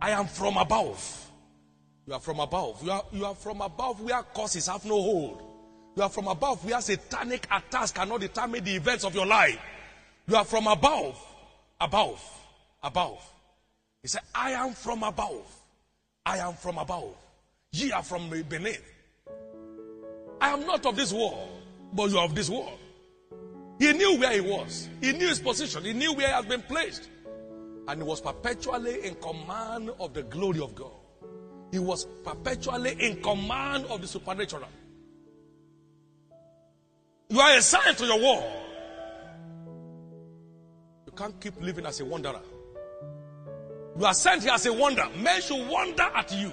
I 0.00 0.10
am 0.12 0.28
from 0.28 0.58
above. 0.58 1.29
You 2.10 2.16
are 2.16 2.20
from 2.20 2.40
above. 2.40 2.82
You 2.82 2.90
are, 2.90 3.04
you 3.12 3.24
are 3.24 3.36
from 3.36 3.60
above 3.60 4.00
where 4.00 4.20
causes 4.34 4.66
have 4.66 4.84
no 4.84 5.00
hold. 5.00 5.44
You 5.94 6.02
are 6.02 6.08
from 6.08 6.26
above 6.26 6.64
where 6.64 6.80
satanic 6.80 7.46
attacks 7.52 7.92
cannot 7.92 8.20
determine 8.20 8.64
the 8.64 8.74
events 8.74 9.04
of 9.04 9.14
your 9.14 9.26
life. 9.26 9.60
You 10.26 10.34
are 10.34 10.44
from 10.44 10.66
above. 10.66 11.16
Above. 11.80 12.20
Above. 12.82 13.24
He 14.02 14.08
said, 14.08 14.22
I 14.34 14.50
am 14.50 14.72
from 14.72 15.04
above. 15.04 15.46
I 16.26 16.38
am 16.38 16.54
from 16.54 16.78
above. 16.78 17.14
Ye 17.70 17.92
are 17.92 18.02
from 18.02 18.28
beneath. 18.28 18.82
I 20.40 20.48
am 20.48 20.66
not 20.66 20.84
of 20.86 20.96
this 20.96 21.12
world, 21.12 21.48
but 21.92 22.10
you 22.10 22.18
are 22.18 22.24
of 22.24 22.34
this 22.34 22.50
world. 22.50 22.76
He 23.78 23.92
knew 23.92 24.18
where 24.18 24.32
he 24.32 24.40
was. 24.40 24.88
He 25.00 25.12
knew 25.12 25.28
his 25.28 25.38
position. 25.38 25.84
He 25.84 25.92
knew 25.92 26.12
where 26.14 26.26
he 26.26 26.32
has 26.32 26.44
been 26.44 26.62
placed. 26.62 27.08
And 27.86 28.02
he 28.02 28.08
was 28.08 28.20
perpetually 28.20 29.04
in 29.04 29.14
command 29.14 29.92
of 30.00 30.12
the 30.12 30.24
glory 30.24 30.58
of 30.58 30.74
God. 30.74 30.99
He 31.70 31.78
was 31.78 32.04
perpetually 32.24 32.96
in 32.98 33.22
command 33.22 33.86
of 33.86 34.00
the 34.00 34.06
supernatural. 34.06 34.68
You 37.28 37.40
are 37.40 37.56
a 37.56 37.62
sign 37.62 37.94
to 37.94 38.04
your 38.04 38.20
world. 38.20 38.52
You 41.06 41.12
can't 41.12 41.40
keep 41.40 41.60
living 41.60 41.86
as 41.86 42.00
a 42.00 42.04
wanderer. 42.04 42.40
You 43.98 44.04
are 44.04 44.14
sent 44.14 44.42
here 44.42 44.52
as 44.52 44.66
a 44.66 44.72
wonder. 44.72 45.06
Men 45.16 45.40
should 45.40 45.68
wonder 45.68 46.02
at 46.02 46.32
you. 46.32 46.52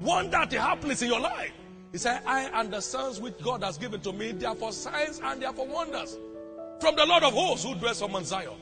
Wonder 0.00 0.38
at 0.38 0.50
the 0.50 0.60
happenings 0.60 1.02
in 1.02 1.08
your 1.08 1.20
life. 1.20 1.52
He 1.92 1.98
said, 1.98 2.22
I 2.26 2.50
and 2.60 2.72
the 2.72 2.80
sons 2.80 3.20
which 3.20 3.38
God 3.42 3.62
has 3.62 3.78
given 3.78 4.00
to 4.00 4.12
me, 4.12 4.32
they 4.32 4.46
are 4.46 4.56
for 4.56 4.72
signs 4.72 5.20
and 5.22 5.40
they 5.40 5.46
are 5.46 5.52
for 5.52 5.66
wonders. 5.66 6.18
From 6.80 6.96
the 6.96 7.06
Lord 7.06 7.22
of 7.22 7.32
hosts 7.32 7.64
who 7.64 7.74
dwells 7.74 8.02
on 8.02 8.24
Zion. 8.24 8.56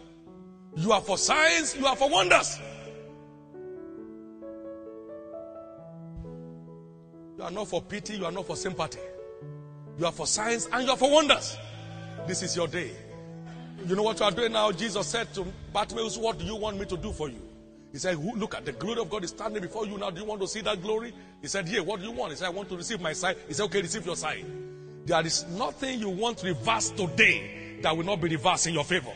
You 0.77 0.93
are 0.93 1.01
for 1.01 1.17
signs, 1.17 1.77
you 1.77 1.87
are 1.87 1.97
for 1.97 2.11
wonders. 2.11 2.59
You 7.43 7.49
are 7.49 7.51
not 7.51 7.67
for 7.67 7.83
pity, 7.83 8.19
you 8.19 8.25
are 8.25 8.31
not 8.31 8.47
for 8.47 8.55
sympathy. 8.55 9.01
You 9.99 10.07
are 10.07 10.13
for 10.13 10.29
signs 10.29 10.69
and 10.73 10.85
you 10.85 10.91
are 10.93 10.97
for 10.97 11.11
wonders. 11.11 11.57
This 12.25 12.41
is 12.41 12.55
your 12.55 12.69
day. 12.69 12.93
You 13.85 13.97
know 13.97 14.05
what 14.05 14.21
you 14.21 14.27
are 14.27 14.31
doing 14.31 14.53
now? 14.53 14.71
Jesus 14.71 15.09
said 15.09 15.35
to 15.35 15.45
Bartimaeus, 15.73 16.17
What 16.17 16.39
do 16.39 16.45
you 16.45 16.55
want 16.55 16.79
me 16.79 16.85
to 16.87 16.97
do 16.97 17.11
for 17.11 17.29
you? 17.29 17.43
He 17.91 17.99
said, 17.99 18.17
Look 18.17 18.55
at 18.55 18.65
the 18.65 18.71
glory 18.71 19.01
of 19.01 19.11
God 19.11 19.25
is 19.25 19.31
standing 19.31 19.61
before 19.61 19.89
you 19.89 19.99
now. 19.99 20.11
Do 20.11 20.21
you 20.21 20.25
want 20.25 20.41
to 20.41 20.47
see 20.47 20.61
that 20.61 20.83
glory? 20.83 21.13
He 21.41 21.49
said, 21.49 21.69
Yeah, 21.69 21.81
what 21.81 21.99
do 21.99 22.07
you 22.07 22.13
want? 22.13 22.31
He 22.31 22.37
said, 22.37 22.47
I 22.47 22.51
want 22.51 22.69
to 22.69 22.77
receive 22.77 23.01
my 23.01 23.13
sight. 23.13 23.37
He 23.49 23.55
said, 23.55 23.65
Okay, 23.65 23.83
receive 23.83 24.07
your 24.07 24.15
sight. 24.15 24.47
There 25.05 25.27
is 25.27 25.45
nothing 25.49 25.99
you 25.99 26.11
want 26.11 26.45
reversed 26.45 26.97
today 26.97 27.79
that 27.83 27.97
will 27.97 28.05
not 28.05 28.21
be 28.21 28.29
reversed 28.29 28.69
in 28.69 28.75
your 28.75 28.85
favor. 28.85 29.13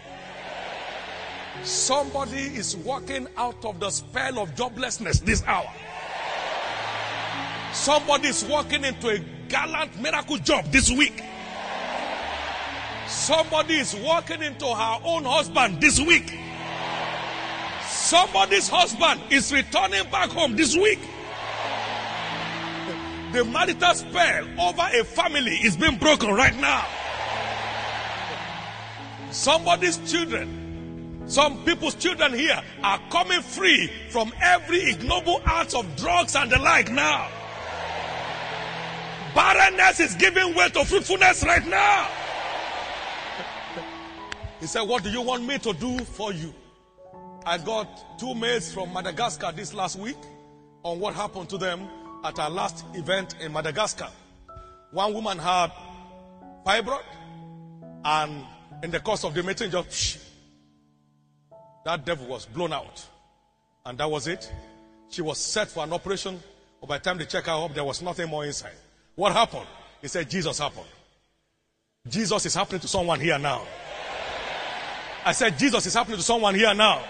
Somebody 1.63 2.41
is 2.41 2.77
walking 2.77 3.29
out 3.37 3.65
of 3.65 3.79
the 3.79 3.91
spell 3.91 4.41
of 4.41 4.53
joblessness 4.57 5.25
this 5.25 5.45
hour. 5.45 5.71
Somebody 7.77 8.29
is 8.29 8.43
walking 8.43 8.85
into 8.85 9.09
a 9.11 9.19
gallant 9.49 10.01
miracle 10.01 10.39
job 10.39 10.65
this 10.73 10.91
week. 10.91 11.23
Somebody 13.07 13.75
is 13.75 13.95
walking 13.95 14.43
into 14.43 14.67
her 14.67 14.99
own 15.05 15.25
husband 15.25 15.81
this 15.81 16.01
week. 16.01 16.37
Somebody's 17.85 18.69
husband 18.69 19.21
is 19.31 19.53
returning 19.53 20.11
back 20.11 20.31
home 20.31 20.57
this 20.57 20.75
week. 20.75 20.99
The 23.33 23.45
marital 23.45 23.95
spell 23.95 24.47
over 24.59 24.89
a 24.93 25.05
family 25.05 25.57
is 25.57 25.77
being 25.77 25.99
broken 25.99 26.31
right 26.31 26.57
now. 26.57 26.87
Somebody's 29.31 29.99
children, 30.11 31.23
some 31.27 31.63
people's 31.65 31.95
children 31.95 32.33
here 32.33 32.61
are 32.83 33.01
coming 33.11 33.43
free 33.43 33.93
from 34.09 34.33
every 34.41 34.91
ignoble 34.91 35.43
act 35.45 35.75
of 35.75 35.85
drugs 35.97 36.35
and 36.35 36.51
the 36.51 36.59
like 36.59 36.91
now. 36.91 37.29
Barrenness 39.37 40.01
is 40.01 40.15
giving 40.15 40.55
way 40.55 40.71
to 40.71 40.83
fruitfulness 40.87 41.45
right 41.45 41.67
now. 41.67 42.09
He 44.61 44.67
said, 44.67 44.81
What 44.81 45.03
do 45.03 45.11
you 45.11 45.21
want 45.21 45.45
me 45.45 45.59
to 45.59 45.75
do 45.75 45.99
for 45.99 46.33
you? 46.33 46.55
I 47.45 47.59
got 47.59 48.19
two 48.19 48.35
mails 48.35 48.73
from 48.73 48.95
Madagascar 48.95 49.53
this 49.53 49.75
last 49.75 49.99
week 49.99 50.17
on 50.83 50.99
what 50.99 51.15
happened 51.15 51.51
to 51.51 51.59
them 51.59 51.87
at 52.25 52.39
our 52.39 52.49
last 52.49 52.87
event 52.95 53.35
in 53.43 53.53
Madagascar. 53.53 54.09
One 54.91 55.13
woman 55.13 55.39
had 55.39 55.71
fibroid, 56.65 57.03
and 58.07 58.43
in 58.83 58.91
the 58.91 59.01
course 59.01 59.23
of 59.23 59.35
the 59.35 59.43
meeting, 59.43 59.71
just 59.71 60.19
That 61.85 62.07
devil 62.07 62.27
was 62.27 62.47
blown 62.47 62.73
out. 62.73 63.07
And 63.85 63.99
that 63.99 64.11
was 64.11 64.29
it. 64.29 64.51
She 65.11 65.21
was 65.21 65.37
set 65.37 65.69
for 65.69 65.85
an 65.85 65.93
operation. 65.93 66.43
But 66.81 66.87
by 66.89 66.99
the 66.99 67.05
time 67.05 67.19
they 67.19 67.27
check 67.27 67.45
her 67.45 67.53
up, 67.53 67.75
there 67.75 67.85
was 67.85 68.01
nothing 68.01 68.31
more 68.31 68.47
inside. 68.47 68.73
What 69.17 69.33
happened? 69.33 69.67
He 70.01 70.09
said, 70.09 70.31
Jesus 70.31 70.59
happened. 70.59 70.87
Jesus 72.09 72.47
is 72.47 72.55
happening 72.55 72.81
to 72.81 72.89
someone 72.89 73.19
here 73.19 73.39
now. 73.39 73.63
I 75.25 75.33
said, 75.33 75.59
Jesus 75.59 75.87
is 75.87 75.95
happening 75.95 76.19
to 76.19 76.23
someone 76.23 76.55
here 76.55 76.73
now. 76.73 77.03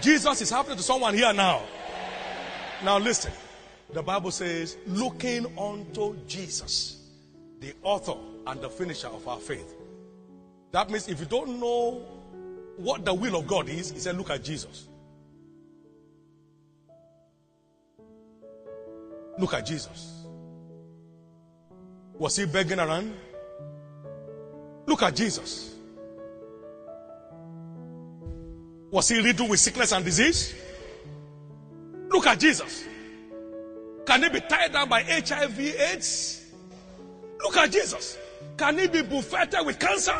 Jesus 0.00 0.40
is 0.40 0.48
happening 0.48 0.78
to 0.78 0.82
someone 0.82 1.14
here 1.14 1.32
now. 1.32 1.62
Now 2.82 2.98
listen. 2.98 3.32
The 3.92 4.02
Bible 4.02 4.30
says, 4.30 4.78
looking 4.86 5.58
unto 5.58 6.16
Jesus, 6.26 7.02
the 7.60 7.74
author 7.82 8.16
and 8.46 8.60
the 8.60 8.70
finisher 8.70 9.08
of 9.08 9.28
our 9.28 9.38
faith. 9.38 9.74
That 10.72 10.90
means 10.90 11.08
if 11.08 11.20
you 11.20 11.26
don't 11.26 11.60
know 11.60 12.02
what 12.76 13.04
the 13.04 13.12
will 13.14 13.36
of 13.36 13.46
God 13.46 13.68
is, 13.68 13.90
he 13.90 13.98
said, 13.98 14.16
look 14.16 14.30
at 14.30 14.42
Jesus. 14.42 14.88
Look 19.38 19.52
at 19.52 19.66
Jesus. 19.66 20.23
Was 22.18 22.36
he 22.36 22.46
begging 22.46 22.78
around? 22.78 23.14
Look 24.86 25.02
at 25.02 25.16
Jesus. 25.16 25.74
Was 28.90 29.08
he 29.08 29.20
riddled 29.20 29.50
with 29.50 29.58
sickness 29.58 29.92
and 29.92 30.04
disease? 30.04 30.54
Look 32.08 32.26
at 32.26 32.38
Jesus. 32.38 32.84
Can 34.06 34.22
he 34.22 34.28
be 34.28 34.40
tied 34.40 34.72
down 34.72 34.88
by 34.88 35.02
HIV 35.02 35.58
AIDS? 35.58 36.52
Look 37.42 37.56
at 37.56 37.72
Jesus. 37.72 38.16
Can 38.56 38.78
he 38.78 38.86
be 38.86 39.02
buffeted 39.02 39.66
with 39.66 39.78
cancer? 39.78 40.14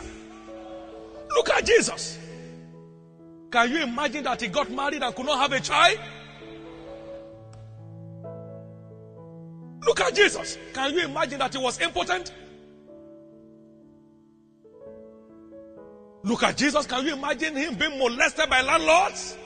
Look 1.31 1.51
at 1.51 1.65
Jesus. 1.65 2.19
Can 3.51 3.71
you 3.71 3.83
imagine 3.85 4.25
that 4.25 4.41
he 4.41 4.49
got 4.49 4.71
married 4.71 5.03
and 5.03 5.15
could 5.15 5.27
not 5.27 5.39
have 5.39 5.53
a 5.53 5.61
child? 5.61 5.99
Look 9.85 10.01
at 10.01 10.15
Jesus. 10.15 10.59
Can 10.73 10.95
you 10.95 11.05
imagine 11.05 11.39
that 11.39 11.53
he 11.53 11.59
was 11.63 11.81
impotent? 11.81 12.33
Look 16.23 16.43
at 16.43 16.57
Jesus. 16.57 16.87
Can 16.87 17.05
you 17.05 17.13
imagine 17.13 17.55
him 17.55 17.75
being 17.75 17.99
molested 17.99 18.49
by 18.49 18.63
landlords? 18.63 19.37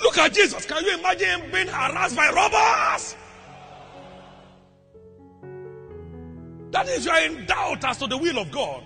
Look 0.00 0.18
at 0.18 0.34
Jesus. 0.34 0.66
Can 0.66 0.84
you 0.84 0.98
imagine 0.98 1.40
him 1.40 1.50
being 1.52 1.68
harassed 1.68 2.16
by 2.16 2.28
robbers? 2.30 3.16
That 6.72 6.88
is, 6.88 7.04
you 7.04 7.10
are 7.10 7.20
in 7.20 7.46
doubt 7.46 7.84
as 7.84 7.98
to 7.98 8.06
the 8.06 8.16
will 8.16 8.38
of 8.38 8.50
God. 8.50 8.82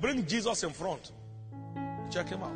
Bring 0.00 0.26
Jesus 0.26 0.62
in 0.62 0.70
front. 0.70 1.12
Check 2.10 2.28
him 2.28 2.42
out. 2.42 2.52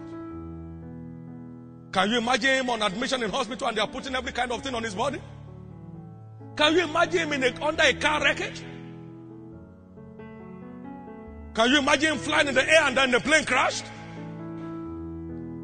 Can 1.93 2.11
you 2.11 2.19
imagine 2.19 2.51
him 2.51 2.71
on 2.71 2.83
admission 2.83 3.23
in 3.23 3.31
hospital 3.31 3.69
and 3.69 3.77
they 3.77 3.81
are 3.81 3.89
putting 3.89 4.15
every 4.15 4.33
kind 4.33 4.53
of 4.53 4.63
thing 4.63 4.75
on 4.75 4.83
his 4.83 4.95
body? 4.95 5.21
Can 6.59 6.75
you 6.75 6.83
imagine 6.83 7.33
him 7.33 7.43
a, 7.45 7.65
under 7.65 7.85
a 7.85 7.95
car 7.95 8.21
wreckage? 8.21 8.65
Can 11.55 11.71
you 11.71 11.79
imagine 11.79 12.15
him 12.15 12.19
flying 12.19 12.49
in 12.49 12.55
the 12.57 12.69
air 12.69 12.83
and 12.83 12.97
then 12.97 13.13
the 13.13 13.21
plane 13.21 13.45
crashed? 13.45 13.85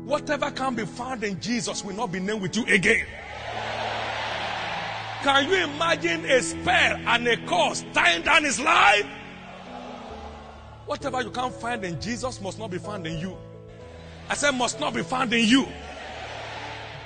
Whatever 0.05 0.53
can 0.53 0.77
be 0.77 0.85
found 0.85 1.25
in 1.25 1.41
Jesus 1.41 1.85
will 1.85 1.97
not 1.97 2.13
be 2.13 2.21
named 2.21 2.43
with 2.43 2.57
you 2.57 2.65
again. 2.67 3.07
Can 5.25 5.49
you 5.51 5.65
imagine 5.65 6.27
a 6.27 6.41
spell 6.41 6.97
and 7.09 7.27
a 7.27 7.39
curse 7.39 7.85
tying 7.93 8.23
down 8.23 8.45
his 8.45 8.61
life? 8.61 9.07
Whatever 10.87 11.23
you 11.23 11.31
can't 11.33 11.55
find 11.55 11.85
in 11.85 12.01
Jesus 12.01 12.41
must 12.41 12.61
not 12.61 12.71
be 12.71 12.79
found 12.79 13.05
in 13.09 13.19
you. 13.19 13.37
I 14.29 14.35
said, 14.35 14.53
must 14.53 14.79
not 14.79 14.95
be 14.95 15.03
found 15.03 15.33
in 15.33 15.45
you. 15.45 15.67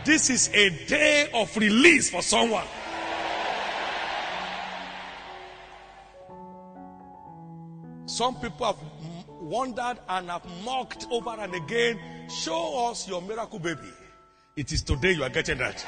This 0.05 0.29
is 0.29 0.51
a 0.53 0.69
day 0.87 1.31
of 1.33 1.57
release 1.57 2.11
for 2.11 2.21
someone. 2.21 2.67
Some 8.09 8.37
people 8.37 8.65
have 8.65 8.79
wondered 9.39 9.99
and 10.09 10.31
have 10.31 10.47
mocked 10.65 11.07
over 11.11 11.37
and 11.39 11.55
again. 11.55 12.01
Show 12.31 12.89
us 12.89 13.07
your 13.07 13.21
miracle 13.21 13.59
baby. 13.59 13.93
It 14.57 14.73
is 14.73 14.83
today 14.83 15.13
you 15.13 15.23
are 15.23 15.29
getting 15.29 15.59
that. 15.59 15.87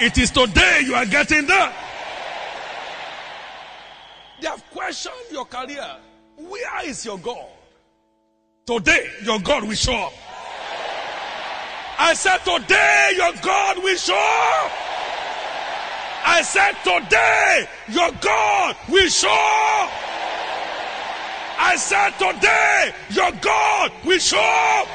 It 0.00 0.16
is 0.16 0.30
today 0.30 0.80
you 0.84 0.94
are 0.94 1.04
getting 1.04 1.46
that. 1.46 1.74
They 4.40 4.48
have 4.48 4.64
questioned 4.70 5.14
your 5.30 5.44
career. 5.44 5.96
Where 6.36 6.86
is 6.88 7.04
your 7.04 7.18
God? 7.18 7.46
Today, 8.66 9.10
your 9.22 9.38
God 9.40 9.64
will 9.64 9.74
show 9.74 9.94
up. 9.94 10.12
I 11.98 12.14
said, 12.14 12.38
Today, 12.38 13.12
your 13.14 13.32
God 13.42 13.76
will 13.76 13.96
show 13.96 14.14
up. 14.14 14.72
I 16.26 16.42
said, 16.42 16.72
Today, 16.82 17.68
your 17.90 18.10
God 18.22 18.76
will 18.88 19.08
show 19.08 19.28
up. 19.28 20.13
I 21.66 21.76
said, 21.76 22.10
Today, 22.18 22.92
your 23.08 23.32
God 23.40 23.90
will 24.04 24.18
show 24.18 24.36
up. 24.36 24.86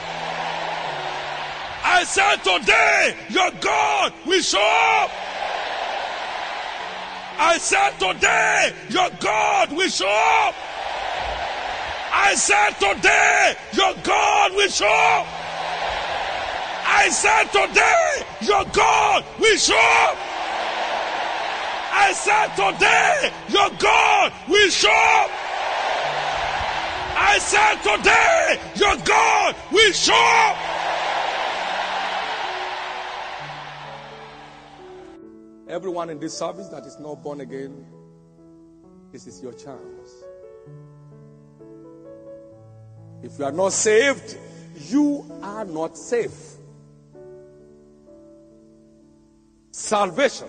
I 1.83 2.03
said, 2.05 2.37
Today, 2.45 3.17
your 3.29 3.51
God 3.59 4.13
will 4.23 4.41
show 4.41 4.59
up. 5.01 5.09
I 7.39 7.57
said, 7.57 7.97
Today, 7.97 8.73
your 8.89 9.09
God 9.19 9.71
will 9.71 9.89
show 9.89 10.05
up. 10.45 10.53
I 12.13 12.35
said, 12.35 12.73
Today, 12.77 13.55
your 13.73 13.95
God 14.03 14.51
will 14.53 14.69
show 14.69 14.85
up. 14.85 15.27
I 16.85 17.09
said, 17.09 17.45
Today, 17.49 18.25
your 18.41 18.63
God 18.65 19.25
will 19.39 19.57
show 19.57 19.73
up. 20.05 20.17
I 21.91 22.13
said, 22.13 22.47
Today, 22.53 23.33
your 23.49 23.69
God 23.79 24.33
will 24.47 24.69
show 24.69 24.89
up. 25.25 25.48
I 27.21 27.37
said, 27.39 27.75
Today, 27.81 28.59
your 28.75 28.95
God 29.05 29.55
will 29.71 29.91
show 29.91 30.13
up. 30.13 30.57
Everyone 35.67 36.09
in 36.09 36.19
this 36.19 36.35
service 36.37 36.69
that 36.69 36.85
is 36.85 36.97
not 36.99 37.21
born 37.21 37.41
again, 37.41 37.85
this 39.11 39.27
is 39.27 39.43
your 39.43 39.53
chance. 39.53 40.09
If 43.21 43.37
you 43.37 43.45
are 43.45 43.51
not 43.51 43.73
saved, 43.73 44.37
you 44.87 45.29
are 45.43 45.65
not 45.65 45.97
safe. 45.97 46.55
Salvation 49.71 50.47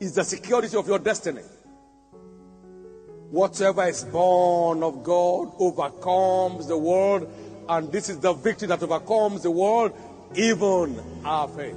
is 0.00 0.14
the 0.14 0.24
security 0.24 0.76
of 0.76 0.86
your 0.86 0.98
destiny. 0.98 1.42
Whatever 3.30 3.84
is 3.84 4.04
born 4.04 4.82
of 4.82 5.02
God 5.02 5.52
overcomes 5.58 6.66
the 6.66 6.78
world, 6.78 7.28
and 7.68 7.90
this 7.90 8.08
is 8.08 8.18
the 8.18 8.32
victory 8.32 8.68
that 8.68 8.82
overcomes 8.82 9.42
the 9.42 9.50
world, 9.50 9.92
even 10.34 11.00
our 11.24 11.48
faith. 11.48 11.76